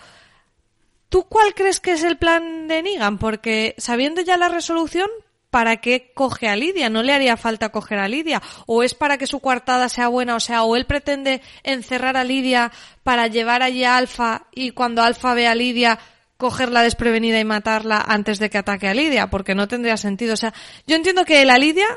¿Tú 1.09 1.25
cuál 1.25 1.53
crees 1.53 1.79
que 1.79 1.91
es 1.91 2.03
el 2.03 2.17
plan 2.17 2.67
de 2.67 2.81
Negan? 2.81 3.19
Porque 3.19 3.75
sabiendo 3.77 4.21
ya 4.21 4.35
la 4.35 4.49
resolución, 4.49 5.07
¿para 5.51 5.77
qué 5.77 6.11
coge 6.15 6.47
a 6.47 6.55
Lidia? 6.55 6.89
¿No 6.89 7.03
le 7.03 7.13
haría 7.13 7.37
falta 7.37 7.69
coger 7.69 7.99
a 7.99 8.07
Lidia? 8.07 8.41
¿O 8.65 8.81
es 8.81 8.95
para 8.95 9.19
que 9.19 9.27
su 9.27 9.39
coartada 9.39 9.89
sea 9.89 10.07
buena? 10.07 10.35
O 10.35 10.39
sea, 10.39 10.63
¿o 10.63 10.75
él 10.75 10.85
pretende 10.87 11.43
encerrar 11.61 12.17
a 12.17 12.23
Lidia 12.23 12.71
para 13.03 13.27
llevar 13.27 13.61
allí 13.61 13.83
a 13.83 13.97
Alfa 13.97 14.47
y 14.55 14.71
cuando 14.71 15.03
Alfa 15.03 15.35
ve 15.35 15.45
a 15.47 15.53
Lidia 15.53 15.99
cogerla 16.43 16.81
desprevenida 16.83 17.39
y 17.39 17.45
matarla 17.45 18.03
antes 18.05 18.37
de 18.37 18.49
que 18.49 18.57
ataque 18.57 18.87
a 18.89 18.93
Lidia? 18.93 19.27
Porque 19.27 19.55
no 19.55 19.67
tendría 19.69 19.95
sentido. 19.97 20.33
O 20.33 20.37
sea, 20.37 20.53
yo 20.85 20.95
entiendo 20.97 21.23
que 21.23 21.45
la 21.45 21.57
Lidia 21.57 21.87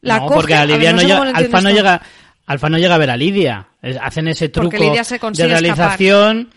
la 0.00 0.18
no, 0.18 0.26
coge... 0.26 0.34
porque 0.34 0.54
a 0.54 0.64
ver, 0.64 0.70
Lidia 0.76 0.92
no 0.92 1.02
no, 1.02 1.08
llega, 1.08 1.38
Alfa 1.38 1.60
no 1.60 1.70
llega, 1.70 2.02
Alfa 2.46 2.68
no 2.70 2.78
llega 2.78 2.94
a 2.94 2.98
ver 2.98 3.10
a 3.10 3.16
Lidia. 3.16 3.68
Hacen 4.00 4.28
ese 4.28 4.48
truco 4.48 4.76
Lidia 4.78 5.04
se 5.04 5.18
de 5.18 5.46
realización. 5.46 6.50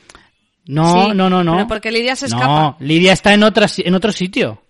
No, 0.66 1.06
Sí, 1.08 1.12
no, 1.16 1.30
no, 1.30 1.44
no. 1.44 1.54
pero 1.56 1.68
porque 1.68 1.92
Lidia 1.92 2.16
se 2.16 2.28
No, 2.30 2.36
escapa. 2.38 2.78
Lidia 2.80 3.12
está 3.14 3.34
en 3.34 3.44
otra, 3.44 3.68
en 3.78 3.94
otro 3.96 4.12
sitio. 4.12 4.62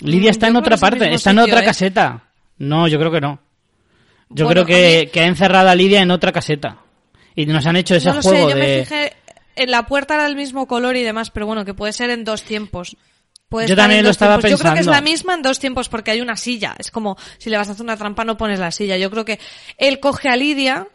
Lidia 0.00 0.30
Mm, 0.30 0.32
está 0.32 0.46
yo 0.46 0.50
en 0.50 0.56
otra 0.56 0.76
parte, 0.76 1.12
está 1.14 1.30
en 1.30 1.38
otra 1.40 1.60
¿eh? 1.60 1.64
caseta. 1.64 2.22
No, 2.58 2.86
yo 2.88 2.98
creo 2.98 3.10
que 3.10 3.20
no. 3.20 3.40
Yo 4.30 4.44
Bueno, 4.46 4.64
creo 4.64 4.66
que, 4.66 5.04
mí- 5.06 5.10
que 5.10 5.20
ha 5.20 5.26
encerrado 5.26 5.68
a 5.68 5.74
Lidia 5.74 6.00
en 6.02 6.10
otra 6.10 6.30
caseta. 6.32 6.78
Y 7.36 7.46
nos 7.46 7.66
han 7.66 7.76
hecho 7.76 7.94
ese 7.96 8.12
no 8.12 8.22
juego 8.22 8.48
sé, 8.48 8.54
yo 8.54 8.56
de... 8.56 8.62
me 8.78 8.84
fijé 8.84 9.12
en 9.56 9.70
la 9.70 9.86
puerta 9.86 10.14
era 10.14 10.26
el 10.26 10.36
mismo 10.36 10.66
color 10.66 10.96
y 10.96 11.02
demás, 11.02 11.30
pero 11.30 11.46
bueno, 11.46 11.64
que 11.64 11.74
puede 11.74 11.92
ser 11.92 12.10
en 12.10 12.24
dos 12.24 12.42
tiempos. 12.42 12.96
Puede 13.48 13.68
Yo 13.68 13.76
también 13.76 14.02
lo 14.02 14.10
estaba 14.10 14.34
tiempos. 14.38 14.50
Yo 14.50 14.58
creo 14.58 14.72
que 14.74 14.80
es 14.80 14.86
pensando. 14.86 15.04
la 15.04 15.10
misma 15.10 15.34
en 15.34 15.42
dos 15.42 15.58
tiempos 15.58 15.88
porque 15.88 16.10
hay 16.10 16.20
una 16.20 16.36
silla. 16.36 16.74
Es 16.78 16.90
como 16.90 17.16
si 17.38 17.50
le 17.50 17.56
vas 17.56 17.68
a 17.68 17.72
hacer 17.72 17.84
una 17.84 17.96
trampa 17.96 18.24
no 18.24 18.36
pones 18.36 18.58
la 18.58 18.70
silla. 18.70 18.96
Yo 18.96 19.10
creo 19.10 19.24
que 19.24 19.38
él 19.78 20.00
coge 20.00 20.28
a 20.28 20.36
Lidia 20.36 20.88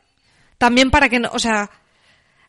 también 0.58 0.92
para 0.92 1.08
que 1.10 1.20
no, 1.20 1.30
o 1.32 1.40
sea, 1.40 1.70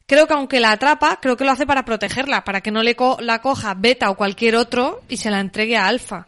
creo 0.07 0.27
que 0.27 0.35
aunque 0.35 0.59
la 0.59 0.73
atrapa, 0.73 1.21
creo 1.23 1.37
que 1.37 1.45
lo 1.45 1.53
hace 1.53 1.67
para 1.67 1.85
protegerla, 1.85 2.43
para 2.45 2.61
que 2.61 2.73
no 2.73 2.83
le 2.83 2.97
co- 2.97 3.19
la 3.21 3.41
coja 3.41 3.75
Beta 3.75 4.11
o 4.11 4.17
cualquier 4.17 4.57
otro 4.57 5.03
y 5.09 5.17
se 5.19 5.31
la 5.31 5.39
entregue 5.39 5.77
a 5.77 5.87
Alfa. 5.87 6.27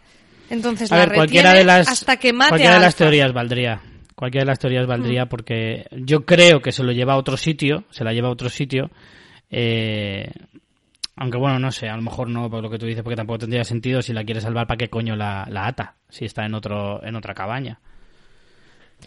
Entonces 0.50 0.92
A 0.92 0.96
la 0.98 1.06
ver, 1.06 1.14
cualquiera 1.14 1.48
de 1.50 1.54
retiene 1.60 1.78
las, 1.78 1.88
hasta 1.88 2.18
que 2.18 2.32
mate 2.32 2.50
cualquiera 2.50 2.76
a 2.76 2.78
de 2.78 2.84
las 2.84 2.94
teorías 2.94 3.32
valdría. 3.32 3.80
Cualquiera 4.14 4.44
de 4.44 4.50
las 4.50 4.58
teorías 4.60 4.86
valdría 4.86 5.26
porque 5.26 5.86
yo 5.90 6.24
creo 6.24 6.60
que 6.60 6.70
se 6.70 6.84
lo 6.84 6.92
lleva 6.92 7.14
a 7.14 7.16
otro 7.16 7.36
sitio, 7.36 7.84
se 7.90 8.04
la 8.04 8.12
lleva 8.12 8.28
a 8.28 8.32
otro 8.32 8.48
sitio. 8.50 8.90
Eh, 9.54 10.32
aunque 11.16 11.36
bueno, 11.36 11.58
no 11.58 11.70
sé, 11.70 11.88
a 11.88 11.96
lo 11.96 12.02
mejor 12.02 12.28
no 12.28 12.50
por 12.50 12.62
lo 12.62 12.70
que 12.70 12.78
tú 12.78 12.86
dices, 12.86 13.02
porque 13.02 13.16
tampoco 13.16 13.40
tendría 13.40 13.64
sentido 13.64 14.00
si 14.00 14.14
la 14.14 14.24
quiere 14.24 14.40
salvar, 14.40 14.66
¿para 14.66 14.78
qué 14.78 14.88
coño 14.88 15.14
la, 15.14 15.46
la 15.50 15.66
ata? 15.66 15.94
Si 16.08 16.24
está 16.24 16.46
en 16.46 16.54
otro 16.54 17.04
en 17.04 17.14
otra 17.14 17.34
cabaña. 17.34 17.78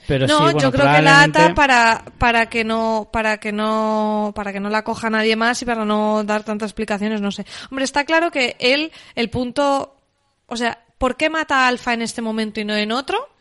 Pero 0.08 0.28
no, 0.28 0.38
sí, 0.38 0.44
bueno, 0.44 0.60
yo 0.60 0.72
creo 0.72 0.92
que 0.94 1.02
la 1.02 1.24
ata 1.24 1.54
para 1.56 2.04
para 2.18 2.46
que 2.48 2.64
no 2.64 3.10
para 3.12 3.40
que 3.40 3.52
no 3.52 4.34
para 4.36 4.54
que 4.54 4.60
no 4.60 4.70
la 4.70 4.84
coja 4.84 5.10
nadie 5.10 5.36
más 5.36 5.62
y 5.62 5.66
para 5.66 5.84
no 5.84 6.24
dar 6.24 6.44
tantas 6.44 6.70
explicaciones, 6.70 7.22
no 7.22 7.32
sé. 7.32 7.46
Hombre, 7.72 7.86
está 7.86 8.06
claro 8.06 8.30
que 8.30 8.56
él 8.60 8.92
el 9.16 9.30
punto, 9.32 9.98
o 10.46 10.56
sea, 10.56 10.80
¿por 11.00 11.18
qué 11.18 11.32
mata 11.32 11.66
a 11.66 11.68
Alfa 11.68 11.94
en 11.94 12.04
este 12.04 12.22
momento 12.22 12.60
y 12.60 12.66
no 12.66 12.76
en 12.76 12.92
otro? 12.92 13.35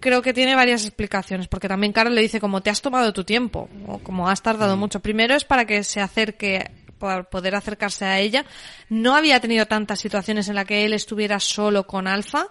Creo 0.00 0.22
que 0.22 0.32
tiene 0.32 0.54
varias 0.54 0.84
explicaciones, 0.84 1.48
porque 1.48 1.68
también 1.68 1.92
Carol 1.92 2.14
le 2.14 2.20
dice 2.22 2.40
como 2.40 2.60
te 2.60 2.70
has 2.70 2.80
tomado 2.80 3.12
tu 3.12 3.24
tiempo, 3.24 3.68
o 3.86 3.98
como 3.98 4.28
has 4.28 4.42
tardado 4.42 4.76
Mm. 4.76 4.80
mucho. 4.80 5.00
Primero 5.00 5.34
es 5.34 5.44
para 5.44 5.64
que 5.64 5.82
se 5.82 6.00
acerque, 6.00 6.70
para 6.98 7.24
poder 7.24 7.54
acercarse 7.54 8.04
a 8.04 8.18
ella. 8.18 8.44
No 8.88 9.14
había 9.14 9.40
tenido 9.40 9.66
tantas 9.66 9.98
situaciones 10.00 10.48
en 10.48 10.54
las 10.54 10.64
que 10.66 10.84
él 10.84 10.92
estuviera 10.92 11.40
solo 11.40 11.86
con 11.86 12.06
Alfa, 12.06 12.46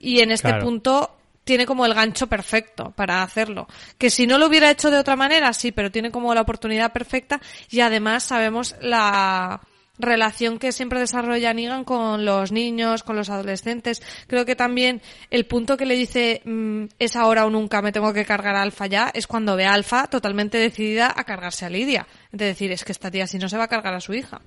y 0.00 0.20
en 0.20 0.30
este 0.30 0.48
Claro. 0.48 0.64
punto 0.64 1.14
tiene 1.44 1.64
como 1.66 1.86
el 1.86 1.94
gancho 1.94 2.26
perfecto 2.26 2.92
para 2.94 3.22
hacerlo. 3.22 3.66
Que 3.96 4.10
si 4.10 4.26
no 4.26 4.36
lo 4.38 4.46
hubiera 4.46 4.70
hecho 4.70 4.90
de 4.90 4.98
otra 4.98 5.16
manera, 5.16 5.52
sí, 5.54 5.72
pero 5.72 5.90
tiene 5.90 6.10
como 6.10 6.34
la 6.34 6.42
oportunidad 6.42 6.92
perfecta 6.92 7.40
y 7.70 7.80
además 7.80 8.22
sabemos 8.24 8.76
la 8.82 9.60
relación 9.98 10.58
que 10.58 10.72
siempre 10.72 11.00
desarrolla 11.00 11.52
Negan 11.52 11.84
con 11.84 12.24
los 12.24 12.52
niños, 12.52 13.02
con 13.02 13.16
los 13.16 13.30
adolescentes. 13.30 14.02
Creo 14.26 14.44
que 14.44 14.56
también 14.56 15.02
el 15.30 15.46
punto 15.46 15.76
que 15.76 15.86
le 15.86 15.94
dice 15.94 16.42
mm, 16.44 16.84
es 16.98 17.16
ahora 17.16 17.46
o 17.46 17.50
nunca 17.50 17.82
me 17.82 17.92
tengo 17.92 18.12
que 18.12 18.24
cargar 18.24 18.56
a 18.56 18.62
Alfa 18.62 18.86
ya 18.86 19.10
es 19.12 19.26
cuando 19.26 19.56
ve 19.56 19.66
a 19.66 19.74
Alfa 19.74 20.06
totalmente 20.06 20.58
decidida 20.58 21.12
a 21.14 21.24
cargarse 21.24 21.66
a 21.66 21.70
Lidia. 21.70 22.06
De 22.32 22.46
decir, 22.46 22.72
es 22.72 22.84
que 22.84 22.92
esta 22.92 23.10
tía 23.10 23.26
si 23.26 23.38
no 23.38 23.48
se 23.48 23.56
va 23.56 23.64
a 23.64 23.68
cargar 23.68 23.94
a 23.94 24.00
su 24.00 24.14
hija. 24.14 24.40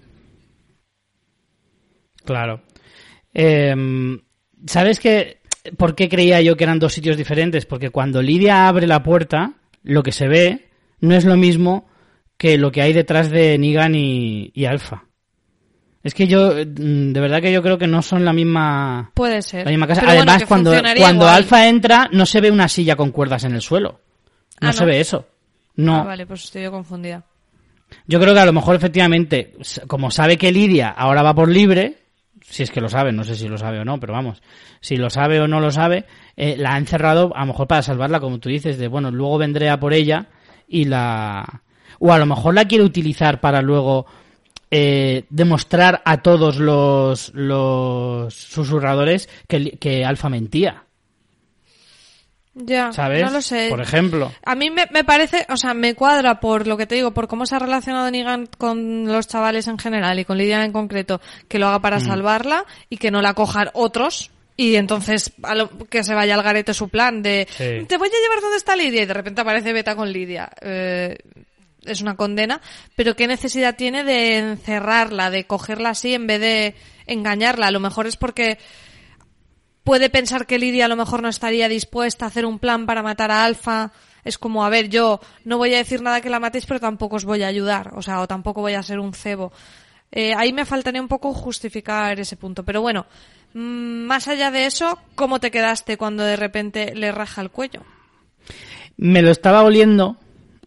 Claro. 2.24 2.62
Em, 3.34 4.22
¿Sabes 4.66 5.00
qué? 5.00 5.42
¿Por 5.78 5.96
qué 5.96 6.10
creía 6.10 6.42
yo 6.42 6.56
que 6.56 6.64
eran 6.64 6.80
dos 6.80 6.94
sitios 6.94 7.18
diferentes? 7.18 7.66
Porque 7.66 7.90
cuando 7.90 8.22
Lidia 8.22 8.68
abre 8.68 8.88
la 8.88 9.04
puerta, 9.04 9.54
lo 9.84 10.04
que 10.04 10.12
se 10.12 10.28
ve 10.28 10.70
no 11.00 11.16
es 11.16 11.26
lo 11.26 11.36
mismo 11.36 11.88
que 12.38 12.58
lo 12.58 12.72
que 12.72 12.82
hay 12.82 12.94
detrás 12.94 13.30
de 13.30 13.58
Negan 13.58 13.96
y, 13.96 14.52
y 14.56 14.66
Alpha. 14.66 15.11
Es 16.04 16.14
que 16.16 16.28
yo, 16.28 16.52
mm, 16.54 17.14
de 17.14 17.20
verdad 17.20 17.42
que 17.42 17.52
yo 17.52 17.62
creo 17.62 17.78
que 17.78 17.88
no 17.88 18.02
son 18.02 18.26
la 18.26 18.34
misma, 18.34 19.12
Puede 19.14 19.42
ser. 19.42 19.66
la 19.66 19.72
misma 19.72 19.88
casa. 19.88 20.02
Pero 20.02 20.14
Además, 20.14 20.46
cuando, 20.46 20.74
cuando. 20.98 21.28
Alpha 21.28 21.68
entra, 21.68 22.10
no 22.12 22.26
se 22.26 22.42
ve 22.42 22.50
una 22.50 22.68
silla 22.68 22.96
con 22.96 23.12
cuerdas 23.12 23.44
en 23.44 23.54
el 23.54 23.62
suelo. 23.62 24.00
No, 24.60 24.70
Ah, 24.70 24.74
se 24.74 24.82
¿no? 24.82 24.88
ve 24.88 25.00
eso. 25.00 25.28
No. 25.76 25.98
Ah, 25.98 26.04
vale, 26.04 26.26
pues 26.26 26.44
estoy 26.46 26.64
yo 26.64 26.72
confundida. 26.72 27.24
Yo 28.08 28.20
creo 28.20 28.34
que 28.34 28.40
a 28.40 28.46
lo 28.46 28.54
mejor 28.54 28.76
efectivamente, 28.76 29.54
como 29.88 30.12
sabe 30.12 30.38
que 30.38 30.52
Lidia 30.52 30.90
ahora 30.90 31.22
va 31.24 31.34
por 31.36 31.50
libre, 31.50 31.98
si 32.42 32.64
es 32.64 32.72
que 32.72 32.82
lo 32.82 32.90
sabe, 32.90 33.12
no 33.12 33.24
sé 33.24 33.36
si 33.36 33.48
lo 33.48 33.58
sabe 33.58 33.80
o 33.80 33.86
no, 33.86 34.00
pero 34.00 34.14
vamos, 34.14 34.42
si 34.80 34.96
lo 34.98 35.10
sabe 35.10 35.40
o 35.42 35.48
no 35.48 35.60
lo 35.60 35.72
sabe, 35.72 36.06
eh, 36.38 36.56
la 36.58 36.74
ha 36.74 36.78
encerrado 36.78 37.32
a 37.36 37.42
lo 37.42 37.48
mejor 37.48 37.68
para 37.68 37.82
salvarla, 37.82 38.20
como 38.20 38.40
tú 38.40 38.50
dices, 38.50 38.78
de 38.78 38.88
bueno, 38.88 39.12
luego 39.12 39.38
vendré 39.38 39.70
a 39.70 39.80
por 39.80 39.94
ella 39.94 40.28
y 40.68 40.86
la... 40.86 41.64
O 42.00 42.12
a 42.12 42.18
lo 42.18 42.26
mejor 42.26 42.56
la 42.56 42.66
quiere 42.66 42.84
utilizar 42.84 43.40
para 43.42 43.62
luego 43.62 44.06
eh, 44.72 45.26
demostrar 45.30 46.02
a 46.06 46.22
todos 46.22 46.58
los, 46.58 47.32
los 47.36 48.34
susurradores 48.34 49.28
que, 49.48 49.72
que 49.78 50.06
Alfa 50.06 50.30
mentía. 50.30 50.86
Ya, 52.54 52.92
¿Sabes? 52.92 53.24
no 53.24 53.32
lo 53.32 53.42
sé. 53.42 53.68
Por 53.70 53.80
ejemplo. 53.82 54.30
A 54.44 54.56
mí 54.56 54.70
me, 54.70 54.86
me 54.92 55.06
parece, 55.06 55.46
o 55.50 55.56
sea, 55.56 55.74
me 55.74 55.96
cuadra 55.96 56.42
por 56.42 56.68
lo 56.68 56.76
que 56.76 56.86
te 56.86 56.96
digo, 56.96 57.12
por 57.12 57.30
cómo 57.30 57.46
se 57.46 57.56
ha 57.56 57.60
relacionado 57.60 58.12
Negan 58.12 58.46
con 58.58 59.08
los 59.08 59.28
chavales 59.28 59.68
en 59.68 59.78
general 59.80 60.20
y 60.20 60.26
con 60.26 60.38
Lidia 60.38 60.66
en 60.66 60.74
concreto, 60.74 61.22
que 61.48 61.60
lo 61.60 61.68
haga 61.68 61.80
para 61.80 61.98
Mm. 62.00 62.06
salvarla 62.06 62.66
y 62.90 62.98
que 62.98 63.10
no 63.12 63.22
la 63.22 63.34
cojan 63.36 63.70
otros. 63.74 64.32
Y 64.58 64.76
entonces 64.76 65.32
a 65.44 65.56
lo- 65.56 65.70
que 65.88 66.04
se 66.04 66.14
vaya 66.14 66.36
al 66.36 66.44
garete 66.44 66.74
su 66.74 66.90
plan 66.90 67.24
de 67.24 67.48
Sí. 67.50 67.86
te 67.88 67.98
voy 67.98 68.10
a 68.10 68.22
llevar 68.22 68.42
donde 68.42 68.58
está 68.58 68.76
Lidia 68.76 69.04
y 69.04 69.06
de 69.06 69.14
repente 69.14 69.40
aparece 69.42 69.72
Beta 69.72 69.96
con 69.96 70.12
Lidia. 70.12 70.50
Eh, 70.62 71.18
es 71.86 72.02
una 72.02 72.16
condena, 72.16 72.62
pero 72.96 73.16
qué 73.16 73.28
necesidad 73.28 73.76
tiene 73.76 74.04
de 74.04 74.38
encerrarla, 74.38 75.30
de 75.30 75.46
cogerla 75.46 75.90
así 75.90 76.14
en 76.14 76.28
vez 76.28 76.40
de 76.40 76.76
engañarla. 77.08 77.68
A 77.68 77.72
lo 77.72 77.80
mejor 77.80 78.08
es 78.08 78.18
porque 78.18 78.58
puede 79.84 80.10
pensar 80.10 80.46
que 80.46 80.60
Lidia 80.60 80.86
a 80.86 80.90
lo 80.90 80.96
mejor 80.96 81.22
no 81.22 81.30
estaría 81.30 81.68
dispuesta 81.68 82.26
a 82.26 82.28
hacer 82.28 82.46
un 82.46 82.60
plan 82.60 82.86
para 82.86 83.04
matar 83.04 83.32
a 83.32 83.44
Alfa. 83.44 83.92
Es 84.24 84.38
como, 84.38 84.64
a 84.64 84.70
ver, 84.70 84.90
yo 84.90 85.20
no 85.46 85.58
voy 85.58 85.74
a 85.74 85.78
decir 85.78 86.02
nada 86.02 86.22
que 86.22 86.30
la 86.30 86.40
matéis, 86.40 86.66
pero 86.66 86.80
tampoco 86.80 87.16
os 87.16 87.26
voy 87.26 87.44
a 87.44 87.48
ayudar. 87.48 87.92
O 87.96 88.02
sea, 88.02 88.22
o 88.22 88.28
tampoco 88.28 88.62
voy 88.62 88.76
a 88.76 88.84
ser 88.84 89.00
un 89.00 89.14
cebo. 89.14 89.52
Eh, 90.12 90.34
ahí 90.36 90.54
me 90.54 90.66
faltaría 90.66 91.02
un 91.02 91.08
poco 91.08 91.34
justificar 91.34 92.20
ese 92.20 92.36
punto. 92.36 92.64
Pero 92.64 92.82
bueno, 92.82 93.08
mm, 93.54 94.04
más 94.06 94.28
allá 94.28 94.52
de 94.52 94.66
eso, 94.66 95.00
¿cómo 95.16 95.40
te 95.40 95.50
quedaste 95.50 95.98
cuando 95.98 96.24
de 96.24 96.36
repente 96.36 96.94
le 96.94 97.12
raja 97.12 97.42
el 97.42 97.50
cuello? 97.50 97.84
Me 98.98 99.22
lo 99.22 99.32
estaba 99.32 99.64
oliendo. 99.64 100.18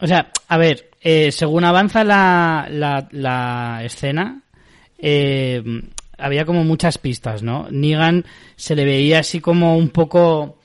O 0.00 0.06
sea, 0.06 0.32
a 0.48 0.58
ver, 0.58 0.90
eh, 1.06 1.30
según 1.32 1.64
avanza 1.64 2.02
la, 2.02 2.66
la, 2.70 3.06
la 3.10 3.82
escena, 3.84 4.40
eh, 4.96 5.62
había 6.16 6.46
como 6.46 6.64
muchas 6.64 6.96
pistas, 6.96 7.42
¿no? 7.42 7.68
Negan 7.70 8.24
se 8.56 8.74
le 8.74 8.86
veía 8.86 9.18
así 9.18 9.40
como 9.40 9.76
un 9.76 9.90
poco... 9.90 10.60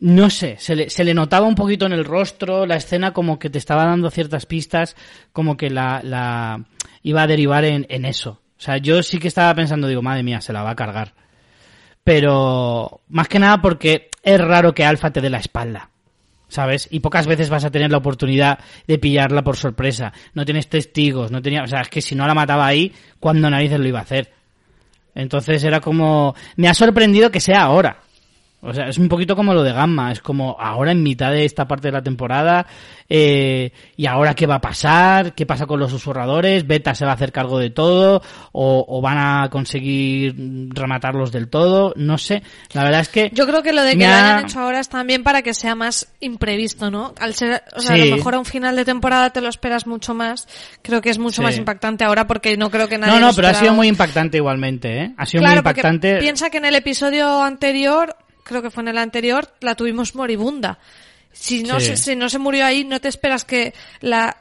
No 0.00 0.28
sé, 0.28 0.56
se 0.58 0.74
le, 0.74 0.90
se 0.90 1.04
le 1.04 1.14
notaba 1.14 1.46
un 1.46 1.54
poquito 1.54 1.86
en 1.86 1.92
el 1.92 2.04
rostro, 2.04 2.66
la 2.66 2.76
escena 2.76 3.12
como 3.12 3.38
que 3.38 3.48
te 3.50 3.58
estaba 3.58 3.84
dando 3.84 4.10
ciertas 4.10 4.44
pistas, 4.44 4.96
como 5.32 5.56
que 5.56 5.70
la, 5.70 6.00
la 6.02 6.64
iba 7.02 7.22
a 7.22 7.26
derivar 7.26 7.64
en, 7.64 7.86
en 7.88 8.04
eso. 8.04 8.40
O 8.58 8.60
sea, 8.60 8.78
yo 8.78 9.02
sí 9.04 9.18
que 9.18 9.28
estaba 9.28 9.54
pensando, 9.54 9.86
digo, 9.86 10.02
madre 10.02 10.22
mía, 10.24 10.40
se 10.40 10.52
la 10.52 10.62
va 10.64 10.70
a 10.70 10.76
cargar. 10.76 11.14
Pero 12.02 13.02
más 13.08 13.28
que 13.28 13.38
nada 13.38 13.62
porque 13.62 14.10
es 14.22 14.40
raro 14.40 14.74
que 14.74 14.84
Alfa 14.84 15.12
te 15.12 15.20
dé 15.20 15.30
la 15.30 15.38
espalda. 15.38 15.90
¿Sabes? 16.50 16.88
Y 16.90 17.00
pocas 17.00 17.26
veces 17.26 17.48
vas 17.48 17.64
a 17.64 17.70
tener 17.70 17.90
la 17.90 17.98
oportunidad 17.98 18.58
de 18.86 18.98
pillarla 18.98 19.42
por 19.42 19.56
sorpresa. 19.56 20.12
No 20.34 20.44
tienes 20.44 20.68
testigos, 20.68 21.30
no 21.30 21.40
tenía, 21.40 21.62
o 21.62 21.66
sea, 21.66 21.80
es 21.80 21.88
que 21.88 22.02
si 22.02 22.14
no 22.14 22.26
la 22.26 22.34
mataba 22.34 22.66
ahí, 22.66 22.92
¿cuándo 23.20 23.48
narices 23.48 23.78
lo 23.78 23.86
iba 23.86 24.00
a 24.00 24.02
hacer? 24.02 24.32
Entonces 25.14 25.62
era 25.62 25.80
como, 25.80 26.34
me 26.56 26.68
ha 26.68 26.74
sorprendido 26.74 27.30
que 27.30 27.40
sea 27.40 27.62
ahora. 27.62 28.00
O 28.62 28.74
sea, 28.74 28.88
es 28.88 28.98
un 28.98 29.08
poquito 29.08 29.34
como 29.34 29.54
lo 29.54 29.62
de 29.62 29.72
Gamma, 29.72 30.12
es 30.12 30.20
como 30.20 30.56
ahora 30.60 30.92
en 30.92 31.02
mitad 31.02 31.30
de 31.30 31.44
esta 31.46 31.66
parte 31.66 31.88
de 31.88 31.92
la 31.92 32.02
temporada, 32.02 32.66
eh, 33.08 33.72
y 33.96 34.06
ahora 34.06 34.34
qué 34.34 34.46
va 34.46 34.56
a 34.56 34.60
pasar, 34.60 35.34
qué 35.34 35.46
pasa 35.46 35.66
con 35.66 35.80
los 35.80 35.90
susurradores, 35.90 36.66
Beta 36.66 36.94
se 36.94 37.04
va 37.06 37.12
a 37.12 37.14
hacer 37.14 37.32
cargo 37.32 37.58
de 37.58 37.70
todo, 37.70 38.22
o, 38.52 38.84
o 38.86 39.00
van 39.00 39.16
a 39.18 39.48
conseguir 39.50 40.34
rematarlos 40.74 41.32
del 41.32 41.48
todo, 41.48 41.92
no 41.96 42.18
sé. 42.18 42.42
La 42.72 42.84
verdad 42.84 43.00
es 43.00 43.08
que... 43.08 43.30
Yo 43.32 43.46
creo 43.46 43.62
que 43.62 43.72
lo 43.72 43.82
de 43.82 43.92
que 43.92 43.96
me 43.98 44.06
lo 44.06 44.12
ha- 44.12 44.34
hayan 44.36 44.44
hecho 44.44 44.60
ahora 44.60 44.80
es 44.80 44.88
también 44.88 45.22
para 45.22 45.42
que 45.42 45.54
sea 45.54 45.74
más 45.74 46.12
imprevisto, 46.20 46.90
¿no? 46.90 47.14
Al 47.18 47.34
ser, 47.34 47.62
o 47.76 47.80
sea, 47.80 47.94
a 47.94 47.98
lo 47.98 48.16
mejor 48.16 48.34
a 48.34 48.38
un 48.38 48.44
final 48.44 48.76
de 48.76 48.84
temporada 48.84 49.30
te 49.30 49.40
lo 49.40 49.48
esperas 49.48 49.86
mucho 49.86 50.12
más. 50.14 50.46
Creo 50.82 51.00
que 51.00 51.10
es 51.10 51.18
mucho 51.18 51.36
Sí. 51.40 51.42
más 51.42 51.56
impactante 51.56 52.04
ahora 52.04 52.26
porque 52.26 52.56
no 52.56 52.70
creo 52.70 52.88
que 52.88 52.98
nadie 52.98 53.14
No, 53.18 53.28
no, 53.28 53.32
pero 53.32 53.48
ha 53.48 53.54
sido 53.54 53.72
muy 53.72 53.88
impactante 53.88 54.36
igualmente, 54.36 55.04
¿eh? 55.04 55.14
Ha 55.16 55.24
sido 55.24 55.40
Claro, 55.40 55.62
muy 55.62 55.70
impactante. 55.70 56.18
piensa 56.18 56.50
que 56.50 56.58
en 56.58 56.66
el 56.66 56.74
episodio 56.74 57.42
anterior, 57.42 58.14
creo 58.50 58.60
que 58.62 58.70
fue 58.70 58.82
en 58.82 58.88
el 58.88 58.98
anterior, 58.98 59.48
la 59.60 59.74
tuvimos 59.74 60.14
moribunda. 60.14 60.78
Si 61.32 61.62
no, 61.62 61.78
Sí. 61.80 61.86
se, 61.86 61.96
si 61.96 62.16
no 62.16 62.28
se 62.28 62.38
murió 62.38 62.66
ahí, 62.66 62.84
no 62.84 63.00
te 63.00 63.08
esperas 63.08 63.44
que 63.44 63.72
la 64.00 64.36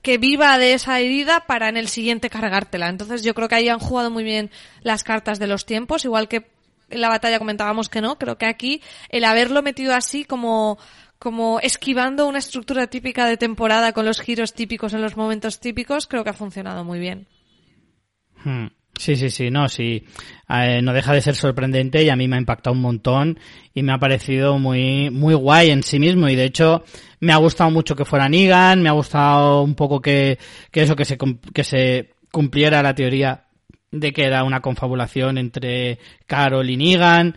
que 0.00 0.18
viva 0.18 0.56
de 0.58 0.72
esa 0.74 0.98
herida 0.98 1.44
para 1.46 1.68
en 1.68 1.76
el 1.76 1.88
siguiente 1.88 2.30
cargártela. 2.30 2.88
Entonces 2.88 3.22
yo 3.22 3.34
creo 3.34 3.48
que 3.48 3.54
ahí 3.56 3.68
han 3.68 3.78
jugado 3.78 4.10
muy 4.10 4.24
bien 4.24 4.50
las 4.82 5.04
cartas 5.04 5.38
de 5.38 5.46
los 5.46 5.66
tiempos, 5.66 6.04
igual 6.04 6.28
que 6.28 6.46
en 6.90 7.00
la 7.00 7.08
batalla 7.08 7.38
comentábamos 7.38 7.88
que 7.88 8.00
no, 8.00 8.18
creo 8.18 8.38
que 8.38 8.46
aquí 8.46 8.80
el 9.08 9.24
haberlo 9.24 9.62
metido 9.62 9.94
así 9.94 10.24
como 10.24 10.78
como 11.18 11.60
esquivando 11.60 12.26
una 12.26 12.38
estructura 12.38 12.88
típica 12.88 13.26
de 13.26 13.36
temporada 13.36 13.92
con 13.92 14.04
los 14.04 14.20
giros 14.20 14.54
típicos 14.54 14.92
en 14.92 15.02
los 15.02 15.16
momentos 15.16 15.60
típicos, 15.60 16.08
creo 16.08 16.24
que 16.24 16.30
ha 16.30 16.34
funcionado 16.34 16.82
muy 16.84 16.98
bien. 16.98 17.28
Hmm. 18.44 18.66
Sí, 19.02 19.16
sí, 19.16 19.30
sí, 19.30 19.50
no, 19.50 19.68
sí. 19.68 20.04
Eh, 20.48 20.80
no 20.80 20.92
deja 20.92 21.12
de 21.12 21.20
ser 21.20 21.34
sorprendente 21.34 22.04
y 22.04 22.08
a 22.08 22.14
mí 22.14 22.28
me 22.28 22.36
ha 22.36 22.38
impactado 22.38 22.72
un 22.72 22.82
montón 22.82 23.36
y 23.74 23.82
me 23.82 23.92
ha 23.92 23.98
parecido 23.98 24.60
muy, 24.60 25.10
muy 25.10 25.34
guay 25.34 25.70
en 25.70 25.82
sí 25.82 25.98
mismo 25.98 26.28
y 26.28 26.36
de 26.36 26.44
hecho 26.44 26.84
me 27.18 27.32
ha 27.32 27.36
gustado 27.38 27.68
mucho 27.72 27.96
que 27.96 28.04
fuera 28.04 28.28
Negan, 28.28 28.80
me 28.80 28.88
ha 28.88 28.92
gustado 28.92 29.62
un 29.62 29.74
poco 29.74 30.00
que, 30.00 30.38
que 30.70 30.82
eso, 30.82 30.94
que 30.94 31.04
se, 31.04 31.18
que 31.52 31.64
se 31.64 32.10
cumpliera 32.30 32.80
la 32.80 32.94
teoría 32.94 33.46
de 33.90 34.12
que 34.12 34.22
era 34.22 34.44
una 34.44 34.60
confabulación 34.60 35.36
entre 35.36 35.98
Carol 36.26 36.70
y 36.70 36.76
Negan. 36.76 37.34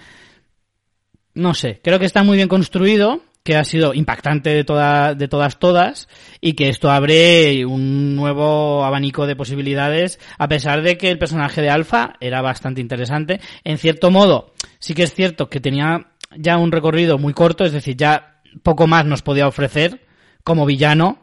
No 1.34 1.56
sé, 1.56 1.82
creo 1.84 1.98
que 1.98 2.06
está 2.06 2.22
muy 2.22 2.38
bien 2.38 2.48
construido, 2.48 3.22
que 3.46 3.56
ha 3.56 3.64
sido 3.64 3.94
impactante 3.94 4.50
de, 4.50 4.64
toda, 4.64 5.14
de 5.14 5.28
todas 5.28 5.60
todas 5.60 6.10
y 6.42 6.54
que 6.54 6.68
esto 6.68 6.90
abre 6.90 7.64
un 7.64 8.16
nuevo 8.16 8.84
abanico 8.84 9.28
de 9.28 9.36
posibilidades 9.36 10.20
a 10.40 10.48
pesar 10.48 10.82
de 10.82 10.98
que 10.98 11.12
el 11.12 11.20
personaje 11.20 11.62
de 11.62 11.70
Alpha 11.70 12.16
era 12.20 12.42
bastante 12.42 12.82
interesante. 12.82 13.40
En 13.64 13.78
cierto 13.78 14.10
modo, 14.10 14.52
sí 14.80 14.96
que 14.96 15.04
es 15.04 15.14
cierto 15.14 15.48
que 15.48 15.60
tenía 15.60 16.08
ya 16.36 16.58
un 16.58 16.72
recorrido 16.72 17.20
muy 17.20 17.34
corto, 17.34 17.66
es 17.66 17.72
decir, 17.72 17.96
ya 17.96 18.42
poco 18.64 18.88
más 18.88 19.06
nos 19.06 19.22
podía 19.22 19.48
ofrecer 19.48 20.08
como 20.44 20.66
villano. 20.66 21.20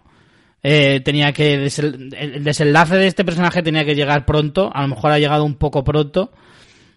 Eh, 0.63 1.01
tenía 1.01 1.33
que 1.33 1.55
el 1.55 2.45
desenlace 2.45 2.99
de 2.99 3.09
este 3.09 3.25
personaje 3.25 3.65
tenía 3.65 3.85
que 3.85 3.97
llegar 3.97 4.25
pronto, 4.25 4.71
a 4.73 4.83
lo 4.83 4.89
mejor 4.89 5.11
ha 5.11 5.19
llegado 5.19 5.45
un 5.45 5.57
poco 5.57 5.83
pronto. 5.83 6.31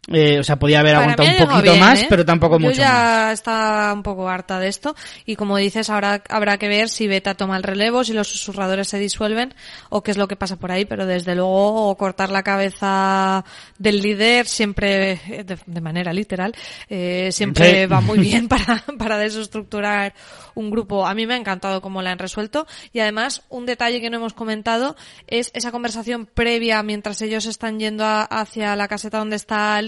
Eh, 0.08 0.38
o 0.40 0.44
sea, 0.44 0.58
podía 0.58 0.82
haber 0.82 0.94
Para 0.94 1.14
aguantado 1.14 1.30
un 1.30 1.38
poquito 1.50 1.72
bien, 1.72 1.80
más, 1.80 2.02
¿eh? 2.04 2.06
pero 2.08 2.24
tampoco 2.24 2.56
Yo 2.60 2.68
mucho 2.68 2.78
ya 2.80 2.92
más. 2.92 3.34
estaba 3.34 3.92
un 3.92 4.04
poco 4.04 4.30
harta 4.30 4.60
de 4.60 4.68
esto 4.68 4.96
y 5.26 5.36
como 5.36 5.58
dices, 5.58 5.90
ahora 5.90 6.22
habrá 6.30 6.58
que 6.58 6.68
ver 6.68 6.90
si 6.90 7.08
Beta 7.08 7.34
toma 7.34 7.58
el 7.58 7.64
relevo, 7.64 8.04
si 8.04 8.14
los 8.14 8.28
susurradores 8.28 8.88
se 8.88 9.00
disuelven 9.00 9.56
o 9.90 10.04
qué 10.04 10.12
es 10.12 10.18
lo 10.18 10.28
que 10.28 10.36
pasa 10.36 10.58
por 10.58 10.72
ahí, 10.72 10.86
pero 10.86 11.08
desde 11.08 11.34
luego 11.34 11.96
cortar 11.98 12.30
la 12.30 12.44
cabeza 12.44 13.44
del 13.80 14.02
líder 14.02 14.46
siempre, 14.48 15.14
eh, 15.28 15.44
de, 15.44 15.58
de 15.66 15.82
manera 15.82 16.14
literal, 16.14 16.54
eh, 16.90 17.30
siempre 17.32 17.82
Sí. 17.84 17.86
va 17.88 18.00
muy 18.02 18.20
bien 18.26 18.48
para, 18.48 18.84
para 19.00 19.18
desestructurar 19.18 20.14
un 20.54 20.70
grupo. 20.70 21.06
A 21.08 21.14
mí 21.16 21.26
me 21.26 21.34
ha 21.34 21.38
encantado 21.38 21.82
cómo 21.82 22.02
la 22.02 22.12
han 22.12 22.20
resuelto 22.20 22.68
y 22.94 23.00
además 23.00 23.44
un 23.50 23.66
detalle 23.66 24.02
que 24.02 24.10
no 24.10 24.18
hemos 24.18 24.34
comentado 24.34 24.96
es 25.28 25.52
esa 25.54 25.72
conversación 25.72 26.28
previa 26.28 26.84
mientras 26.84 27.22
ellos 27.22 27.46
están 27.46 27.80
yendo 27.80 28.06
a- 28.06 28.24
hacia 28.24 28.76
la 28.76 28.88
caseta 28.88 29.18
donde 29.18 29.36
está 29.36 29.82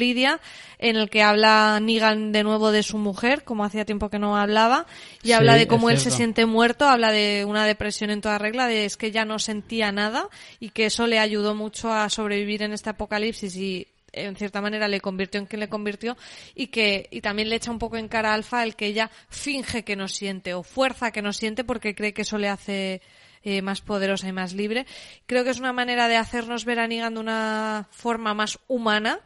En 0.80 0.96
el 0.96 1.10
que 1.10 1.24
habla 1.24 1.80
Negan 1.82 2.32
de 2.32 2.44
nuevo 2.44 2.72
de 2.72 2.84
su 2.84 2.98
mujer, 2.98 3.44
como 3.44 3.64
hacía 3.64 3.86
tiempo 3.86 4.10
que 4.10 4.20
no 4.20 4.38
hablaba, 4.38 4.86
y 5.24 5.28
Sí, 5.28 5.34
habla 5.34 5.56
de 5.56 5.68
cómo 5.68 5.90
él 5.90 6.00
se 6.00 6.12
siente 6.12 6.46
muerto, 6.46 6.88
habla 6.88 7.12
de 7.12 7.46
una 7.46 7.66
depresión 7.66 8.10
en 8.10 8.22
toda 8.22 8.38
regla, 8.38 8.68
de 8.68 8.86
es 8.86 8.98
que 8.98 9.12
ya 9.12 9.26
no 9.26 9.40
sentía 9.40 9.92
nada 9.92 10.30
y 10.60 10.70
que 10.70 10.86
eso 10.86 11.08
le 11.08 11.20
ayudó 11.20 11.56
mucho 11.56 11.92
a 11.92 12.10
sobrevivir 12.10 12.64
en 12.64 12.74
este 12.74 12.90
apocalipsis 12.92 13.56
y 13.56 13.88
en 14.14 14.36
cierta 14.36 14.62
manera 14.62 14.88
le 14.88 15.02
convirtió 15.02 15.40
en 15.40 15.46
quien 15.46 15.60
le 15.60 15.70
convirtió 15.70 16.18
y 16.56 16.68
que 16.68 17.08
y 17.12 17.22
también 17.22 17.50
le 17.50 17.56
echa 17.56 17.72
un 17.72 17.80
poco 17.80 17.98
en 17.98 18.08
cara 18.08 18.32
a 18.32 18.34
Alfa 18.34 18.64
el 18.64 18.76
que 18.76 18.88
ella 18.88 19.12
finge 19.30 19.84
que 19.84 19.96
no 19.96 20.08
siente 20.08 20.54
o 20.54 20.64
fuerza 20.64 21.12
que 21.12 21.22
no 21.22 21.34
siente 21.34 21.64
porque 21.64 21.96
cree 21.96 22.14
que 22.14 22.24
eso 22.24 22.38
le 22.38 22.50
hace 22.50 23.02
eh, 23.44 23.62
más 23.62 23.82
poderosa 23.82 24.28
y 24.28 24.34
más 24.34 24.54
libre. 24.54 24.86
Creo 25.26 25.44
que 25.44 25.52
es 25.52 25.60
una 25.60 25.74
manera 25.74 26.08
de 26.08 26.18
hacernos 26.18 26.66
ver 26.66 26.80
a 26.80 26.88
Negan 26.88 27.14
de 27.14 27.20
una 27.20 27.88
forma 27.92 28.34
más 28.34 28.60
humana 28.68 29.22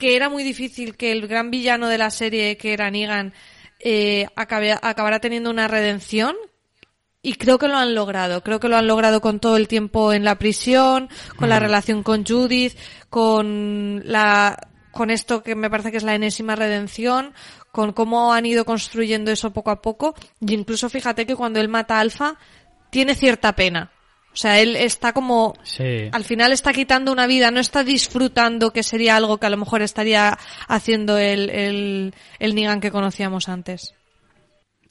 que 0.00 0.16
era 0.16 0.28
muy 0.28 0.42
difícil 0.42 0.96
que 0.96 1.12
el 1.12 1.28
gran 1.28 1.52
villano 1.52 1.86
de 1.86 1.98
la 1.98 2.10
serie, 2.10 2.56
que 2.56 2.72
era 2.72 2.90
Negan, 2.90 3.32
eh, 3.78 4.26
acabe- 4.34 4.76
acabara 4.82 5.20
teniendo 5.20 5.50
una 5.50 5.68
redención. 5.68 6.34
Y 7.22 7.34
creo 7.34 7.58
que 7.58 7.68
lo 7.68 7.76
han 7.76 7.94
logrado. 7.94 8.42
Creo 8.42 8.58
que 8.60 8.68
lo 8.68 8.76
han 8.78 8.86
logrado 8.86 9.20
con 9.20 9.40
todo 9.40 9.58
el 9.58 9.68
tiempo 9.68 10.14
en 10.14 10.24
la 10.24 10.38
prisión, 10.38 11.10
con 11.36 11.50
la 11.50 11.58
relación 11.60 12.02
con 12.02 12.24
Judith, 12.24 12.76
con 13.10 14.00
la, 14.06 14.56
con 14.90 15.10
esto 15.10 15.42
que 15.42 15.54
me 15.54 15.68
parece 15.68 15.90
que 15.90 15.98
es 15.98 16.02
la 16.02 16.14
enésima 16.14 16.56
redención, 16.56 17.34
con 17.72 17.92
cómo 17.92 18.32
han 18.32 18.46
ido 18.46 18.64
construyendo 18.64 19.30
eso 19.30 19.52
poco 19.52 19.70
a 19.70 19.82
poco. 19.82 20.14
Y 20.40 20.54
incluso 20.54 20.88
fíjate 20.88 21.26
que 21.26 21.36
cuando 21.36 21.60
él 21.60 21.68
mata 21.68 21.98
a 21.98 22.00
Alfa, 22.00 22.38
tiene 22.88 23.14
cierta 23.14 23.54
pena. 23.54 23.92
O 24.32 24.36
sea, 24.36 24.60
él 24.60 24.76
está 24.76 25.12
como 25.12 25.54
Sí. 25.64 26.08
al 26.12 26.24
final 26.24 26.52
está 26.52 26.72
quitando 26.72 27.10
una 27.12 27.26
vida, 27.26 27.50
no 27.50 27.58
está 27.60 27.82
disfrutando 27.82 28.72
que 28.72 28.82
sería 28.84 29.16
algo 29.16 29.38
que 29.38 29.46
a 29.46 29.50
lo 29.50 29.56
mejor 29.56 29.82
estaría 29.82 30.38
haciendo 30.68 31.18
el, 31.18 31.50
el, 31.50 32.14
el 32.38 32.54
Negan 32.54 32.80
que 32.80 32.90
conocíamos 32.92 33.48
antes. 33.48 33.94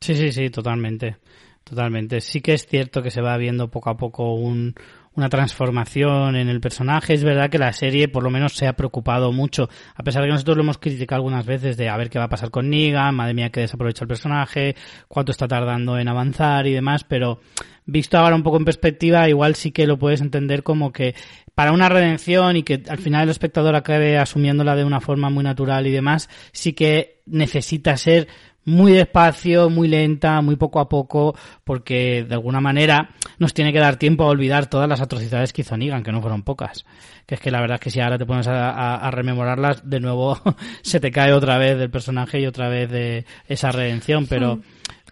Sí, 0.02 0.16
sí, 0.16 0.32
sí, 0.32 0.50
totalmente. 0.50 1.18
Totalmente. 1.64 2.20
Sí 2.22 2.42
que 2.42 2.54
es 2.54 2.66
cierto 2.66 3.02
que 3.02 3.12
se 3.12 3.22
va 3.22 3.38
viendo 3.38 3.70
poco 3.70 3.90
a 3.92 3.98
poco 3.98 4.34
un, 4.34 4.76
una 5.20 5.30
transformación 5.30 6.36
en 6.36 6.50
el 6.50 6.62
personaje. 6.62 7.14
Es 7.14 7.24
verdad 7.24 7.50
que 7.50 7.58
la 7.58 7.74
serie 7.74 8.08
por 8.08 8.24
lo 8.24 8.30
menos 8.30 8.54
se 8.54 8.68
ha 8.68 8.74
preocupado 8.74 9.32
mucho, 9.32 9.70
a 9.96 10.04
pesar 10.04 10.22
de 10.22 10.30
que 10.30 10.34
nosotros 10.34 10.58
lo 10.58 10.64
hemos 10.64 10.78
criticado 10.78 11.18
algunas 11.18 11.46
veces 11.46 11.78
de 11.78 11.90
a 11.90 11.98
ver 11.98 12.10
qué 12.10 12.18
va 12.18 12.26
a 12.26 12.30
pasar 12.30 12.50
con 12.50 12.70
Negan, 12.70 13.16
madre 13.16 13.34
mía 13.34 13.50
que 13.50 13.60
desaprovecha 13.60 14.06
el 14.06 14.08
personaje, 14.08 14.76
cuánto 15.08 15.32
está 15.32 15.48
tardando 15.48 16.00
en 16.00 16.08
avanzar 16.08 16.66
y 16.68 16.74
demás, 16.74 17.04
pero 17.04 17.42
visto 17.86 18.18
ahora 18.18 18.36
un 18.36 18.44
poco 18.44 18.58
en 18.58 18.66
perspectiva, 18.66 19.28
igual 19.28 19.56
sí 19.56 19.72
que 19.72 19.88
lo 19.88 20.00
puedes 20.00 20.22
entender 20.22 20.64
como 20.64 20.92
que 20.92 21.16
para 21.54 21.74
una 21.74 21.90
redención 21.90 22.56
y 22.56 22.64
que 22.64 22.84
al 22.88 23.00
final 23.00 23.24
el 23.24 23.30
espectador 23.30 23.76
acabe 23.76 24.18
asumiéndola 24.18 24.76
de 24.78 24.86
una 24.86 25.02
forma 25.02 25.30
muy 25.30 25.44
natural 25.44 25.86
y 25.86 25.92
demás, 25.92 26.30
sí 26.54 26.72
que 26.72 27.22
necesita 27.26 27.98
ser 27.98 28.28
muy 28.66 28.94
despacio, 28.94 29.70
muy 29.70 29.88
lenta, 29.88 30.42
muy 30.42 30.56
poco 30.56 30.80
a 30.80 30.90
poco, 30.90 31.36
porque 31.64 32.26
de 32.28 32.34
alguna 32.34 32.62
manera 32.62 33.10
nos 33.38 33.54
tiene 33.54 33.74
que 33.74 33.80
dar 33.80 33.98
tiempo 33.98 34.24
a 34.24 34.28
olvidar 34.28 34.68
todas 34.68 34.88
las 34.88 35.02
atrocidades 35.02 35.54
que 35.54 35.62
hizo 35.62 35.78
Negan, 35.78 36.04
que 36.04 36.12
no 36.12 36.22
fueron 36.22 36.44
pocas. 36.44 36.86
Que 37.26 37.36
es 37.36 37.42
que 37.42 37.52
la 37.52 37.62
verdad 37.62 37.76
es 37.76 37.82
que 37.82 37.90
si 37.90 38.00
ahora 38.00 38.18
te 38.18 38.26
pones 38.26 38.48
a, 38.48 39.10
rememorarlas, 39.12 39.90
de 39.90 40.00
nuevo 40.00 40.40
se 40.82 41.00
te 41.00 41.12
cae 41.12 41.34
otra 41.34 41.58
vez 41.58 41.78
del 41.78 41.90
personaje 41.90 42.40
y 42.40 42.46
otra 42.46 42.70
vez 42.70 42.90
de 42.90 43.26
esa 43.48 43.72
redención, 43.72 44.28
pero, 44.28 44.60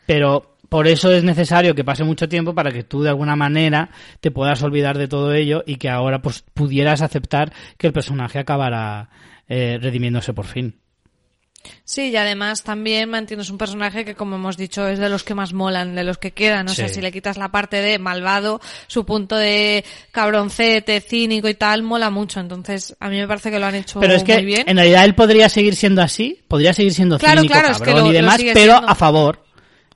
pero 0.05 0.57
por 0.69 0.87
eso 0.87 1.11
es 1.11 1.23
necesario 1.23 1.75
que 1.75 1.83
pase 1.83 2.03
mucho 2.03 2.27
tiempo 2.27 2.53
para 2.53 2.71
que 2.71 2.83
tú 2.83 3.01
de 3.01 3.09
alguna 3.09 3.35
manera 3.35 3.89
te 4.19 4.31
puedas 4.31 4.61
olvidar 4.63 4.97
de 4.97 5.07
todo 5.07 5.33
ello 5.33 5.63
y 5.65 5.77
que 5.77 5.89
ahora 5.89 6.21
pues 6.21 6.43
pudieras 6.53 7.01
aceptar 7.01 7.53
que 7.77 7.87
el 7.87 7.93
personaje 7.93 8.39
acabara 8.39 9.09
eh, 9.47 9.77
redimiéndose 9.81 10.33
por 10.33 10.45
fin. 10.45 10.75
Sí, 11.83 12.09
y 12.09 12.15
además 12.15 12.63
también 12.63 13.09
mantienes 13.09 13.49
un 13.49 13.57
personaje 13.57 14.05
que, 14.05 14.15
como 14.15 14.35
hemos 14.35 14.57
dicho, 14.57 14.87
es 14.87 14.99
de 14.99 15.09
los 15.09 15.23
que 15.23 15.33
más 15.33 15.53
molan, 15.53 15.95
de 15.95 16.03
los 16.03 16.17
que 16.17 16.31
quedan. 16.31 16.67
O 16.67 16.73
sea, 16.73 16.89
si 16.89 17.01
le 17.01 17.11
quitas 17.11 17.37
la 17.37 17.49
parte 17.49 17.77
de 17.77 17.99
malvado, 17.99 18.61
su 18.87 19.05
punto 19.05 19.35
de 19.35 19.83
cabroncete, 20.11 21.01
cínico 21.01 21.47
y 21.47 21.55
tal, 21.55 21.83
mola 21.83 22.09
mucho. 22.09 22.39
Entonces, 22.39 22.95
a 22.99 23.09
mí 23.09 23.17
me 23.17 23.27
parece 23.27 23.51
que 23.51 23.59
lo 23.59 23.65
han 23.65 23.75
hecho 23.75 23.99
pero 23.99 24.13
es 24.13 24.23
que, 24.23 24.33
muy 24.35 24.45
bien. 24.45 24.63
En 24.67 24.77
realidad 24.77 25.05
él 25.05 25.15
podría 25.15 25.49
seguir 25.49 25.75
siendo 25.75 26.01
así, 26.01 26.39
podría 26.47 26.73
seguir 26.73 26.93
siendo 26.93 27.19
cínico, 27.19 27.53
cabrón 27.53 28.07
y 28.07 28.13
demás, 28.13 28.41
pero 28.53 28.75
a 28.75 28.95
favor 28.95 29.46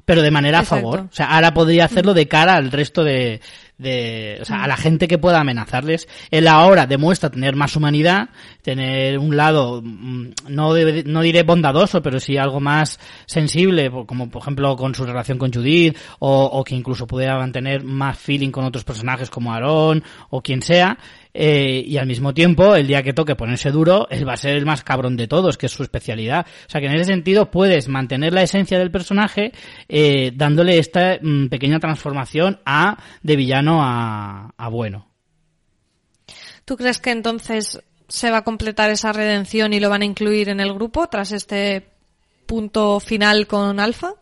pero 0.05 0.21
de 0.21 0.31
manera 0.31 0.59
a 0.59 0.65
favor. 0.65 1.07
O 1.11 1.13
sea, 1.13 1.27
ahora 1.27 1.53
podría 1.53 1.85
hacerlo 1.85 2.13
de 2.13 2.27
cara 2.27 2.55
al 2.55 2.71
resto 2.71 3.03
de, 3.03 3.41
de, 3.81 4.37
o 4.41 4.45
sea, 4.45 4.63
a 4.63 4.67
la 4.67 4.77
gente 4.77 5.07
que 5.07 5.17
pueda 5.17 5.39
amenazarles. 5.39 6.07
Él 6.29 6.47
ahora 6.47 6.85
demuestra 6.85 7.31
tener 7.31 7.55
más 7.55 7.75
humanidad, 7.75 8.29
tener 8.61 9.17
un 9.17 9.35
lado, 9.35 9.81
mm, 9.83 10.27
no, 10.49 10.73
no 11.05 11.21
diré 11.21 11.43
bondadoso, 11.43 12.01
pero 12.01 12.19
sí 12.19 12.37
algo 12.37 12.59
más 12.59 12.99
sensible, 13.25 13.91
como 14.05 14.29
por 14.29 14.41
ejemplo 14.43 14.75
con 14.75 14.93
su 14.93 15.05
relación 15.05 15.37
con 15.37 15.51
Judith, 15.51 15.97
o, 16.19 16.45
o 16.45 16.63
que 16.63 16.75
incluso 16.75 17.07
pudiera 17.07 17.37
mantener 17.37 17.83
más 17.83 18.17
feeling 18.17 18.51
con 18.51 18.65
otros 18.65 18.83
personajes 18.83 19.29
como 19.29 19.53
Aaron, 19.53 20.03
o 20.29 20.41
quien 20.41 20.61
sea, 20.61 20.97
eh, 21.33 21.83
y 21.85 21.97
al 21.97 22.07
mismo 22.07 22.33
tiempo, 22.33 22.75
el 22.75 22.87
día 22.87 23.03
que 23.03 23.13
toque 23.13 23.35
ponerse 23.35 23.71
duro, 23.71 24.07
él 24.09 24.27
va 24.27 24.33
a 24.33 24.37
ser 24.37 24.55
el 24.55 24.65
más 24.65 24.83
cabrón 24.83 25.17
de 25.17 25.27
todos, 25.27 25.57
que 25.57 25.67
es 25.67 25.71
su 25.71 25.83
especialidad. 25.83 26.45
O 26.67 26.69
sea 26.69 26.81
que 26.81 26.87
en 26.87 26.93
ese 26.93 27.05
sentido 27.05 27.51
puedes 27.51 27.87
mantener 27.87 28.33
la 28.33 28.43
esencia 28.43 28.77
del 28.79 28.91
personaje 28.91 29.51
eh, 29.87 30.31
dándole 30.35 30.77
esta 30.77 31.17
mm, 31.21 31.47
pequeña 31.47 31.79
transformación 31.79 32.59
a 32.65 32.97
de 33.23 33.35
villano 33.35 33.81
a, 33.81 34.53
a 34.57 34.67
bueno. 34.69 35.07
¿Tú 36.65 36.77
crees 36.77 36.99
que 36.99 37.11
entonces 37.11 37.81
se 38.07 38.31
va 38.31 38.37
a 38.37 38.43
completar 38.43 38.89
esa 38.89 39.13
redención 39.13 39.73
y 39.73 39.79
lo 39.79 39.89
van 39.89 40.01
a 40.01 40.05
incluir 40.05 40.49
en 40.49 40.59
el 40.59 40.73
grupo 40.73 41.07
tras 41.07 41.31
este 41.31 41.87
punto 42.45 42.99
final 42.99 43.47
con 43.47 43.79
Alfa? 43.79 44.13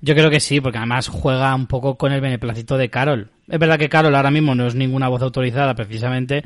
Yo 0.00 0.14
creo 0.14 0.30
que 0.30 0.40
sí, 0.40 0.60
porque 0.60 0.78
además 0.78 1.08
juega 1.08 1.54
un 1.54 1.66
poco 1.66 1.96
con 1.96 2.12
el 2.12 2.20
beneplácito 2.20 2.76
de 2.76 2.90
Carol. 2.90 3.30
Es 3.48 3.58
verdad 3.58 3.78
que 3.78 3.88
Carol 3.88 4.14
ahora 4.14 4.30
mismo 4.30 4.54
no 4.54 4.66
es 4.66 4.74
ninguna 4.74 5.08
voz 5.08 5.22
autorizada 5.22 5.74
precisamente, 5.74 6.44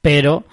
pero 0.00 0.44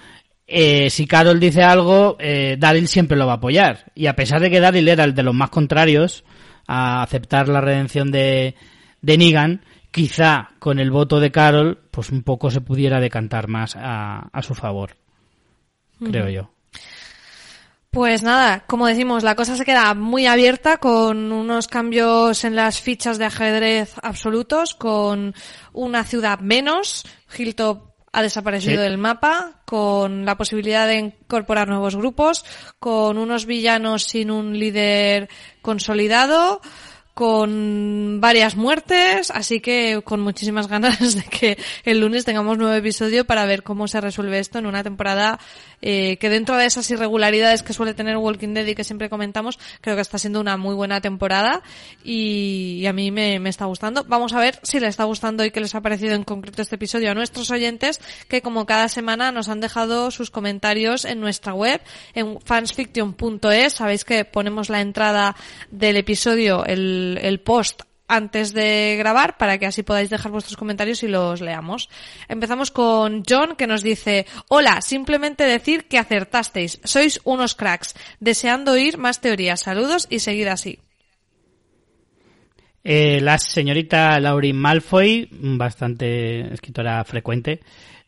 eh, 0.46 0.90
si 0.90 1.06
Carol 1.06 1.40
dice 1.40 1.62
algo, 1.62 2.16
eh, 2.18 2.56
Daryl 2.58 2.88
siempre 2.88 3.16
lo 3.16 3.26
va 3.26 3.34
a 3.34 3.36
apoyar. 3.36 3.92
Y 3.94 4.06
a 4.06 4.16
pesar 4.16 4.40
de 4.40 4.50
que 4.50 4.60
Daryl 4.60 4.88
era 4.88 5.04
el 5.04 5.14
de 5.14 5.22
los 5.22 5.34
más 5.34 5.50
contrarios 5.50 6.24
a 6.66 7.02
aceptar 7.02 7.48
la 7.48 7.60
redención 7.60 8.10
de, 8.10 8.54
de 9.00 9.18
Negan, 9.18 9.64
quizá 9.90 10.50
con 10.58 10.78
el 10.78 10.90
voto 10.90 11.20
de 11.20 11.30
Carol, 11.30 11.78
pues 11.90 12.10
un 12.10 12.22
poco 12.22 12.50
se 12.50 12.60
pudiera 12.60 13.00
decantar 13.00 13.48
más 13.48 13.76
a, 13.76 14.28
a 14.32 14.42
su 14.42 14.54
favor. 14.54 14.96
Creo 16.00 16.28
yo. 16.28 16.53
Pues 17.94 18.24
nada, 18.24 18.64
como 18.66 18.88
decimos, 18.88 19.22
la 19.22 19.36
cosa 19.36 19.56
se 19.56 19.64
queda 19.64 19.94
muy 19.94 20.26
abierta 20.26 20.78
con 20.78 21.30
unos 21.30 21.68
cambios 21.68 22.42
en 22.42 22.56
las 22.56 22.80
fichas 22.80 23.18
de 23.18 23.26
ajedrez 23.26 23.94
absolutos, 24.02 24.74
con 24.74 25.32
una 25.72 26.02
ciudad 26.02 26.40
menos, 26.40 27.06
Hilltop 27.38 27.94
ha 28.10 28.22
desaparecido 28.22 28.82
del 28.82 28.98
mapa, 28.98 29.62
con 29.64 30.24
la 30.24 30.36
posibilidad 30.36 30.88
de 30.88 30.98
incorporar 30.98 31.68
nuevos 31.68 31.94
grupos, 31.94 32.44
con 32.80 33.16
unos 33.16 33.46
villanos 33.46 34.02
sin 34.02 34.32
un 34.32 34.58
líder 34.58 35.28
consolidado, 35.62 36.60
con 37.14 38.20
varias 38.20 38.56
muertes, 38.56 39.30
así 39.30 39.60
que 39.60 40.02
con 40.04 40.20
muchísimas 40.20 40.66
ganas 40.68 41.14
de 41.14 41.22
que 41.22 41.56
el 41.84 42.00
lunes 42.00 42.24
tengamos 42.24 42.58
nuevo 42.58 42.74
episodio 42.74 43.24
para 43.24 43.46
ver 43.46 43.62
cómo 43.62 43.86
se 43.86 44.00
resuelve 44.00 44.40
esto 44.40 44.58
en 44.58 44.66
una 44.66 44.82
temporada 44.82 45.38
eh, 45.86 46.16
que 46.16 46.30
dentro 46.30 46.56
de 46.56 46.64
esas 46.64 46.90
irregularidades 46.90 47.62
que 47.62 47.74
suele 47.74 47.92
tener 47.92 48.16
Walking 48.16 48.54
Dead 48.54 48.66
y 48.66 48.74
que 48.74 48.84
siempre 48.84 49.10
comentamos, 49.10 49.58
creo 49.82 49.96
que 49.96 50.00
está 50.00 50.16
siendo 50.16 50.40
una 50.40 50.56
muy 50.56 50.74
buena 50.74 51.02
temporada 51.02 51.62
y, 52.02 52.86
a 52.86 52.94
mí 52.94 53.10
me, 53.10 53.36
está 53.46 53.66
gustando. 53.66 54.02
Vamos 54.04 54.32
a 54.32 54.38
ver 54.38 54.58
si 54.62 54.80
les 54.80 54.88
está 54.88 55.04
gustando 55.04 55.44
y 55.44 55.50
qué 55.50 55.60
les 55.60 55.74
ha 55.74 55.82
parecido 55.82 56.14
en 56.14 56.24
concreto 56.24 56.62
este 56.62 56.76
episodio 56.76 57.10
a 57.10 57.14
nuestros 57.14 57.50
oyentes 57.50 58.00
que 58.28 58.40
como 58.40 58.64
cada 58.64 58.88
semana 58.88 59.30
nos 59.30 59.50
han 59.50 59.60
dejado 59.60 60.10
sus 60.10 60.30
comentarios 60.30 61.04
en 61.04 61.20
nuestra 61.20 61.52
web, 61.52 61.82
en 62.14 62.40
fansfiction.es. 62.40 63.74
Sabéis 63.74 64.06
que 64.06 64.24
ponemos 64.24 64.70
la 64.70 64.80
entrada 64.80 65.36
del 65.70 65.98
episodio, 65.98 66.64
el, 66.64 67.18
el 67.20 67.40
post 67.40 67.82
antes 68.08 68.52
de 68.52 68.96
grabar 68.98 69.36
para 69.38 69.58
que 69.58 69.66
así 69.66 69.82
podáis 69.82 70.10
dejar 70.10 70.32
vuestros 70.32 70.56
comentarios 70.56 71.02
y 71.02 71.08
los 71.08 71.40
leamos. 71.40 71.88
Empezamos 72.28 72.70
con 72.70 73.22
John 73.28 73.56
que 73.56 73.66
nos 73.66 73.82
dice, 73.82 74.26
hola, 74.48 74.80
simplemente 74.80 75.44
decir 75.44 75.84
que 75.84 75.98
acertasteis, 75.98 76.80
sois 76.84 77.20
unos 77.24 77.54
cracks, 77.54 77.94
deseando 78.20 78.72
oír 78.72 78.98
más 78.98 79.20
teorías, 79.20 79.60
saludos 79.60 80.06
y 80.10 80.18
seguid 80.18 80.48
así. 80.48 80.78
Eh, 82.86 83.20
la 83.22 83.38
señorita 83.38 84.20
Laurie 84.20 84.52
Malfoy, 84.52 85.28
bastante 85.30 86.52
escritora 86.52 87.02
frecuente, 87.04 87.60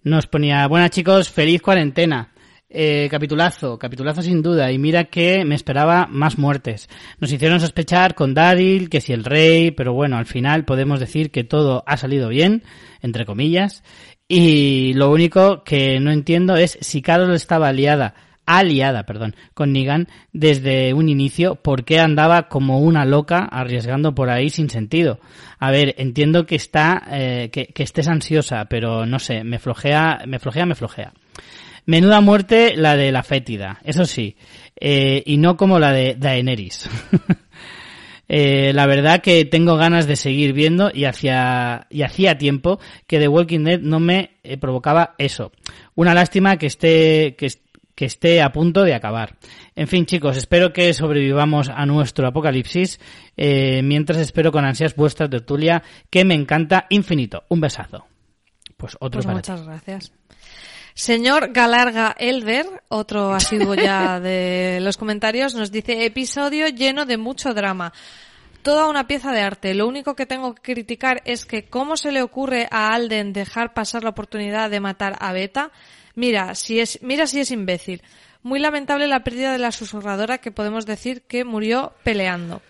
nos 0.03 0.27
ponía, 0.27 0.67
buenas 0.69 0.91
chicos, 0.91 1.31
feliz 1.31 1.63
cuarentena. 1.63 2.33
Eh, 2.69 3.07
capitulazo, 3.11 3.79
capitulazo 3.79 4.23
sin 4.23 4.43
duda. 4.43 4.73
Y 4.73 4.79
mira 4.79 5.05
que 5.05 5.45
me 5.45 5.55
esperaba 5.55 6.07
más 6.11 6.37
muertes. 6.37 6.89
Nos 7.21 7.33
hicieron 7.33 7.61
sospechar 7.61 8.15
con 8.15 8.35
Daryl, 8.35 8.91
que 8.91 9.01
si 9.01 9.13
el 9.13 9.25
rey, 9.25 9.71
pero 9.71 9.93
bueno, 9.95 10.17
al 10.17 10.27
final 10.27 10.65
podemos 10.65 10.99
decir 10.99 11.31
que 11.31 11.45
todo 11.45 11.85
ha 11.87 11.97
salido 11.97 12.29
bien, 12.29 12.65
entre 13.03 13.25
comillas. 13.25 13.85
Y 14.29 14.95
lo 14.95 15.11
único 15.11 15.63
que 15.63 16.01
no 16.01 16.11
entiendo 16.11 16.57
es 16.57 16.79
si 16.81 17.03
Carol 17.03 17.33
estaba 17.35 17.69
aliada, 17.69 18.15
aliada, 18.47 19.05
perdón, 19.05 19.37
con 19.55 19.73
Negan 19.73 20.09
desde 20.33 20.93
un 20.95 21.09
inicio, 21.09 21.55
¿por 21.57 21.85
qué 21.85 22.01
andaba 22.01 22.49
como 22.49 22.81
una 22.81 23.05
loca 23.05 23.45
arriesgando 23.45 24.17
por 24.17 24.29
ahí 24.29 24.51
sin 24.51 24.69
sentido? 24.71 25.21
A 25.61 25.71
ver, 25.71 25.95
entiendo 25.99 26.47
que 26.47 26.57
está, 26.57 27.05
eh, 27.13 27.51
que 27.53 27.83
estés 27.83 28.09
ansiosa, 28.09 28.65
pero 28.65 29.07
no 29.07 29.21
sé, 29.21 29.45
me 29.45 29.61
flojea, 29.61 30.25
me 30.27 30.41
flojea, 30.41 30.67
me 30.67 30.75
flojea. 30.75 31.13
Menuda 31.87 32.21
muerte 32.21 32.77
la 32.77 32.97
de 32.97 33.13
la 33.13 33.23
fétida, 33.23 33.79
eso 33.85 34.05
sí, 34.05 34.37
eh, 34.79 35.23
y 35.25 35.37
no 35.37 35.57
como 35.57 35.79
la 35.79 35.93
de 35.93 36.17
Daenerys. 36.19 36.91
eh, 38.29 38.73
la 38.75 38.87
verdad 38.87 39.21
que 39.21 39.45
tengo 39.45 39.77
ganas 39.77 40.07
de 40.07 40.17
seguir 40.17 40.53
viendo 40.53 40.91
y 40.93 41.05
hacía, 41.05 41.87
y 41.89 42.03
hacía 42.03 42.39
tiempo 42.39 42.81
que 43.07 43.21
The 43.21 43.29
Walking 43.29 43.65
Dead 43.65 43.81
no 43.81 44.01
me 44.01 44.39
eh, 44.43 44.57
provocaba 44.57 45.15
eso. 45.19 45.53
Una 45.95 46.13
lástima 46.13 46.57
que 46.57 46.67
esté, 46.67 47.37
que, 47.37 47.49
que 47.95 48.05
esté 48.05 48.43
a 48.43 48.51
punto 48.51 48.83
de 48.83 48.95
acabar. 48.95 49.37
En 49.77 49.87
fin, 49.87 50.07
chicos, 50.07 50.37
espero 50.37 50.73
que 50.73 50.93
sobrevivamos 50.93 51.69
a 51.69 51.87
nuestro 51.87 52.27
apocalipsis, 52.27 52.99
eh, 53.37 53.81
mientras 53.83 54.19
espero 54.19 54.51
con 54.51 54.65
ansias 54.65 54.97
vuestra 54.97 55.29
tertulia, 55.29 55.83
que 56.11 56.25
me 56.25 56.35
encanta 56.35 56.87
infinito. 56.91 57.45
Un 57.49 57.61
besazo. 57.61 58.07
Pues 58.77 58.97
otro 59.01 59.23
pues 59.23 59.35
muchas 59.35 59.65
gracias. 59.65 60.13
Señor 60.97 61.53
Galarga 61.53 62.17
Elder, 62.19 62.67
otro 62.89 63.35
asiduo 63.35 63.75
ya 63.75 64.19
de 64.21 64.79
los 64.81 64.97
comentarios, 64.97 65.55
nos 65.55 65.71
dice 65.71 66.07
episodio 66.07 66.69
lleno 66.69 67.05
de 67.05 67.19
mucho 67.19 67.53
drama. 67.53 67.93
Toda 68.63 68.89
una 68.89 69.07
pieza 69.07 69.31
de 69.31 69.43
arte. 69.43 69.75
Lo 69.75 69.87
único 69.87 70.17
que 70.17 70.25
tengo 70.25 70.55
que 70.55 70.73
criticar 70.73 71.21
es 71.27 71.45
que 71.45 71.67
cómo 71.67 71.99
se 71.99 72.13
le 72.13 72.23
ocurre 72.23 72.67
a 72.71 72.95
Alden 72.95 73.35
dejar 73.35 73.75
pasar 73.75 74.05
la 74.05 74.11
oportunidad 74.11 74.71
de 74.71 74.81
matar 74.81 75.19
a 75.21 75.35
Beta. 75.35 75.71
Mira, 76.15 76.55
si 76.55 76.81
es, 76.81 76.99
mira 77.03 77.27
si 77.27 77.41
es 77.41 77.51
imbécil. 77.51 78.01
Muy 78.43 78.59
lamentable 78.59 79.07
la 79.07 79.23
pérdida 79.23 79.53
de 79.53 79.59
la 79.59 79.73
susurradora 79.73 80.39
que 80.39 80.51
podemos 80.51 80.87
decir 80.87 81.21
que 81.29 81.45
murió 81.45 81.93
peleando. 82.05 82.63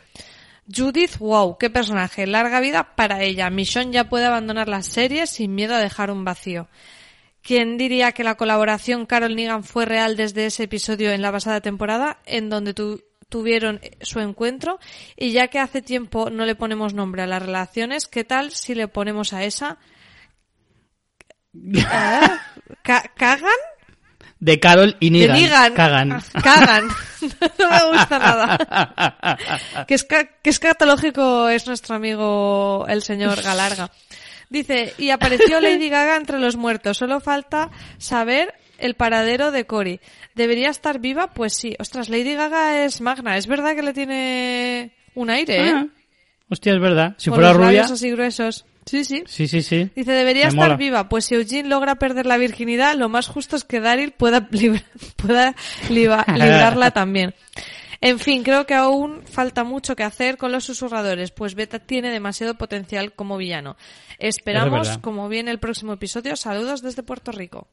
Judith, 0.69 1.19
wow, 1.19 1.59
qué 1.59 1.71
personaje, 1.71 2.27
larga 2.27 2.59
vida 2.59 2.97
para 2.97 3.23
ella. 3.23 3.51
Michonne 3.51 3.93
ya 3.93 4.09
puede 4.09 4.27
abandonar 4.27 4.69
las 4.69 4.87
series 4.87 5.31
sin 5.31 5.55
miedo 5.55 5.77
a 5.77 5.81
dejar 5.81 6.11
un 6.11 6.25
vacío. 6.25 6.67
¿Quién 7.47 7.79
diría 7.79 8.11
que 8.11 8.25
la 8.25 8.35
colaboración 8.35 9.07
Carol 9.07 9.37
Negan 9.37 9.63
fue 9.63 9.85
real 9.85 10.17
desde 10.17 10.47
ese 10.47 10.65
episodio 10.65 11.13
en 11.13 11.23
la 11.23 11.31
pasada 11.31 11.61
temporada, 11.61 12.19
en 12.27 12.51
donde 12.51 12.75
tuvieron 13.29 13.81
su 14.01 14.19
encuentro? 14.19 14.81
Y 15.17 15.31
ya 15.31 15.47
que 15.47 15.61
hace 15.61 15.81
tiempo 15.81 16.29
no 16.29 16.45
le 16.45 16.57
ponemos 16.57 16.93
nombre 16.93 17.23
a 17.23 17.29
las 17.29 17.41
relaciones, 17.41 18.09
¿qué 18.09 18.25
tal 18.25 18.51
si 18.51 18.75
le 18.75 18.89
ponemos 18.89 19.33
a 19.33 19.45
esa? 19.45 19.79
¿Cagan? 22.83 23.61
De 24.41 24.59
Carol 24.59 24.97
y 24.99 25.13
Negan. 25.13 25.37
De 25.37 25.43
Negan. 25.43 25.75
Cagan. 25.75 26.23
Cagan. 26.43 26.89
no 27.61 27.71
me 27.71 27.97
gusta 27.97 28.19
nada. 28.19 29.39
Qué, 29.87 29.97
qué 30.43 30.51
escatológico 30.51 31.49
es 31.49 31.65
nuestro 31.69 31.95
amigo 31.95 32.87
el 32.89 33.03
señor 33.03 33.41
Galarga. 33.41 33.89
Dice, 34.49 34.95
y 34.99 35.11
apareció 35.11 35.61
Lady 35.61 35.89
Gaga 35.91 36.17
entre 36.17 36.39
los 36.39 36.57
muertos. 36.57 36.99
Solo 36.99 37.21
falta 37.21 37.71
saber 37.99 38.55
el 38.79 38.95
paradero 38.95 39.51
de 39.51 39.65
Cory. 39.65 40.01
¿Debería 40.35 40.71
estar 40.71 40.99
viva? 41.01 41.29
Pues 41.33 41.55
sí. 41.55 41.75
Ostras, 41.79 42.09
Lady 42.09 42.35
Gaga 42.35 42.85
es 42.85 43.01
magna. 43.01 43.37
Es 43.37 43.47
verdad 43.47 43.75
que 43.75 43.83
le 43.83 43.93
tiene 43.93 44.93
un 45.15 45.31
aire, 45.31 45.69
¿eh? 45.69 45.73
Ah, 45.75 45.87
hostia, 46.51 46.75
es 46.75 46.81
verdad. 46.81 47.15
Si 47.19 47.31
Con 47.31 47.37
fuera 47.37 47.49
los 47.51 47.57
rubia. 47.57 47.67
labios 47.73 47.91
así 47.91 48.11
gruesos. 48.11 48.65
Sí, 48.85 49.05
sí. 49.05 49.25
Sí, 49.27 49.49
sí, 49.49 49.63
sí. 49.63 49.91
Dice, 49.97 50.13
debería 50.13 50.45
Me 50.45 50.49
estar 50.51 50.65
mola. 50.69 50.77
viva. 50.77 51.09
Pues 51.09 51.25
si 51.25 51.35
Eugene 51.35 51.69
logra 51.69 51.97
perder 51.97 52.25
la 52.27 52.37
virginidad, 52.37 52.95
lo 52.95 53.09
más 53.09 53.27
justo 53.27 53.57
es 53.57 53.65
que 53.65 53.81
Daryl 53.81 54.13
pueda, 54.13 54.47
libra- 54.53 54.85
pueda 55.17 55.57
librarla 55.91 56.93
también. 56.93 57.35
En 58.07 58.21
fin, 58.21 58.45
creo 58.45 58.67
que 58.67 58.75
aún 58.75 59.23
falta 59.25 59.65
mucho 59.65 59.97
que 59.97 60.05
hacer 60.05 60.37
con 60.37 60.53
los 60.53 60.63
susurradores, 60.63 61.33
pues 61.33 61.57
Beta 61.57 61.81
tiene 61.81 62.13
demasiado 62.13 62.55
potencial 62.55 63.13
como 63.15 63.37
villano. 63.37 63.77
Esperamos, 64.21 64.99
como 64.99 65.29
viene 65.29 65.51
el 65.51 65.59
próximo 65.59 65.95
episodio, 65.95 66.37
saludos 66.37 66.83
desde 66.83 67.03
Puerto 67.03 67.33
Rico. 67.33 67.67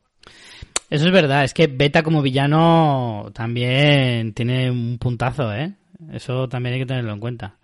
Eso 0.90 1.06
es 1.06 1.12
verdad. 1.12 1.44
Es 1.44 1.54
que 1.54 1.68
Beta 1.68 2.02
como 2.02 2.24
villano 2.24 3.30
también 3.32 4.34
tiene 4.34 4.72
un 4.72 4.98
puntazo, 4.98 5.54
¿eh? 5.54 5.76
Eso 6.12 6.50
también 6.50 6.74
hay 6.74 6.80
que 6.80 6.88
tenerlo 6.88 7.14
en 7.14 7.20
cuenta. 7.20 7.58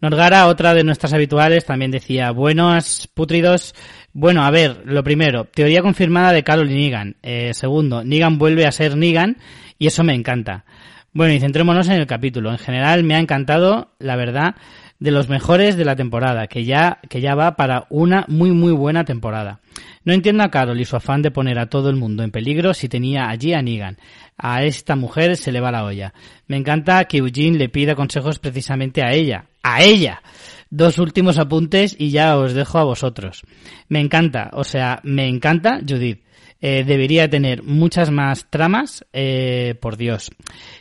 Norgara, 0.00 0.46
otra 0.46 0.72
de 0.72 0.84
nuestras 0.84 1.12
habituales, 1.12 1.66
también 1.66 1.90
decía, 1.90 2.30
buenos 2.30 3.06
putridos. 3.12 3.74
Bueno, 4.14 4.44
a 4.44 4.50
ver, 4.50 4.80
lo 4.86 5.04
primero, 5.04 5.44
teoría 5.44 5.82
confirmada 5.82 6.32
de 6.32 6.42
Carol 6.42 6.70
y 6.70 6.74
Negan. 6.74 7.16
Eh, 7.22 7.52
segundo, 7.52 8.02
Negan 8.02 8.38
vuelve 8.38 8.64
a 8.64 8.72
ser 8.72 8.96
Negan 8.96 9.36
y 9.78 9.88
eso 9.88 10.04
me 10.04 10.14
encanta. 10.14 10.64
Bueno, 11.12 11.32
y 11.32 11.40
centrémonos 11.40 11.88
en 11.88 11.94
el 11.94 12.06
capítulo. 12.06 12.50
En 12.50 12.58
general 12.58 13.02
me 13.02 13.14
ha 13.14 13.18
encantado, 13.18 13.92
la 13.98 14.16
verdad, 14.16 14.54
de 14.98 15.10
los 15.10 15.28
mejores 15.28 15.76
de 15.76 15.84
la 15.84 15.96
temporada, 15.96 16.48
que 16.48 16.64
ya, 16.64 16.98
que 17.08 17.20
ya 17.20 17.34
va 17.34 17.56
para 17.56 17.86
una 17.88 18.24
muy 18.28 18.50
muy 18.50 18.72
buena 18.72 19.04
temporada. 19.04 19.60
No 20.04 20.12
entiendo 20.12 20.42
a 20.42 20.50
Carol 20.50 20.80
y 20.80 20.84
su 20.84 20.96
afán 20.96 21.22
de 21.22 21.30
poner 21.30 21.58
a 21.58 21.66
todo 21.68 21.88
el 21.88 21.96
mundo 21.96 22.22
en 22.22 22.30
peligro 22.30 22.74
si 22.74 22.88
tenía 22.88 23.28
allí 23.28 23.52
a 23.52 23.62
Negan. 23.62 23.96
A 24.36 24.64
esta 24.64 24.96
mujer 24.96 25.36
se 25.36 25.52
le 25.52 25.60
va 25.60 25.72
la 25.72 25.84
olla. 25.84 26.12
Me 26.46 26.56
encanta 26.56 27.04
que 27.04 27.18
Eugene 27.18 27.58
le 27.58 27.68
pida 27.68 27.94
consejos 27.94 28.38
precisamente 28.38 29.02
a 29.02 29.12
ella. 29.12 29.46
¡A 29.62 29.82
ella! 29.82 30.22
Dos 30.70 30.98
últimos 30.98 31.38
apuntes 31.38 31.96
y 31.98 32.10
ya 32.10 32.36
os 32.36 32.52
dejo 32.52 32.78
a 32.78 32.84
vosotros. 32.84 33.42
Me 33.88 34.00
encanta, 34.00 34.50
o 34.52 34.64
sea, 34.64 35.00
me 35.02 35.26
encanta 35.26 35.80
Judith. 35.86 36.20
Eh, 36.60 36.82
debería 36.84 37.30
tener 37.30 37.62
muchas 37.62 38.10
más 38.10 38.46
tramas, 38.50 39.06
eh, 39.12 39.76
por 39.80 39.96
Dios. 39.96 40.30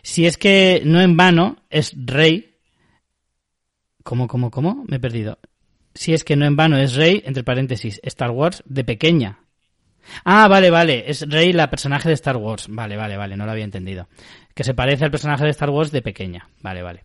Si 0.01 0.25
es 0.25 0.37
que 0.37 0.81
no 0.83 1.01
en 1.01 1.15
vano 1.17 1.57
es 1.69 1.93
rey. 1.95 2.55
¿Cómo, 4.03 4.27
cómo, 4.27 4.49
cómo? 4.51 4.85
Me 4.87 4.97
he 4.97 4.99
perdido. 4.99 5.37
Si 5.93 6.13
es 6.13 6.23
que 6.23 6.35
no 6.35 6.45
en 6.45 6.55
vano 6.55 6.77
es 6.77 6.95
rey, 6.95 7.21
entre 7.25 7.43
paréntesis, 7.43 7.99
Star 8.03 8.31
Wars 8.31 8.63
de 8.65 8.83
pequeña. 8.83 9.39
Ah, 10.23 10.47
vale, 10.47 10.69
vale, 10.69 11.03
es 11.07 11.27
Rey 11.29 11.51
la 11.51 11.69
personaje 11.69 12.07
de 12.07 12.13
Star 12.15 12.37
Wars. 12.37 12.67
Vale, 12.69 12.95
vale, 12.95 13.17
vale, 13.17 13.35
no 13.35 13.45
lo 13.45 13.51
había 13.51 13.65
entendido. 13.65 14.07
Que 14.55 14.63
se 14.63 14.73
parece 14.73 15.03
al 15.03 15.11
personaje 15.11 15.43
de 15.43 15.49
Star 15.51 15.69
Wars 15.69 15.91
de 15.91 16.01
pequeña. 16.01 16.47
Vale, 16.61 16.81
vale. 16.81 17.03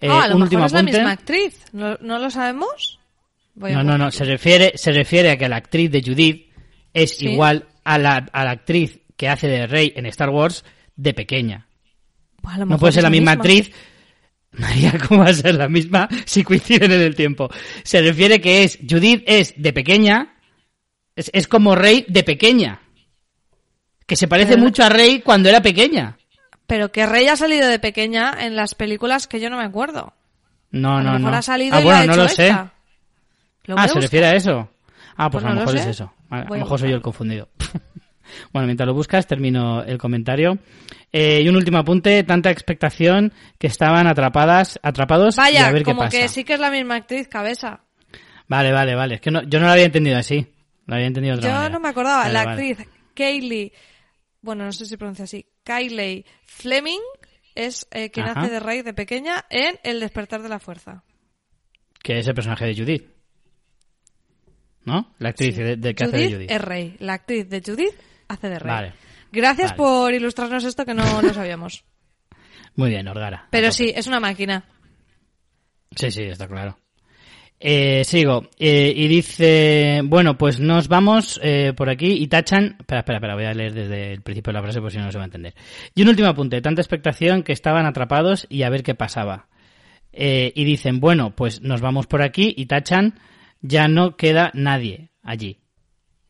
Eh, 0.00 0.08
Ah, 0.10 0.24
a 0.24 0.28
lo 0.28 0.34
un 0.34 0.40
mejor 0.40 0.42
último 0.42 0.66
es 0.66 0.72
la 0.72 0.78
apunte. 0.80 0.98
misma 0.98 1.12
actriz. 1.12 1.64
¿No, 1.72 1.96
no 2.00 2.18
lo 2.18 2.30
sabemos? 2.30 2.98
Voy 3.54 3.70
a 3.70 3.76
No, 3.76 3.84
no, 3.84 3.96
no, 3.98 4.10
se 4.10 4.24
refiere, 4.24 4.72
se 4.74 4.90
refiere 4.90 5.30
a 5.30 5.36
que 5.38 5.48
la 5.48 5.56
actriz 5.56 5.90
de 5.92 6.02
Judith 6.02 6.51
es 6.94 7.16
Sí. 7.18 7.28
igual 7.30 7.66
a 7.84 7.98
la, 7.98 8.28
a 8.32 8.44
la 8.44 8.50
actriz 8.52 9.00
que 9.16 9.28
hace 9.28 9.48
de 9.48 9.66
Rey 9.66 9.92
en 9.96 10.06
Star 10.06 10.30
Wars 10.30 10.64
de 10.96 11.14
pequeña. 11.14 11.66
No 12.66 12.78
puede 12.78 12.92
ser 12.92 13.02
la 13.04 13.10
misma 13.10 13.32
actriz. 13.32 13.70
María, 14.52 14.92
¿cómo 15.08 15.20
va 15.24 15.30
a 15.30 15.34
ser 15.34 15.54
la 15.54 15.68
misma 15.68 16.08
si 16.26 16.44
coinciden 16.44 16.92
en 16.92 17.00
el 17.00 17.14
tiempo? 17.14 17.48
Se 17.84 18.02
refiere 18.02 18.40
que 18.40 18.64
es, 18.64 18.78
Judith 18.88 19.22
es 19.26 19.54
de 19.56 19.72
pequeña, 19.72 20.34
es, 21.16 21.30
es 21.32 21.48
como 21.48 21.74
Rey 21.74 22.04
de 22.08 22.22
pequeña. 22.22 22.80
Que 24.06 24.16
se 24.16 24.28
parece 24.28 24.52
Pero- 24.54 24.62
mucho 24.64 24.84
a 24.84 24.88
Rey 24.90 25.20
cuando 25.20 25.48
era 25.48 25.62
pequeña. 25.62 26.18
Pero 26.66 26.90
que 26.92 27.06
Rey 27.06 27.28
ha 27.28 27.36
salido 27.36 27.68
de 27.68 27.78
pequeña 27.78 28.34
en 28.40 28.56
las 28.56 28.74
películas 28.74 29.26
que 29.26 29.40
yo 29.40 29.48
no 29.50 29.56
me 29.58 29.64
acuerdo. 29.64 30.12
No, 30.70 30.96
a 30.98 31.02
lo 31.02 31.12
no, 31.12 31.18
mejor 31.18 31.30
no. 31.32 31.36
ha 31.38 31.42
salido 31.42 31.76
ah, 31.76 31.80
y 31.80 31.84
bueno, 31.84 31.98
ha 32.00 32.06
no 32.06 32.12
hecho 32.12 32.22
lo 32.22 32.28
sé. 32.28 32.48
Lo 33.64 33.74
Ah, 33.78 33.82
se 33.82 33.94
buscar. 33.94 34.02
refiere 34.02 34.26
a 34.26 34.32
eso. 34.34 34.68
Ah, 35.16 35.30
pues 35.30 35.42
Pues 35.42 35.44
a 35.44 35.48
no 35.48 35.54
lo 35.54 35.60
lo 35.60 35.66
mejor 35.66 35.76
es 35.80 35.86
eso. 35.86 36.12
A, 36.30 36.44
lo 36.44 36.54
mejor 36.56 36.78
soy 36.78 36.90
yo 36.90 36.96
el 36.96 37.02
confundido. 37.02 37.48
bueno, 38.52 38.66
mientras 38.66 38.86
lo 38.86 38.94
buscas, 38.94 39.26
termino 39.26 39.82
el 39.82 39.98
comentario. 39.98 40.58
Eh, 41.12 41.42
y 41.42 41.48
un 41.48 41.56
último 41.56 41.78
apunte, 41.78 42.22
tanta 42.24 42.50
expectación 42.50 43.32
que 43.58 43.66
estaban 43.66 44.06
atrapadas, 44.06 44.80
atrapados 44.82 45.36
y 45.36 45.40
Vaya, 45.40 45.66
a 45.66 45.72
ver 45.72 45.82
qué 45.82 45.90
como 45.90 46.02
pasa. 46.02 46.16
que 46.18 46.28
sí 46.28 46.44
que 46.44 46.54
es 46.54 46.60
la 46.60 46.70
misma 46.70 46.96
actriz, 46.96 47.28
cabeza. 47.28 47.80
Vale, 48.48 48.72
vale, 48.72 48.94
vale. 48.94 49.16
Es 49.16 49.20
que 49.20 49.30
no- 49.30 49.42
yo 49.42 49.60
no 49.60 49.66
lo 49.66 49.72
había 49.72 49.84
entendido 49.84 50.16
así. 50.18 50.46
Lo 50.86 50.94
había 50.94 51.06
entendido 51.06 51.36
otra 51.36 51.48
Yo 51.48 51.54
manera. 51.54 51.72
no 51.74 51.80
me 51.80 51.88
acordaba. 51.88 52.18
Vale, 52.22 52.32
la 52.32 52.44
vale. 52.44 52.70
actriz 52.70 52.88
Kaylee, 53.14 53.72
bueno, 54.40 54.64
no 54.64 54.72
sé 54.72 54.86
si 54.86 54.96
pronuncia 54.96 55.24
así, 55.24 55.46
Kylie 55.64 56.24
Fleming 56.46 57.00
es 57.54 57.86
eh, 57.92 58.10
quien 58.10 58.26
Ajá. 58.26 58.40
hace 58.40 58.50
de 58.50 58.60
Rey 58.60 58.82
de 58.82 58.94
pequeña 58.94 59.44
en 59.50 59.78
El 59.84 60.00
despertar 60.00 60.42
de 60.42 60.48
la 60.48 60.58
fuerza. 60.58 61.04
Que 62.02 62.18
es 62.18 62.26
el 62.26 62.34
personaje 62.34 62.64
de 62.64 62.74
Judith. 62.74 63.06
¿No? 64.84 65.12
La 65.18 65.30
actriz 65.30 65.54
Sí. 65.54 65.62
de, 65.62 65.76
de 65.76 65.94
que 65.94 66.04
Judith, 66.06 66.14
hace 66.16 66.28
de 66.28 66.34
Judith. 66.34 66.50
es 66.50 66.60
Rey. 66.60 66.96
La 66.98 67.12
actriz 67.14 67.48
de 67.48 67.62
Judith 67.64 67.94
hace 68.28 68.48
de 68.48 68.58
Rey. 68.58 68.70
Vale. 68.70 68.92
Gracias 69.30 69.70
Vale. 69.70 69.76
por 69.78 70.12
ilustrarnos 70.14 70.64
esto 70.64 70.84
que 70.84 70.94
no 70.94 71.22
lo 71.22 71.32
sabíamos. 71.32 71.84
Muy 72.76 72.90
bien, 72.90 73.06
Orgara. 73.08 73.48
Pero 73.50 73.70
sí, 73.70 73.92
es 73.94 74.06
una 74.06 74.18
máquina. 74.20 74.64
Sí, 75.94 76.10
sí, 76.10 76.22
está 76.22 76.48
claro. 76.48 76.78
Eh, 77.64 78.02
sigo. 78.04 78.48
Eh, 78.58 78.92
y 78.96 79.06
dice, 79.06 80.00
bueno, 80.04 80.36
pues 80.36 80.58
nos 80.58 80.88
vamos 80.88 81.38
eh, 81.44 81.72
por 81.76 81.88
aquí 81.90 82.12
y 82.14 82.26
tachan... 82.26 82.76
Espera, 82.80 83.00
espera, 83.00 83.18
espera, 83.18 83.34
voy 83.36 83.44
a 83.44 83.54
leer 83.54 83.72
desde 83.72 84.12
el 84.14 84.22
principio 84.22 84.52
de 84.52 84.58
la 84.58 84.62
frase 84.62 84.80
por 84.80 84.90
si 84.90 84.98
no 84.98 85.12
se 85.12 85.18
va 85.18 85.24
a 85.24 85.26
entender. 85.26 85.54
Y 85.94 86.02
un 86.02 86.08
último 86.08 86.28
apunte, 86.28 86.60
tanta 86.60 86.80
expectación 86.80 87.44
que 87.44 87.52
estaban 87.52 87.86
atrapados 87.86 88.46
y 88.50 88.62
a 88.64 88.70
ver 88.70 88.82
qué 88.82 88.96
pasaba. 88.96 89.46
Y 90.12 90.64
dicen, 90.64 90.98
bueno, 90.98 91.36
pues 91.36 91.62
nos 91.62 91.80
vamos 91.80 92.06
por 92.06 92.20
aquí 92.22 92.52
y 92.56 92.66
tachan, 92.66 93.14
ya 93.62 93.88
no 93.88 94.16
queda 94.16 94.50
nadie 94.54 95.10
allí. 95.22 95.60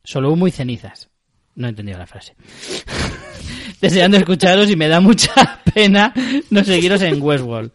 Solo 0.04 0.30
humo 0.30 0.46
y 0.46 0.50
cenizas. 0.50 1.10
No 1.54 1.66
he 1.66 1.70
entendido 1.70 1.98
la 1.98 2.06
frase. 2.06 2.34
Deseando 3.80 4.16
escucharos 4.16 4.70
y 4.70 4.76
me 4.76 4.88
da 4.88 5.00
mucha 5.00 5.60
pena 5.74 6.14
no 6.50 6.62
seguiros 6.62 7.02
en 7.02 7.20
Westworld. 7.20 7.72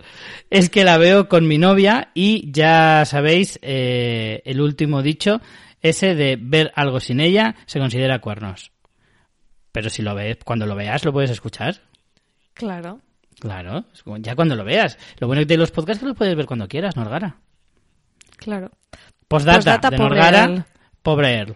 Es 0.50 0.70
que 0.70 0.86
la 0.86 0.98
veo 0.98 1.28
con 1.28 1.48
mi 1.48 1.58
novia 1.58 2.12
y 2.14 2.50
ya 2.52 3.04
sabéis 3.06 3.60
eh, 3.62 4.42
el 4.46 4.62
último 4.62 5.02
dicho, 5.02 5.42
ese 5.82 6.16
de 6.16 6.38
ver 6.40 6.72
algo 6.76 7.00
sin 7.02 7.20
ella 7.20 7.56
se 7.66 7.80
considera 7.80 8.20
cuernos. 8.20 8.72
Pero 9.74 9.90
si 9.90 10.02
lo 10.02 10.16
ves, 10.16 10.38
cuando 10.46 10.66
lo 10.66 10.76
veas 10.76 11.04
lo 11.04 11.12
puedes 11.12 11.30
escuchar. 11.30 11.82
Claro. 12.54 13.02
Claro, 13.40 13.86
ya 14.20 14.36
cuando 14.36 14.56
lo 14.56 14.64
veas. 14.64 14.98
Lo 15.20 15.28
bueno 15.28 15.46
de 15.46 15.58
los 15.58 15.70
podcasts 15.70 15.98
es 15.98 16.02
que 16.02 16.08
los 16.08 16.18
puedes 16.18 16.36
ver 16.36 16.48
cuando 16.48 16.68
quieras, 16.68 16.96
Norgara. 16.96 17.38
Claro. 18.38 18.72
Postdata, 19.28 19.58
Postdata, 19.58 19.90
de 19.90 19.98
pobre 19.98 20.10
Norgara, 20.10 20.44
Earl. 20.44 20.66
pobre 21.02 21.34
Earl. 21.34 21.56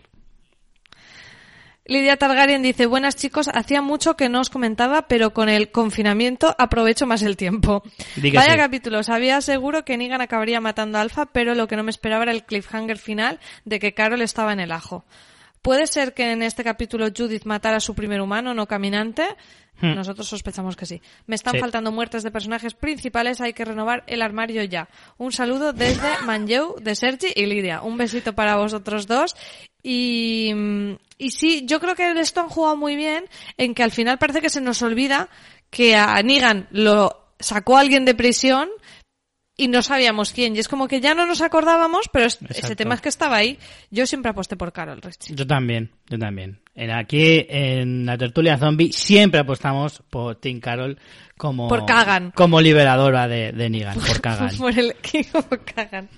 Lidia 1.85 2.15
Targaryen 2.15 2.61
dice, 2.61 2.85
buenas 2.85 3.15
chicos, 3.15 3.49
hacía 3.53 3.81
mucho 3.81 4.15
que 4.15 4.29
no 4.29 4.39
os 4.39 4.49
comentaba, 4.49 5.07
pero 5.07 5.33
con 5.33 5.49
el 5.49 5.71
confinamiento 5.71 6.55
aprovecho 6.57 7.05
más 7.07 7.21
el 7.21 7.35
tiempo. 7.35 7.83
Que 8.21 8.31
Vaya 8.31 8.55
capítulo, 8.55 9.03
sabía 9.03 9.41
seguro 9.41 9.83
que 9.83 9.97
Negan 9.97 10.21
acabaría 10.21 10.61
matando 10.61 10.97
a 10.99 11.01
Alpha, 11.01 11.25
pero 11.25 11.55
lo 11.55 11.67
que 11.67 11.75
no 11.75 11.83
me 11.83 11.89
esperaba 11.89 12.23
era 12.23 12.31
el 12.31 12.43
cliffhanger 12.45 12.97
final 12.97 13.39
de 13.65 13.79
que 13.79 13.93
Carol 13.93 14.21
estaba 14.21 14.53
en 14.53 14.59
el 14.59 14.71
ajo. 14.71 15.03
¿Puede 15.61 15.85
ser 15.85 16.13
que 16.13 16.31
en 16.31 16.43
este 16.43 16.63
capítulo 16.63 17.07
Judith 17.15 17.45
matara 17.45 17.77
a 17.77 17.81
su 17.81 17.93
primer 17.93 18.21
humano 18.21 18.53
no 18.53 18.67
caminante? 18.67 19.23
Hmm. 19.81 19.95
Nosotros 19.95 20.27
sospechamos 20.27 20.75
que 20.75 20.85
sí. 20.85 21.01
Me 21.27 21.35
están 21.35 21.53
Sí. 21.53 21.59
faltando 21.59 21.91
muertes 21.91 22.23
de 22.23 22.31
personajes 22.31 22.73
principales, 22.73 23.41
hay 23.41 23.53
que 23.53 23.65
renovar 23.65 24.03
el 24.07 24.21
armario 24.21 24.63
ya. 24.63 24.87
Un 25.17 25.31
saludo 25.31 25.73
desde 25.73 26.07
Manlleu, 26.25 26.75
de 26.79 26.95
Sergi 26.95 27.27
y 27.35 27.45
Lidia. 27.45 27.81
Un 27.81 27.97
besito 27.97 28.33
para 28.33 28.55
vosotros 28.57 29.07
dos. 29.07 29.35
Y, 29.83 30.51
y 31.17 31.31
sí, 31.31 31.63
yo 31.65 31.79
creo 31.79 31.95
que 31.95 32.11
esto 32.19 32.41
han 32.41 32.49
jugado 32.49 32.77
muy 32.77 32.95
bien 32.95 33.25
en 33.57 33.73
que 33.73 33.83
al 33.83 33.91
final 33.91 34.17
parece 34.19 34.41
que 34.41 34.49
se 34.49 34.61
nos 34.61 34.81
olvida 34.81 35.29
que 35.69 35.95
a 35.95 36.21
Negan 36.21 36.67
lo 36.71 37.17
sacó 37.39 37.77
alguien 37.77 38.05
de 38.05 38.13
prisión, 38.13 38.69
y 39.57 39.67
no 39.67 39.81
sabíamos 39.81 40.31
quién. 40.33 40.55
Y 40.55 40.59
es 40.59 40.67
como 40.67 40.87
que 40.87 41.01
ya 41.01 41.13
no 41.13 41.25
nos 41.27 41.41
acordábamos, 41.41 42.09
pero 42.11 42.25
es- 42.25 42.39
ese 42.49 42.75
tema 42.75 42.95
es 42.95 43.01
que 43.01 43.09
estaba 43.09 43.35
ahí. 43.37 43.59
Yo 43.91 44.05
siempre 44.05 44.31
aposté 44.31 44.55
por 44.55 44.71
Carol 44.71 45.01
Richie. 45.01 45.35
Yo 45.35 45.45
también, 45.45 45.91
yo 46.09 46.17
también. 46.17 46.59
En 46.73 46.89
aquí, 46.91 47.45
en 47.49 48.05
la 48.05 48.17
tertulia 48.17 48.57
zombie, 48.57 48.91
siempre 48.93 49.39
apostamos 49.41 50.01
por 50.09 50.35
Tim 50.37 50.59
Carroll 50.59 50.97
como... 51.37 51.67
Por 51.67 51.85
Kagan. 51.85 52.31
Como 52.31 52.61
liberadora 52.61 53.27
de, 53.27 53.51
de 53.51 53.69
Negan, 53.69 53.95
por 53.99 54.21
Kagan. 54.21 54.55
por 54.57 54.77
el 54.77 54.95
como 55.31 55.47
cagan. 55.65 56.09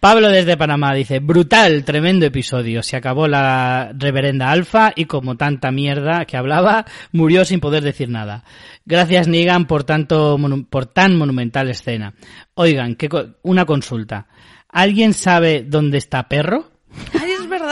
Pablo 0.00 0.28
desde 0.28 0.56
Panamá 0.56 0.94
dice, 0.94 1.18
brutal, 1.20 1.84
tremendo 1.84 2.26
episodio. 2.26 2.82
Se 2.82 2.96
acabó 2.96 3.28
la 3.28 3.92
reverenda 3.96 4.50
Alfa 4.50 4.92
y 4.96 5.04
como 5.04 5.36
tanta 5.36 5.70
mierda 5.70 6.24
que 6.24 6.36
hablaba, 6.36 6.84
murió 7.12 7.44
sin 7.44 7.60
poder 7.60 7.82
decir 7.84 8.08
nada. 8.08 8.44
Gracias 8.84 9.28
Negan 9.28 9.66
por 9.66 9.84
tanto 9.84 10.38
por 10.70 10.86
tan 10.86 11.16
monumental 11.16 11.68
escena. 11.70 12.14
Oigan, 12.54 12.96
co- 12.96 13.26
una 13.42 13.64
consulta. 13.64 14.26
¿Alguien 14.68 15.12
sabe 15.14 15.62
dónde 15.66 15.98
está 15.98 16.28
Perro? 16.28 16.70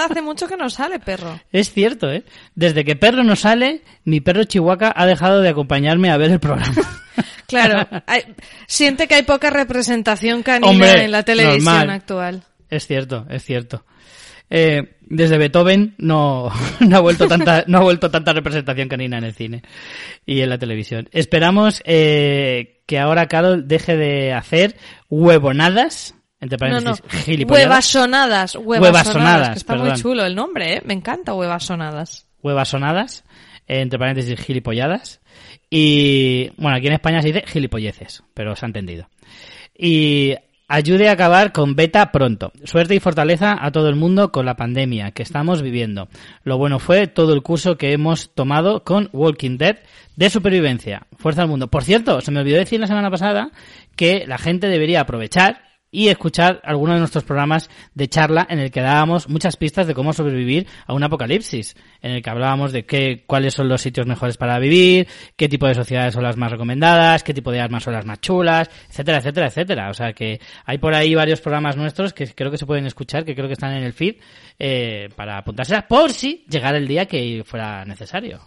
Verdad, 0.00 0.12
hace 0.12 0.22
mucho 0.22 0.46
que 0.46 0.56
no 0.56 0.70
sale, 0.70 0.98
perro. 0.98 1.40
Es 1.52 1.72
cierto, 1.72 2.10
¿eh? 2.10 2.24
Desde 2.54 2.84
que 2.84 2.96
Perro 2.96 3.22
no 3.24 3.36
sale, 3.36 3.82
mi 4.04 4.20
perro 4.20 4.44
Chihuahua 4.44 4.92
ha 4.94 5.06
dejado 5.06 5.40
de 5.40 5.48
acompañarme 5.50 6.10
a 6.10 6.16
ver 6.16 6.30
el 6.30 6.40
programa. 6.40 6.74
Claro, 7.46 7.84
hay- 8.06 8.22
siente 8.68 9.08
que 9.08 9.16
hay 9.16 9.24
poca 9.24 9.50
representación 9.50 10.44
canina 10.44 10.70
Hombre, 10.70 11.04
en 11.04 11.10
la 11.10 11.24
televisión 11.24 11.64
normal. 11.64 11.90
actual. 11.90 12.42
Es 12.70 12.86
cierto, 12.86 13.26
es 13.28 13.44
cierto. 13.44 13.84
Eh, 14.48 14.96
desde 15.02 15.36
Beethoven 15.36 15.94
no, 15.98 16.48
no 16.80 16.96
ha 16.96 17.00
vuelto 17.00 17.26
tanta 17.26 17.64
no 17.66 17.78
ha 17.78 17.82
vuelto 17.82 18.08
tanta 18.08 18.32
representación 18.32 18.88
canina 18.88 19.18
en 19.18 19.24
el 19.24 19.34
cine 19.34 19.62
y 20.24 20.40
en 20.42 20.48
la 20.48 20.58
televisión. 20.58 21.08
Esperamos 21.10 21.82
eh, 21.84 22.82
que 22.86 23.00
ahora 23.00 23.26
Carol 23.26 23.66
deje 23.66 23.96
de 23.96 24.32
hacer 24.32 24.76
huevonadas 25.08 26.14
entre 26.40 26.56
No, 26.70 26.80
no. 26.80 26.94
paréntesis 26.94 27.24
gilipolladas. 27.24 27.94
Huevasonadas. 27.94 28.56
Huevasonadas. 28.56 29.56
Está 29.58 29.74
perdón. 29.74 29.88
muy 29.90 29.98
chulo 30.00 30.24
el 30.24 30.34
nombre, 30.34 30.74
¿eh? 30.76 30.82
Me 30.84 30.94
encanta 30.94 31.34
huevasonadas. 31.34 32.26
huevasonadas, 32.42 33.24
eh, 33.66 33.80
entre 33.80 33.98
paréntesis 33.98 34.40
gilipolladas. 34.40 35.20
Y 35.68 36.50
bueno, 36.56 36.76
aquí 36.76 36.86
en 36.88 36.94
España 36.94 37.20
se 37.22 37.28
dice 37.28 37.44
gilipolleces, 37.46 38.22
pero 38.34 38.56
se 38.56 38.64
ha 38.64 38.68
entendido. 38.68 39.08
Y 39.76 40.34
ayude 40.66 41.08
a 41.08 41.12
acabar 41.12 41.52
con 41.52 41.74
beta 41.74 42.10
pronto. 42.12 42.52
Suerte 42.64 42.94
y 42.94 43.00
fortaleza 43.00 43.56
a 43.60 43.70
todo 43.70 43.88
el 43.88 43.96
mundo 43.96 44.32
con 44.32 44.46
la 44.46 44.56
pandemia 44.56 45.10
que 45.12 45.22
estamos 45.22 45.62
viviendo. 45.62 46.08
Lo 46.44 46.58
bueno 46.58 46.78
fue 46.78 47.06
todo 47.06 47.34
el 47.34 47.42
curso 47.42 47.76
que 47.76 47.92
hemos 47.92 48.34
tomado 48.34 48.82
con 48.84 49.10
Walking 49.12 49.58
Dead 49.58 49.78
de 50.16 50.30
supervivencia. 50.30 51.06
Fuerza 51.18 51.42
al 51.42 51.48
mundo. 51.48 51.68
Por 51.68 51.84
cierto, 51.84 52.20
se 52.20 52.30
me 52.30 52.40
olvidó 52.40 52.58
decir 52.58 52.80
la 52.80 52.86
semana 52.86 53.10
pasada 53.10 53.50
que 53.96 54.24
la 54.26 54.38
gente 54.38 54.68
debería 54.68 55.00
aprovechar 55.02 55.69
y 55.90 56.08
escuchar 56.08 56.60
alguno 56.64 56.92
de 56.92 57.00
nuestros 57.00 57.24
programas 57.24 57.68
de 57.94 58.08
charla 58.08 58.46
en 58.48 58.60
el 58.60 58.70
que 58.70 58.80
dábamos 58.80 59.28
muchas 59.28 59.56
pistas 59.56 59.86
de 59.86 59.94
cómo 59.94 60.12
sobrevivir 60.12 60.66
a 60.86 60.94
un 60.94 61.02
apocalipsis, 61.02 61.74
en 62.00 62.12
el 62.12 62.22
que 62.22 62.30
hablábamos 62.30 62.72
de 62.72 62.84
qué, 62.84 63.24
cuáles 63.26 63.54
son 63.54 63.68
los 63.68 63.80
sitios 63.80 64.06
mejores 64.06 64.36
para 64.36 64.58
vivir, 64.58 65.08
qué 65.36 65.48
tipo 65.48 65.66
de 65.66 65.74
sociedades 65.74 66.14
son 66.14 66.22
las 66.22 66.36
más 66.36 66.52
recomendadas, 66.52 67.24
qué 67.24 67.34
tipo 67.34 67.50
de 67.50 67.60
armas 67.60 67.82
son 67.82 67.94
las 67.94 68.06
más 68.06 68.20
chulas, 68.20 68.70
etcétera, 68.88 69.18
etcétera, 69.18 69.46
etcétera. 69.48 69.90
O 69.90 69.94
sea 69.94 70.12
que 70.12 70.40
hay 70.64 70.78
por 70.78 70.94
ahí 70.94 71.14
varios 71.14 71.40
programas 71.40 71.76
nuestros 71.76 72.12
que 72.12 72.26
creo 72.28 72.50
que 72.50 72.58
se 72.58 72.66
pueden 72.66 72.86
escuchar, 72.86 73.24
que 73.24 73.34
creo 73.34 73.48
que 73.48 73.54
están 73.54 73.72
en 73.72 73.82
el 73.82 73.92
feed, 73.92 74.16
eh, 74.58 75.08
para 75.16 75.38
apuntárselas 75.38 75.84
por 75.84 76.12
si 76.12 76.44
llegara 76.48 76.78
el 76.78 76.86
día 76.86 77.06
que 77.06 77.42
fuera 77.44 77.84
necesario. 77.84 78.40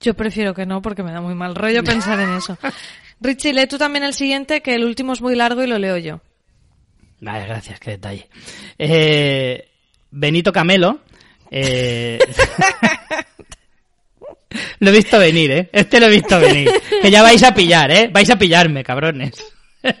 Yo 0.00 0.14
prefiero 0.14 0.54
que 0.54 0.64
no 0.64 0.80
porque 0.80 1.02
me 1.02 1.12
da 1.12 1.20
muy 1.20 1.34
mal 1.34 1.54
rollo 1.54 1.82
pensar 1.82 2.18
en 2.20 2.30
eso. 2.34 2.56
Richie, 3.20 3.54
lee 3.54 3.66
tú 3.66 3.78
también 3.78 4.04
el 4.04 4.12
siguiente, 4.12 4.60
que 4.60 4.74
el 4.74 4.84
último 4.84 5.12
es 5.12 5.22
muy 5.22 5.34
largo 5.34 5.62
y 5.62 5.66
lo 5.66 5.78
leo 5.78 5.96
yo. 5.96 6.20
Vale, 7.26 7.44
gracias, 7.44 7.80
qué 7.80 7.90
detalle. 7.90 8.28
Eh, 8.78 9.68
Benito 10.12 10.52
Camelo. 10.52 11.00
eh, 11.50 12.20
lo 14.78 14.90
he 14.90 14.92
visto 14.92 15.18
venir, 15.18 15.50
¿eh? 15.50 15.68
Este 15.72 15.98
lo 15.98 16.06
he 16.06 16.10
visto 16.10 16.38
venir. 16.38 16.70
Que 17.02 17.10
ya 17.10 17.22
vais 17.22 17.42
a 17.42 17.52
pillar, 17.52 17.90
¿eh? 17.90 18.08
Vais 18.12 18.30
a 18.30 18.38
pillarme, 18.38 18.84
cabrones. 18.84 19.44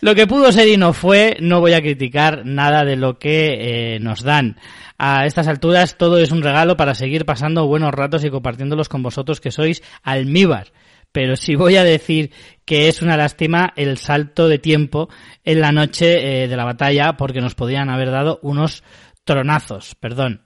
Lo 0.00 0.14
que 0.16 0.26
pudo 0.26 0.50
ser 0.50 0.66
y 0.68 0.76
no 0.76 0.92
fue, 0.92 1.36
no 1.40 1.60
voy 1.60 1.74
a 1.74 1.80
criticar 1.80 2.44
nada 2.44 2.84
de 2.84 2.94
lo 2.94 3.18
que 3.18 3.94
eh, 3.94 3.98
nos 4.00 4.22
dan. 4.22 4.56
A 4.96 5.26
estas 5.26 5.48
alturas 5.48 5.96
todo 5.98 6.18
es 6.18 6.30
un 6.30 6.42
regalo 6.42 6.76
para 6.76 6.94
seguir 6.94 7.24
pasando 7.24 7.66
buenos 7.66 7.92
ratos 7.92 8.24
y 8.24 8.30
compartiéndolos 8.30 8.88
con 8.88 9.02
vosotros 9.02 9.40
que 9.40 9.50
sois 9.50 9.82
almíbar. 10.04 10.72
Pero 11.10 11.36
si 11.36 11.56
voy 11.56 11.76
a 11.76 11.84
decir 11.84 12.30
que 12.68 12.88
es 12.88 13.00
una 13.00 13.16
lástima 13.16 13.72
el 13.76 13.96
salto 13.96 14.46
de 14.46 14.58
tiempo 14.58 15.08
en 15.42 15.62
la 15.62 15.72
noche 15.72 16.42
eh, 16.42 16.48
de 16.48 16.54
la 16.54 16.66
batalla 16.66 17.16
porque 17.16 17.40
nos 17.40 17.54
podían 17.54 17.88
haber 17.88 18.10
dado 18.10 18.40
unos 18.42 18.84
tronazos, 19.24 19.94
perdón. 19.94 20.42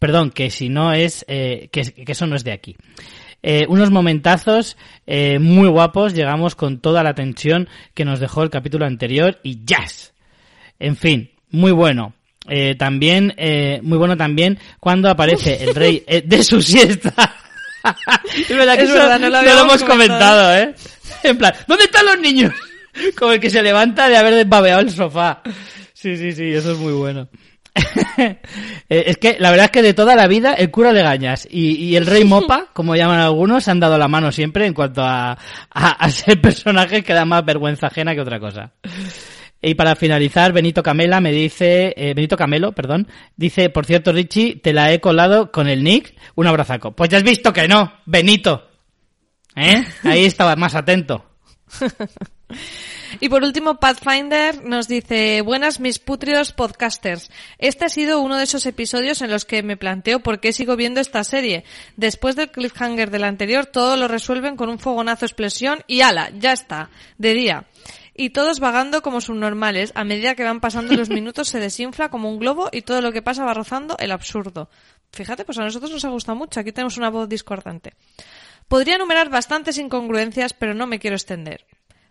Perdón, 0.00 0.30
que 0.30 0.50
si 0.50 0.68
no 0.68 0.92
es, 0.92 1.24
eh, 1.28 1.68
que, 1.70 1.94
eso 2.04 2.26
no 2.26 2.34
es 2.34 2.42
de 2.42 2.50
aquí. 2.50 2.76
Eh, 3.44 3.64
unos 3.68 3.92
momentazos 3.92 4.76
muy 5.38 5.68
guapos, 5.68 6.14
llegamos 6.14 6.56
con 6.56 6.80
toda 6.80 7.04
la 7.04 7.14
tensión 7.14 7.68
que 7.94 8.04
nos 8.04 8.18
dejó 8.18 8.42
el 8.42 8.50
capítulo 8.50 8.84
anterior 8.84 9.38
y 9.44 9.64
jazz. 9.64 10.14
En 10.80 10.96
fin, 10.96 11.30
muy 11.50 11.70
bueno. 11.70 12.14
También, 12.76 13.34
muy 13.82 13.98
bueno 13.98 14.16
también 14.16 14.58
cuando 14.80 15.08
aparece 15.08 15.62
el 15.62 15.76
rey 15.76 16.04
de 16.24 16.42
su 16.42 16.60
siesta. 16.60 17.45
es 18.36 18.56
verdad 18.56 18.76
que 18.76 18.82
Es 18.82 18.90
eso 18.90 18.98
verdad, 18.98 19.18
no 19.18 19.26
lo 19.26 19.36
no 19.36 19.42
lo 19.42 19.50
habíamos 19.50 19.62
hemos 19.62 19.84
comentado. 19.84 20.56
¿eh? 20.56 20.74
En 21.22 21.38
plan, 21.38 21.54
¿dónde 21.66 21.84
están 21.84 22.06
los 22.06 22.18
niños? 22.18 22.52
Como 23.18 23.32
el 23.32 23.40
que 23.40 23.50
se 23.50 23.62
levanta 23.62 24.08
de 24.08 24.16
haber 24.16 24.34
desbabeado 24.34 24.80
el 24.80 24.90
sofá. 24.90 25.42
Sí, 25.92 26.16
sí, 26.16 26.32
sí, 26.32 26.52
eso 26.52 26.72
es 26.72 26.78
muy 26.78 26.92
bueno. 26.92 27.28
Eh, 28.88 29.02
es 29.08 29.16
que 29.16 29.36
la 29.40 29.50
verdad 29.50 29.64
es 29.66 29.70
que 29.72 29.82
de 29.82 29.94
toda 29.94 30.14
la 30.14 30.28
vida 30.28 30.54
el 30.54 30.70
cura 30.70 30.92
de 30.92 31.02
Gañas 31.02 31.46
y, 31.50 31.72
y 31.72 31.96
el 31.96 32.06
rey 32.06 32.22
Mopa, 32.24 32.68
como 32.72 32.94
llaman 32.94 33.18
algunos, 33.18 33.64
se 33.64 33.72
han 33.72 33.80
dado 33.80 33.98
la 33.98 34.06
mano 34.06 34.30
siempre 34.30 34.64
en 34.64 34.72
cuanto 34.74 35.02
a, 35.02 35.32
a, 35.32 35.90
a 35.90 36.10
ser 36.10 36.40
personajes 36.40 37.02
que 37.04 37.12
dan 37.12 37.28
más 37.28 37.44
vergüenza 37.44 37.88
ajena 37.88 38.14
que 38.14 38.20
otra 38.20 38.38
cosa. 38.38 38.70
Y 39.66 39.74
para 39.74 39.96
finalizar, 39.96 40.52
Benito 40.52 40.80
Camela 40.80 41.20
me 41.20 41.32
dice, 41.32 41.92
eh, 41.96 42.14
Benito 42.14 42.36
Camelo, 42.36 42.70
perdón, 42.70 43.08
dice, 43.36 43.68
por 43.68 43.84
cierto, 43.84 44.12
Richie, 44.12 44.60
te 44.60 44.72
la 44.72 44.92
he 44.92 45.00
colado 45.00 45.50
con 45.50 45.66
el 45.66 45.82
nick, 45.82 46.14
un 46.36 46.46
abrazaco. 46.46 46.92
Pues 46.92 47.10
ya 47.10 47.18
has 47.18 47.24
visto 47.24 47.52
que 47.52 47.66
no, 47.66 47.92
Benito. 48.06 48.70
¿Eh? 49.56 49.84
Ahí 50.04 50.24
estaba 50.24 50.54
más 50.54 50.76
atento. 50.76 51.24
Y 53.20 53.28
por 53.28 53.42
último, 53.42 53.80
Pathfinder 53.80 54.64
nos 54.64 54.86
dice, 54.86 55.40
buenas 55.40 55.80
mis 55.80 55.98
putrios 55.98 56.52
podcasters. 56.52 57.30
Este 57.58 57.86
ha 57.86 57.88
sido 57.88 58.20
uno 58.20 58.36
de 58.36 58.44
esos 58.44 58.66
episodios 58.66 59.20
en 59.20 59.30
los 59.32 59.44
que 59.44 59.64
me 59.64 59.76
planteo 59.76 60.20
por 60.20 60.38
qué 60.38 60.52
sigo 60.52 60.76
viendo 60.76 61.00
esta 61.00 61.24
serie. 61.24 61.64
Después 61.96 62.36
del 62.36 62.52
cliffhanger 62.52 63.10
del 63.10 63.24
anterior, 63.24 63.66
todo 63.66 63.96
lo 63.96 64.06
resuelven 64.06 64.54
con 64.54 64.68
un 64.68 64.78
fogonazo 64.78 65.24
explosión 65.24 65.82
y 65.88 66.02
ala, 66.02 66.30
ya 66.38 66.52
está, 66.52 66.90
de 67.18 67.34
día. 67.34 67.66
Y 68.18 68.30
todos 68.30 68.60
vagando 68.60 69.02
como 69.02 69.20
subnormales, 69.20 69.92
a 69.94 70.04
medida 70.04 70.34
que 70.34 70.44
van 70.44 70.60
pasando 70.60 70.94
los 70.94 71.10
minutos 71.10 71.48
se 71.48 71.60
desinfla 71.60 72.08
como 72.08 72.30
un 72.30 72.38
globo 72.38 72.70
y 72.72 72.82
todo 72.82 73.02
lo 73.02 73.12
que 73.12 73.20
pasa 73.20 73.44
va 73.44 73.52
rozando 73.52 73.96
el 73.98 74.10
absurdo. 74.10 74.70
Fíjate, 75.12 75.44
pues 75.44 75.58
a 75.58 75.64
nosotros 75.64 75.90
nos 75.90 76.04
ha 76.04 76.08
gustado 76.08 76.36
mucho, 76.36 76.60
aquí 76.60 76.72
tenemos 76.72 76.96
una 76.96 77.10
voz 77.10 77.28
discordante. 77.28 77.92
Podría 78.68 78.96
enumerar 78.96 79.28
bastantes 79.28 79.76
incongruencias, 79.78 80.54
pero 80.54 80.74
no 80.74 80.86
me 80.86 80.98
quiero 80.98 81.14
extender. 81.16 81.66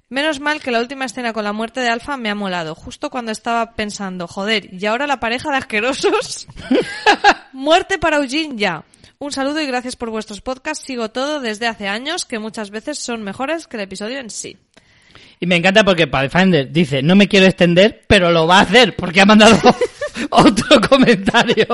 Menos 0.08 0.40
mal 0.40 0.62
que 0.62 0.70
la 0.70 0.80
última 0.80 1.06
escena 1.06 1.34
con 1.34 1.44
la 1.44 1.52
muerte 1.52 1.80
de 1.80 1.90
Alfa 1.90 2.16
me 2.16 2.30
ha 2.30 2.36
molado, 2.36 2.76
justo 2.76 3.10
cuando 3.10 3.32
estaba 3.32 3.74
pensando, 3.74 4.28
joder, 4.28 4.72
¿y 4.72 4.86
ahora 4.86 5.08
la 5.08 5.20
pareja 5.20 5.50
de 5.50 5.58
asquerosos? 5.58 6.48
Muerte 7.52 7.98
para 7.98 8.18
Eugene 8.18 8.56
ya. 8.56 8.86
Un 9.18 9.32
saludo 9.32 9.60
y 9.62 9.66
gracias 9.66 9.96
por 9.96 10.12
vuestros 10.12 10.42
podcasts. 10.42 10.86
Sigo 10.86 11.10
todo 11.10 11.40
desde 11.40 11.68
hace 11.68 11.88
años, 11.88 12.26
que 12.26 12.38
muchas 12.38 12.70
veces 12.70 13.00
son 13.00 13.24
mejores 13.24 13.66
que 13.66 13.78
el 13.78 13.84
episodio 13.84 14.20
en 14.20 14.30
sí. 14.30 14.58
Y 15.40 15.48
me 15.48 15.58
encanta 15.58 15.84
porque 15.84 16.08
Pathfinder 16.08 16.72
dice, 16.72 17.02
no 17.02 17.16
me 17.16 17.28
quiero 17.28 17.46
extender, 17.46 18.04
pero 18.08 18.32
lo 18.32 18.48
va 18.48 18.60
a 18.60 18.62
hacer 18.62 18.96
porque 18.96 19.22
ha 19.22 19.26
mandado 19.26 19.58
otro 20.30 20.82
comentario. 20.90 21.68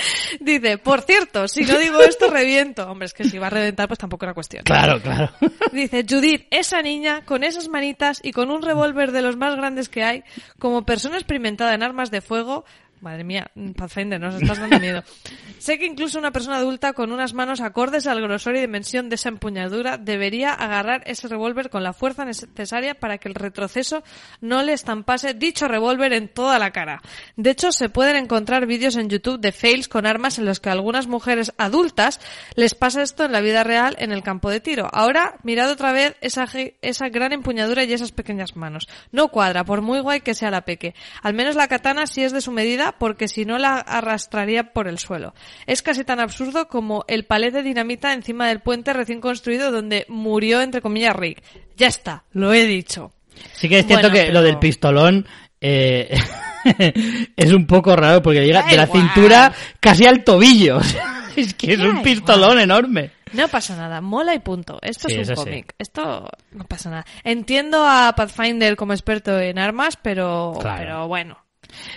Dice, 0.40 0.78
por 0.78 1.02
cierto, 1.02 1.48
si 1.48 1.62
no 1.64 1.78
digo 1.78 2.00
esto, 2.00 2.30
reviento. 2.30 2.88
Hombre, 2.90 3.06
es 3.06 3.14
que 3.14 3.24
si 3.24 3.38
va 3.38 3.48
a 3.48 3.50
reventar, 3.50 3.88
pues 3.88 3.98
tampoco 3.98 4.24
era 4.24 4.34
cuestión. 4.34 4.64
claro, 4.64 5.00
claro. 5.00 5.30
Dice, 5.72 6.04
Judith, 6.08 6.46
esa 6.50 6.82
niña, 6.82 7.24
con 7.24 7.44
esas 7.44 7.68
manitas 7.68 8.20
y 8.22 8.32
con 8.32 8.50
un 8.50 8.62
revólver 8.62 9.12
de 9.12 9.22
los 9.22 9.36
más 9.36 9.56
grandes 9.56 9.88
que 9.88 10.02
hay, 10.02 10.24
como 10.58 10.86
persona 10.86 11.16
experimentada 11.16 11.74
en 11.74 11.82
armas 11.82 12.10
de 12.10 12.20
fuego, 12.20 12.64
Madre 13.00 13.24
mía, 13.24 13.50
Pathfinder, 13.76 14.20
nos 14.20 14.34
estás 14.34 14.58
dando 14.58 14.78
miedo. 14.78 15.02
sé 15.58 15.78
que 15.78 15.86
incluso 15.86 16.18
una 16.18 16.32
persona 16.32 16.58
adulta 16.58 16.92
con 16.92 17.12
unas 17.12 17.32
manos 17.32 17.62
acordes 17.62 18.06
al 18.06 18.20
grosor 18.20 18.56
y 18.56 18.60
dimensión 18.60 19.08
de 19.08 19.14
esa 19.14 19.30
empuñadura 19.30 19.96
debería 19.96 20.52
agarrar 20.52 21.02
ese 21.06 21.26
revólver 21.28 21.70
con 21.70 21.82
la 21.82 21.94
fuerza 21.94 22.26
necesaria 22.26 22.94
para 22.94 23.16
que 23.16 23.28
el 23.28 23.34
retroceso 23.34 24.02
no 24.42 24.62
le 24.62 24.74
estampase 24.74 25.32
dicho 25.32 25.66
revólver 25.66 26.12
en 26.12 26.28
toda 26.28 26.58
la 26.58 26.72
cara. 26.72 27.00
De 27.36 27.50
hecho, 27.50 27.72
se 27.72 27.88
pueden 27.88 28.16
encontrar 28.16 28.66
vídeos 28.66 28.96
en 28.96 29.08
YouTube 29.08 29.40
de 29.40 29.52
fails 29.52 29.88
con 29.88 30.04
armas 30.04 30.38
en 30.38 30.44
los 30.44 30.60
que 30.60 30.68
a 30.68 30.72
algunas 30.72 31.06
mujeres 31.06 31.52
adultas 31.56 32.20
les 32.54 32.74
pasa 32.74 33.02
esto 33.02 33.24
en 33.24 33.32
la 33.32 33.40
vida 33.40 33.64
real 33.64 33.96
en 33.98 34.12
el 34.12 34.22
campo 34.22 34.50
de 34.50 34.60
tiro. 34.60 34.90
Ahora, 34.92 35.36
mirad 35.42 35.70
otra 35.70 35.92
vez 35.92 36.16
esa, 36.20 36.46
esa 36.82 37.08
gran 37.08 37.32
empuñadura 37.32 37.84
y 37.84 37.92
esas 37.94 38.12
pequeñas 38.12 38.56
manos. 38.56 38.88
No 39.10 39.28
cuadra, 39.28 39.64
por 39.64 39.80
muy 39.80 40.00
guay 40.00 40.20
que 40.20 40.34
sea 40.34 40.50
la 40.50 40.66
peque. 40.66 40.94
Al 41.22 41.32
menos 41.32 41.56
la 41.56 41.68
katana 41.68 42.06
sí 42.06 42.22
es 42.22 42.32
de 42.32 42.42
su 42.42 42.52
medida 42.52 42.89
porque 42.98 43.28
si 43.28 43.44
no 43.44 43.58
la 43.58 43.74
arrastraría 43.74 44.72
por 44.72 44.88
el 44.88 44.98
suelo. 44.98 45.34
Es 45.66 45.82
casi 45.82 46.04
tan 46.04 46.20
absurdo 46.20 46.68
como 46.68 47.04
el 47.08 47.24
palet 47.24 47.52
de 47.52 47.62
dinamita 47.62 48.12
encima 48.12 48.48
del 48.48 48.60
puente 48.60 48.92
recién 48.92 49.20
construido 49.20 49.70
donde 49.70 50.06
murió, 50.08 50.60
entre 50.60 50.80
comillas, 50.80 51.16
Rick. 51.16 51.42
Ya 51.76 51.88
está, 51.88 52.24
lo 52.32 52.52
he 52.52 52.66
dicho. 52.66 53.12
Sí 53.52 53.68
que 53.68 53.80
es 53.80 53.86
cierto 53.86 54.10
que 54.10 54.30
lo 54.32 54.42
del 54.42 54.58
pistolón 54.58 55.26
eh, 55.60 56.18
es 57.36 57.52
un 57.52 57.66
poco 57.66 57.96
raro 57.96 58.22
porque 58.22 58.44
llega 58.44 58.62
de 58.62 58.76
la 58.76 58.86
cintura 58.86 59.52
casi 59.78 60.06
al 60.06 60.24
tobillo. 60.24 60.80
es 61.36 61.54
que 61.54 61.74
es 61.74 61.80
un 61.80 62.02
pistolón 62.02 62.60
enorme. 62.60 63.12
No 63.32 63.46
pasa 63.48 63.76
nada, 63.76 64.00
mola 64.00 64.34
y 64.34 64.40
punto. 64.40 64.78
Esto 64.82 65.08
es 65.08 65.28
un 65.28 65.34
cómic. 65.36 65.74
Esto 65.78 66.28
no 66.50 66.64
pasa 66.64 66.90
nada. 66.90 67.06
Entiendo 67.22 67.86
a 67.86 68.12
Pathfinder 68.16 68.74
como 68.76 68.92
experto 68.92 69.38
en 69.38 69.58
armas, 69.58 69.96
pero, 69.96 70.58
pero 70.60 71.06
bueno. 71.06 71.38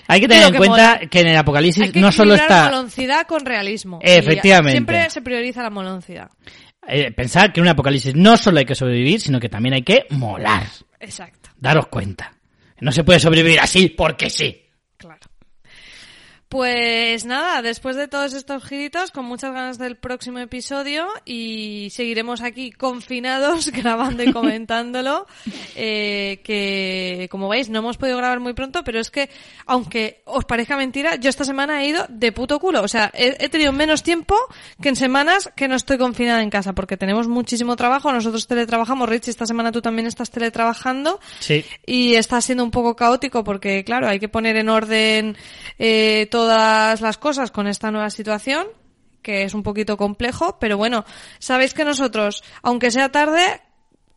Hay 0.08 0.22
que 0.22 0.28
tener 0.28 0.48
en 0.48 0.56
cuenta 0.56 1.00
que 1.10 1.22
en 1.22 1.28
el 1.28 1.38
apocalipsis 1.38 1.96
no 1.96 2.12
solo 2.12 2.36
está. 2.36 2.66
moloncidad 2.66 3.26
con 3.28 3.46
realismo. 3.46 4.00
Efectivamente. 4.02 4.72
Siempre 4.72 5.10
se 5.10 5.22
prioriza 5.22 5.64
la 5.64 5.70
moloncidad. 5.70 6.30
Eh, 6.88 7.12
pensar 7.12 7.54
que 7.54 7.60
en 7.60 7.66
un 7.66 7.70
apocalipsis 7.70 8.14
no 8.16 8.36
solo 8.36 8.60
hay 8.60 8.66
que 8.66 8.76
sobrevivir, 8.76 9.22
sino 9.22 9.40
que 9.40 9.50
también 9.50 9.76
hay 9.76 9.84
que 9.84 10.06
molar. 10.10 10.64
Exacto. 11.00 11.50
Daros 11.58 11.88
cuenta. 11.88 12.34
No 12.82 12.92
se 12.92 13.04
puede 13.04 13.20
sobrevivir 13.20 13.60
así 13.60 13.90
porque 13.90 14.30
sí. 14.30 14.63
Pues 16.54 17.26
nada, 17.26 17.64
después 17.64 17.96
de 17.96 18.08
todos 18.08 18.36
estos 18.36 18.64
giritos, 18.64 19.10
con 19.10 19.26
muchas 19.26 19.52
ganas 19.56 19.80
del 19.80 19.96
próximo 19.96 20.38
episodio 20.38 21.08
y 21.26 21.88
seguiremos 21.90 22.44
aquí 22.44 22.72
confinados 22.72 23.72
grabando 23.72 24.22
y 24.22 24.32
comentándolo, 24.32 25.26
eh, 25.76 26.42
que 26.44 27.28
como 27.32 27.50
veis 27.50 27.70
no 27.70 27.80
hemos 27.80 27.98
podido 27.98 28.18
grabar 28.18 28.40
muy 28.40 28.54
pronto, 28.54 28.84
pero 28.84 29.00
es 29.00 29.10
que 29.10 29.32
aunque 29.66 30.22
os 30.26 30.46
parezca 30.46 30.78
mentira, 30.78 31.16
yo 31.16 31.32
esta 31.32 31.44
semana 31.44 31.82
he 31.82 31.88
ido 31.88 32.06
de 32.08 32.32
puto 32.32 32.60
culo, 32.60 32.84
o 32.84 32.88
sea, 32.88 33.10
he, 33.16 33.50
tenido 33.50 33.72
menos 33.72 34.04
tiempo 34.04 34.38
que 34.80 34.90
en 34.90 34.96
semanas 34.96 35.50
que 35.56 35.68
no 35.68 35.74
estoy 35.74 35.98
confinada 35.98 36.44
en 36.44 36.52
casa, 36.52 36.74
porque 36.74 36.98
tenemos 36.98 37.28
muchísimo 37.28 37.76
trabajo, 37.76 38.14
nosotros 38.14 38.46
teletrabajamos, 38.46 39.10
Rich, 39.10 39.30
esta 39.30 39.48
semana 39.48 39.72
tú 39.72 39.82
también 39.82 40.06
estás 40.06 40.30
teletrabajando. 40.30 41.20
Sí. 41.40 41.66
y 41.84 42.14
está 42.14 42.40
siendo 42.42 42.64
un 42.64 42.70
poco 42.70 42.96
caótico 42.96 43.44
porque 43.44 43.84
claro, 43.84 44.08
hay 44.08 44.20
que 44.20 44.30
poner 44.30 44.56
en 44.58 44.70
orden 44.70 45.36
eh, 45.80 46.28
todo 46.30 46.43
todas 46.44 47.00
las 47.00 47.18
cosas 47.18 47.52
con 47.52 47.68
esta 47.68 47.90
nueva 47.90 48.10
situación, 48.10 48.68
que 49.22 49.44
es 49.44 49.54
un 49.54 49.64
poquito 49.64 49.96
complejo, 49.96 50.58
pero 50.60 50.76
bueno, 50.76 51.06
sabéis 51.40 51.74
que 51.74 51.86
nosotros, 51.86 52.44
aunque 52.62 52.92
sea 52.92 53.14
tarde, 53.14 53.62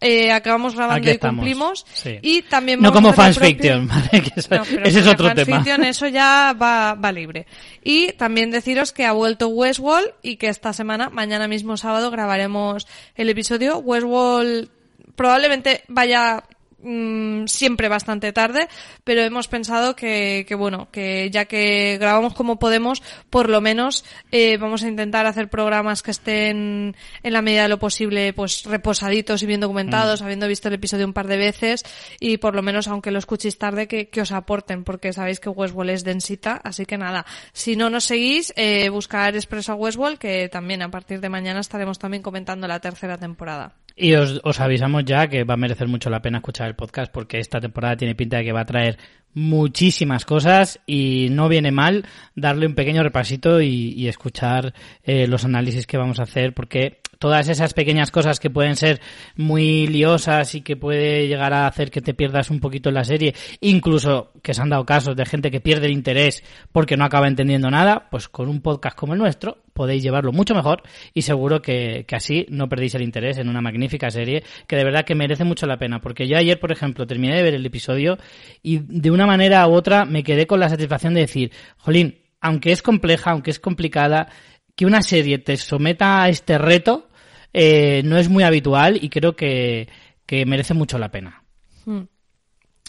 eh, 0.01 0.33
acabamos 0.33 0.75
grabando 0.75 1.09
y 1.09 1.19
cumplimos. 1.19 1.87
Y 2.23 2.43
también 2.43 2.83
no 2.83 2.93
como 2.93 3.13
fans 3.13 3.39
fiction, 3.39 3.89
ese 4.13 5.01
es 5.01 5.07
otro 5.07 5.33
tema. 5.35 5.63
eso 5.87 6.09
ya 6.09 6.53
va, 6.61 6.95
va 6.95 7.13
libre. 7.13 7.47
Y 7.85 8.13
también 8.15 8.51
deciros 8.51 8.91
que 8.91 9.07
ha 9.07 9.13
vuelto 9.13 9.47
Westworld 9.47 10.15
y 10.23 10.37
que 10.37 10.49
esta 10.49 10.73
semana, 10.73 11.11
mañana 11.11 11.47
mismo 11.47 11.77
sábado, 11.77 12.11
grabaremos 12.11 12.89
el 13.15 13.29
episodio. 13.29 13.79
Westworld 13.79 14.69
probablemente 15.15 15.85
vaya 15.87 16.43
Mm, 16.83 17.47
siempre 17.47 17.89
bastante 17.89 18.35
tarde, 18.35 18.69
pero 19.03 19.23
hemos 19.23 19.49
pensado 19.49 19.97
que, 19.97 20.45
que, 20.47 20.55
bueno, 20.55 20.89
que 20.93 21.31
ya 21.31 21.47
que 21.47 21.97
grabamos 21.99 22.35
como 22.35 22.59
podemos, 22.59 23.03
por 23.31 23.49
lo 23.49 23.63
menos 23.63 24.05
eh, 24.31 24.59
vamos 24.59 24.83
a 24.83 24.89
intentar 24.89 25.25
hacer 25.25 25.49
programas 25.49 26.03
que 26.03 26.11
estén 26.11 26.95
en 27.23 27.33
la 27.33 27.41
medida 27.41 27.63
de 27.63 27.71
lo 27.71 27.79
posible, 27.79 28.35
pues 28.35 28.65
reposaditos 28.65 29.43
y 29.43 29.47
bien 29.47 29.61
documentados, 29.61 30.21
mm. 30.21 30.25
habiendo 30.25 30.49
visto 30.49 30.69
el 30.69 30.75
episodio 30.75 31.07
un 31.07 31.15
par 31.15 31.29
de 31.29 31.39
veces 31.39 31.83
y 32.21 32.37
por 32.37 32.55
lo 32.55 32.61
menos, 32.61 32.89
aunque 32.89 33.11
lo 33.11 33.19
escuchéis 33.19 33.57
tarde, 33.57 33.89
que, 33.89 34.09
que 34.11 34.21
os 34.21 34.31
aporten, 34.31 34.85
porque 34.85 35.15
sabéis 35.15 35.41
que 35.41 35.49
Westwall 35.49 35.89
es 35.89 36.05
densita, 36.05 36.61
así 36.63 36.85
que 36.85 36.99
nada, 36.99 37.25
si 37.55 37.77
no 37.77 37.89
nos 37.89 38.05
seguís, 38.05 38.53
eh, 38.55 38.91
buscar 38.91 39.35
Expreso 39.35 39.73
a 39.73 39.77
Westwall, 39.77 40.19
que 40.19 40.51
también 40.51 40.83
a 40.83 40.91
partir 40.91 41.21
de 41.21 41.31
mañana 41.31 41.61
estaremos 41.61 41.99
también 41.99 42.23
comentando 42.23 42.69
la 42.69 42.81
tercera 42.81 43.17
temporada. 43.17 43.75
Y 43.99 44.15
os, 44.15 44.41
os, 44.45 44.61
avisamos 44.61 45.05
ya 45.07 45.27
que 45.27 45.45
va 45.45 45.55
a 45.55 45.57
merecer 45.57 45.89
mucho 45.89 46.11
la 46.11 46.21
pena 46.21 46.39
escuchar 46.39 46.69
el 46.69 46.75
podcast 46.77 47.11
porque 47.11 47.39
esta 47.39 47.61
temporada 47.61 47.97
tiene 47.97 48.15
pinta 48.15 48.37
de 48.37 48.45
que 48.45 48.53
va 48.53 48.61
a 48.61 48.67
traer 48.67 48.99
muchísimas 49.33 50.27
cosas 50.27 50.81
y 50.87 51.29
no 51.31 51.49
viene 51.49 51.71
mal 51.71 52.05
darle 52.35 52.67
un 52.67 52.75
pequeño 52.75 53.03
repasito 53.03 53.61
y, 53.63 53.95
y 53.97 54.09
escuchar 54.09 54.75
eh, 55.03 55.27
los 55.27 55.47
análisis 55.47 55.87
que 55.87 55.97
vamos 55.97 56.21
a 56.21 56.25
hacer 56.25 56.53
porque 56.53 57.01
todas 57.19 57.49
esas 57.49 57.75
pequeñas 57.75 58.11
cosas 58.11 58.41
que 58.41 58.51
pueden 58.51 58.77
ser 58.77 59.01
muy 59.37 59.87
liosas 59.87 60.55
y 60.55 60.61
que 60.61 60.77
puede 60.77 61.29
llegar 61.29 61.53
a 61.53 61.67
hacer 61.67 61.91
que 61.91 62.01
te 62.01 62.15
pierdas 62.15 62.51
un 62.51 62.61
poquito 62.61 62.91
la 62.91 63.05
serie, 63.05 63.35
incluso 63.61 64.33
que 64.43 64.55
se 64.55 64.63
han 64.63 64.71
dado 64.71 64.85
casos 64.85 65.17
de 65.17 65.27
gente 65.27 65.51
que 65.51 65.61
pierde 65.61 65.87
el 65.87 65.93
interés 65.93 66.43
porque 66.73 66.97
no 66.97 67.05
acaba 67.05 67.29
entendiendo 67.29 67.71
nada, 67.71 68.09
pues 68.11 68.29
con 68.29 68.49
un 68.49 68.61
podcast 68.61 68.97
como 68.97 69.15
el 69.15 69.19
nuestro 69.19 69.59
podéis 69.73 70.03
llevarlo 70.03 70.33
mucho 70.33 70.55
mejor 70.55 70.83
y 71.13 71.23
seguro 71.23 71.61
que, 71.61 72.05
que 72.09 72.17
así 72.17 72.47
no 72.49 72.69
perdéis 72.69 72.95
el 72.95 73.03
interés 73.03 73.39
en 73.39 73.49
una 73.49 73.61
magnífica 73.61 74.11
serie 74.11 74.43
que 74.67 74.77
de 74.77 74.85
verdad 74.85 75.05
que 75.05 75.15
merece 75.15 75.45
mucho 75.45 75.67
la 75.67 75.79
pena, 75.79 76.01
porque 76.01 76.27
yo 76.27 76.39
ayer, 76.39 76.59
por 76.59 76.73
ejemplo, 76.73 77.07
terminé 77.07 77.37
de 77.37 77.43
ver 77.43 77.55
el 77.55 77.67
episodio 77.67 78.17
y 78.63 78.79
de 78.79 79.11
una 79.11 79.27
manera 79.27 79.67
u 79.69 79.73
otra 79.73 80.05
me 80.05 80.23
quedé 80.23 80.47
con 80.47 80.61
la 80.61 80.69
satisfacción 80.69 81.15
de 81.15 81.21
decir, 81.21 81.53
jolín, 81.77 82.19
aunque 82.41 82.73
es 82.73 82.83
compleja, 82.83 83.33
aunque 83.33 83.51
es 83.51 83.61
complicada, 83.61 84.29
que 84.75 84.87
una 84.87 85.03
serie 85.03 85.39
te 85.39 85.57
someta 85.57 86.23
a 86.23 86.29
este 86.29 86.59
reto 86.59 87.06
eh, 87.59 88.03
no 88.05 88.19
es 88.19 88.29
muy 88.29 88.45
habitual 88.45 89.03
y 89.03 89.09
creo 89.09 89.35
que, 89.35 89.89
que 90.27 90.45
merece 90.45 90.75
mucho 90.75 90.99
la 90.99 91.11
pena. 91.11 91.43
Hmm. 91.87 92.03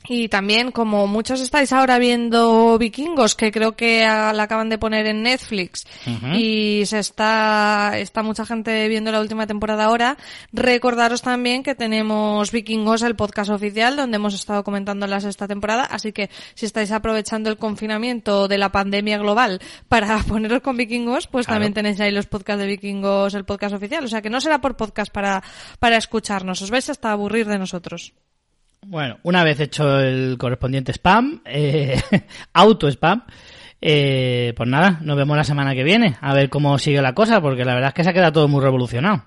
Y 0.10 0.30
también, 0.30 0.72
como 0.72 1.06
muchos 1.06 1.42
estáis 1.42 1.74
ahora 1.74 2.00
viendo 2.00 2.78
Vikingos, 2.78 3.36
que 3.36 3.52
creo 3.52 3.76
que 3.76 4.06
la 4.06 4.44
acaban 4.44 4.70
de 4.70 4.78
poner 4.78 5.06
en 5.06 5.24
Netflix, 5.24 5.86
y 6.34 6.84
se 6.86 7.00
está, 7.00 7.98
está 7.98 8.24
mucha 8.24 8.46
gente 8.46 8.88
viendo 8.88 9.12
la 9.12 9.20
última 9.20 9.48
temporada 9.48 9.86
ahora, 9.86 10.18
recordaros 10.54 11.22
también 11.22 11.62
que 11.62 11.76
tenemos 11.76 12.52
Vikingos, 12.52 13.02
el 13.02 13.18
podcast 13.18 13.50
oficial, 13.50 13.98
donde 13.98 14.16
hemos 14.16 14.34
estado 14.34 14.64
comentándolas 14.64 15.26
esta 15.26 15.48
temporada, 15.48 15.84
así 15.84 16.14
que 16.14 16.30
si 16.56 16.66
estáis 16.66 16.92
aprovechando 16.92 17.50
el 17.50 17.58
confinamiento 17.58 18.48
de 18.48 18.58
la 18.58 18.72
pandemia 18.72 19.18
global 19.18 19.60
para 19.90 20.20
poneros 20.28 20.62
con 20.62 20.78
Vikingos, 20.78 21.28
pues 21.28 21.48
también 21.48 21.74
tenéis 21.74 22.00
ahí 22.00 22.12
los 22.12 22.28
podcasts 22.28 22.62
de 22.62 22.68
Vikingos, 22.68 23.34
el 23.34 23.44
podcast 23.44 23.76
oficial, 23.76 24.06
o 24.06 24.08
sea 24.08 24.22
que 24.22 24.30
no 24.30 24.40
será 24.40 24.62
por 24.62 24.78
podcast 24.78 25.12
para, 25.12 25.44
para 25.80 25.98
escucharnos, 25.98 26.62
os 26.62 26.72
vais 26.72 26.90
hasta 26.90 27.12
aburrir 27.12 27.46
de 27.48 27.60
nosotros. 27.60 28.14
Bueno, 28.86 29.20
una 29.24 29.44
vez 29.44 29.60
hecho 29.60 30.00
el 30.00 30.38
correspondiente 30.38 30.94
spam, 30.94 31.42
eh, 31.46 32.00
auto 32.54 32.88
spam, 32.88 33.26
eh, 33.82 34.54
pues 34.56 34.70
nada, 34.70 35.00
nos 35.02 35.18
vemos 35.18 35.36
la 35.36 35.44
semana 35.44 35.76
que 35.76 35.84
viene 35.84 36.18
a 36.22 36.34
ver 36.34 36.50
cómo 36.50 36.78
sigue 36.78 37.02
la 37.02 37.14
cosa, 37.14 37.42
porque 37.42 37.66
la 37.66 37.74
verdad 37.74 37.90
es 37.90 37.94
que 37.94 38.04
se 38.04 38.10
ha 38.10 38.14
quedado 38.14 38.32
todo 38.32 38.48
muy 38.48 38.62
revolucionado. 38.62 39.26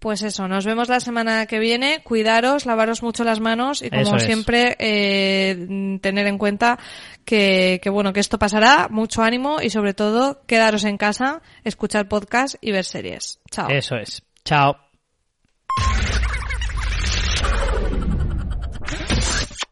Pues 0.00 0.22
eso, 0.22 0.48
nos 0.48 0.64
vemos 0.64 0.88
la 0.88 0.98
semana 0.98 1.44
que 1.44 1.58
viene. 1.58 2.00
Cuidaros, 2.02 2.64
lavaros 2.64 3.02
mucho 3.02 3.22
las 3.22 3.38
manos 3.38 3.82
y 3.82 3.90
como 3.90 4.18
siempre 4.18 4.74
eh, 4.78 5.98
tener 6.00 6.26
en 6.26 6.38
cuenta 6.38 6.78
que, 7.26 7.80
que, 7.82 7.90
bueno 7.90 8.14
que 8.14 8.20
esto 8.20 8.38
pasará. 8.38 8.88
Mucho 8.90 9.22
ánimo 9.22 9.60
y 9.60 9.68
sobre 9.68 9.92
todo 9.92 10.40
quedaros 10.46 10.84
en 10.84 10.96
casa, 10.96 11.42
escuchar 11.64 12.08
podcast 12.08 12.54
y 12.62 12.72
ver 12.72 12.86
series. 12.86 13.40
Chao. 13.50 13.68
Eso 13.68 13.96
es. 13.96 14.22
Chao. 14.42 14.78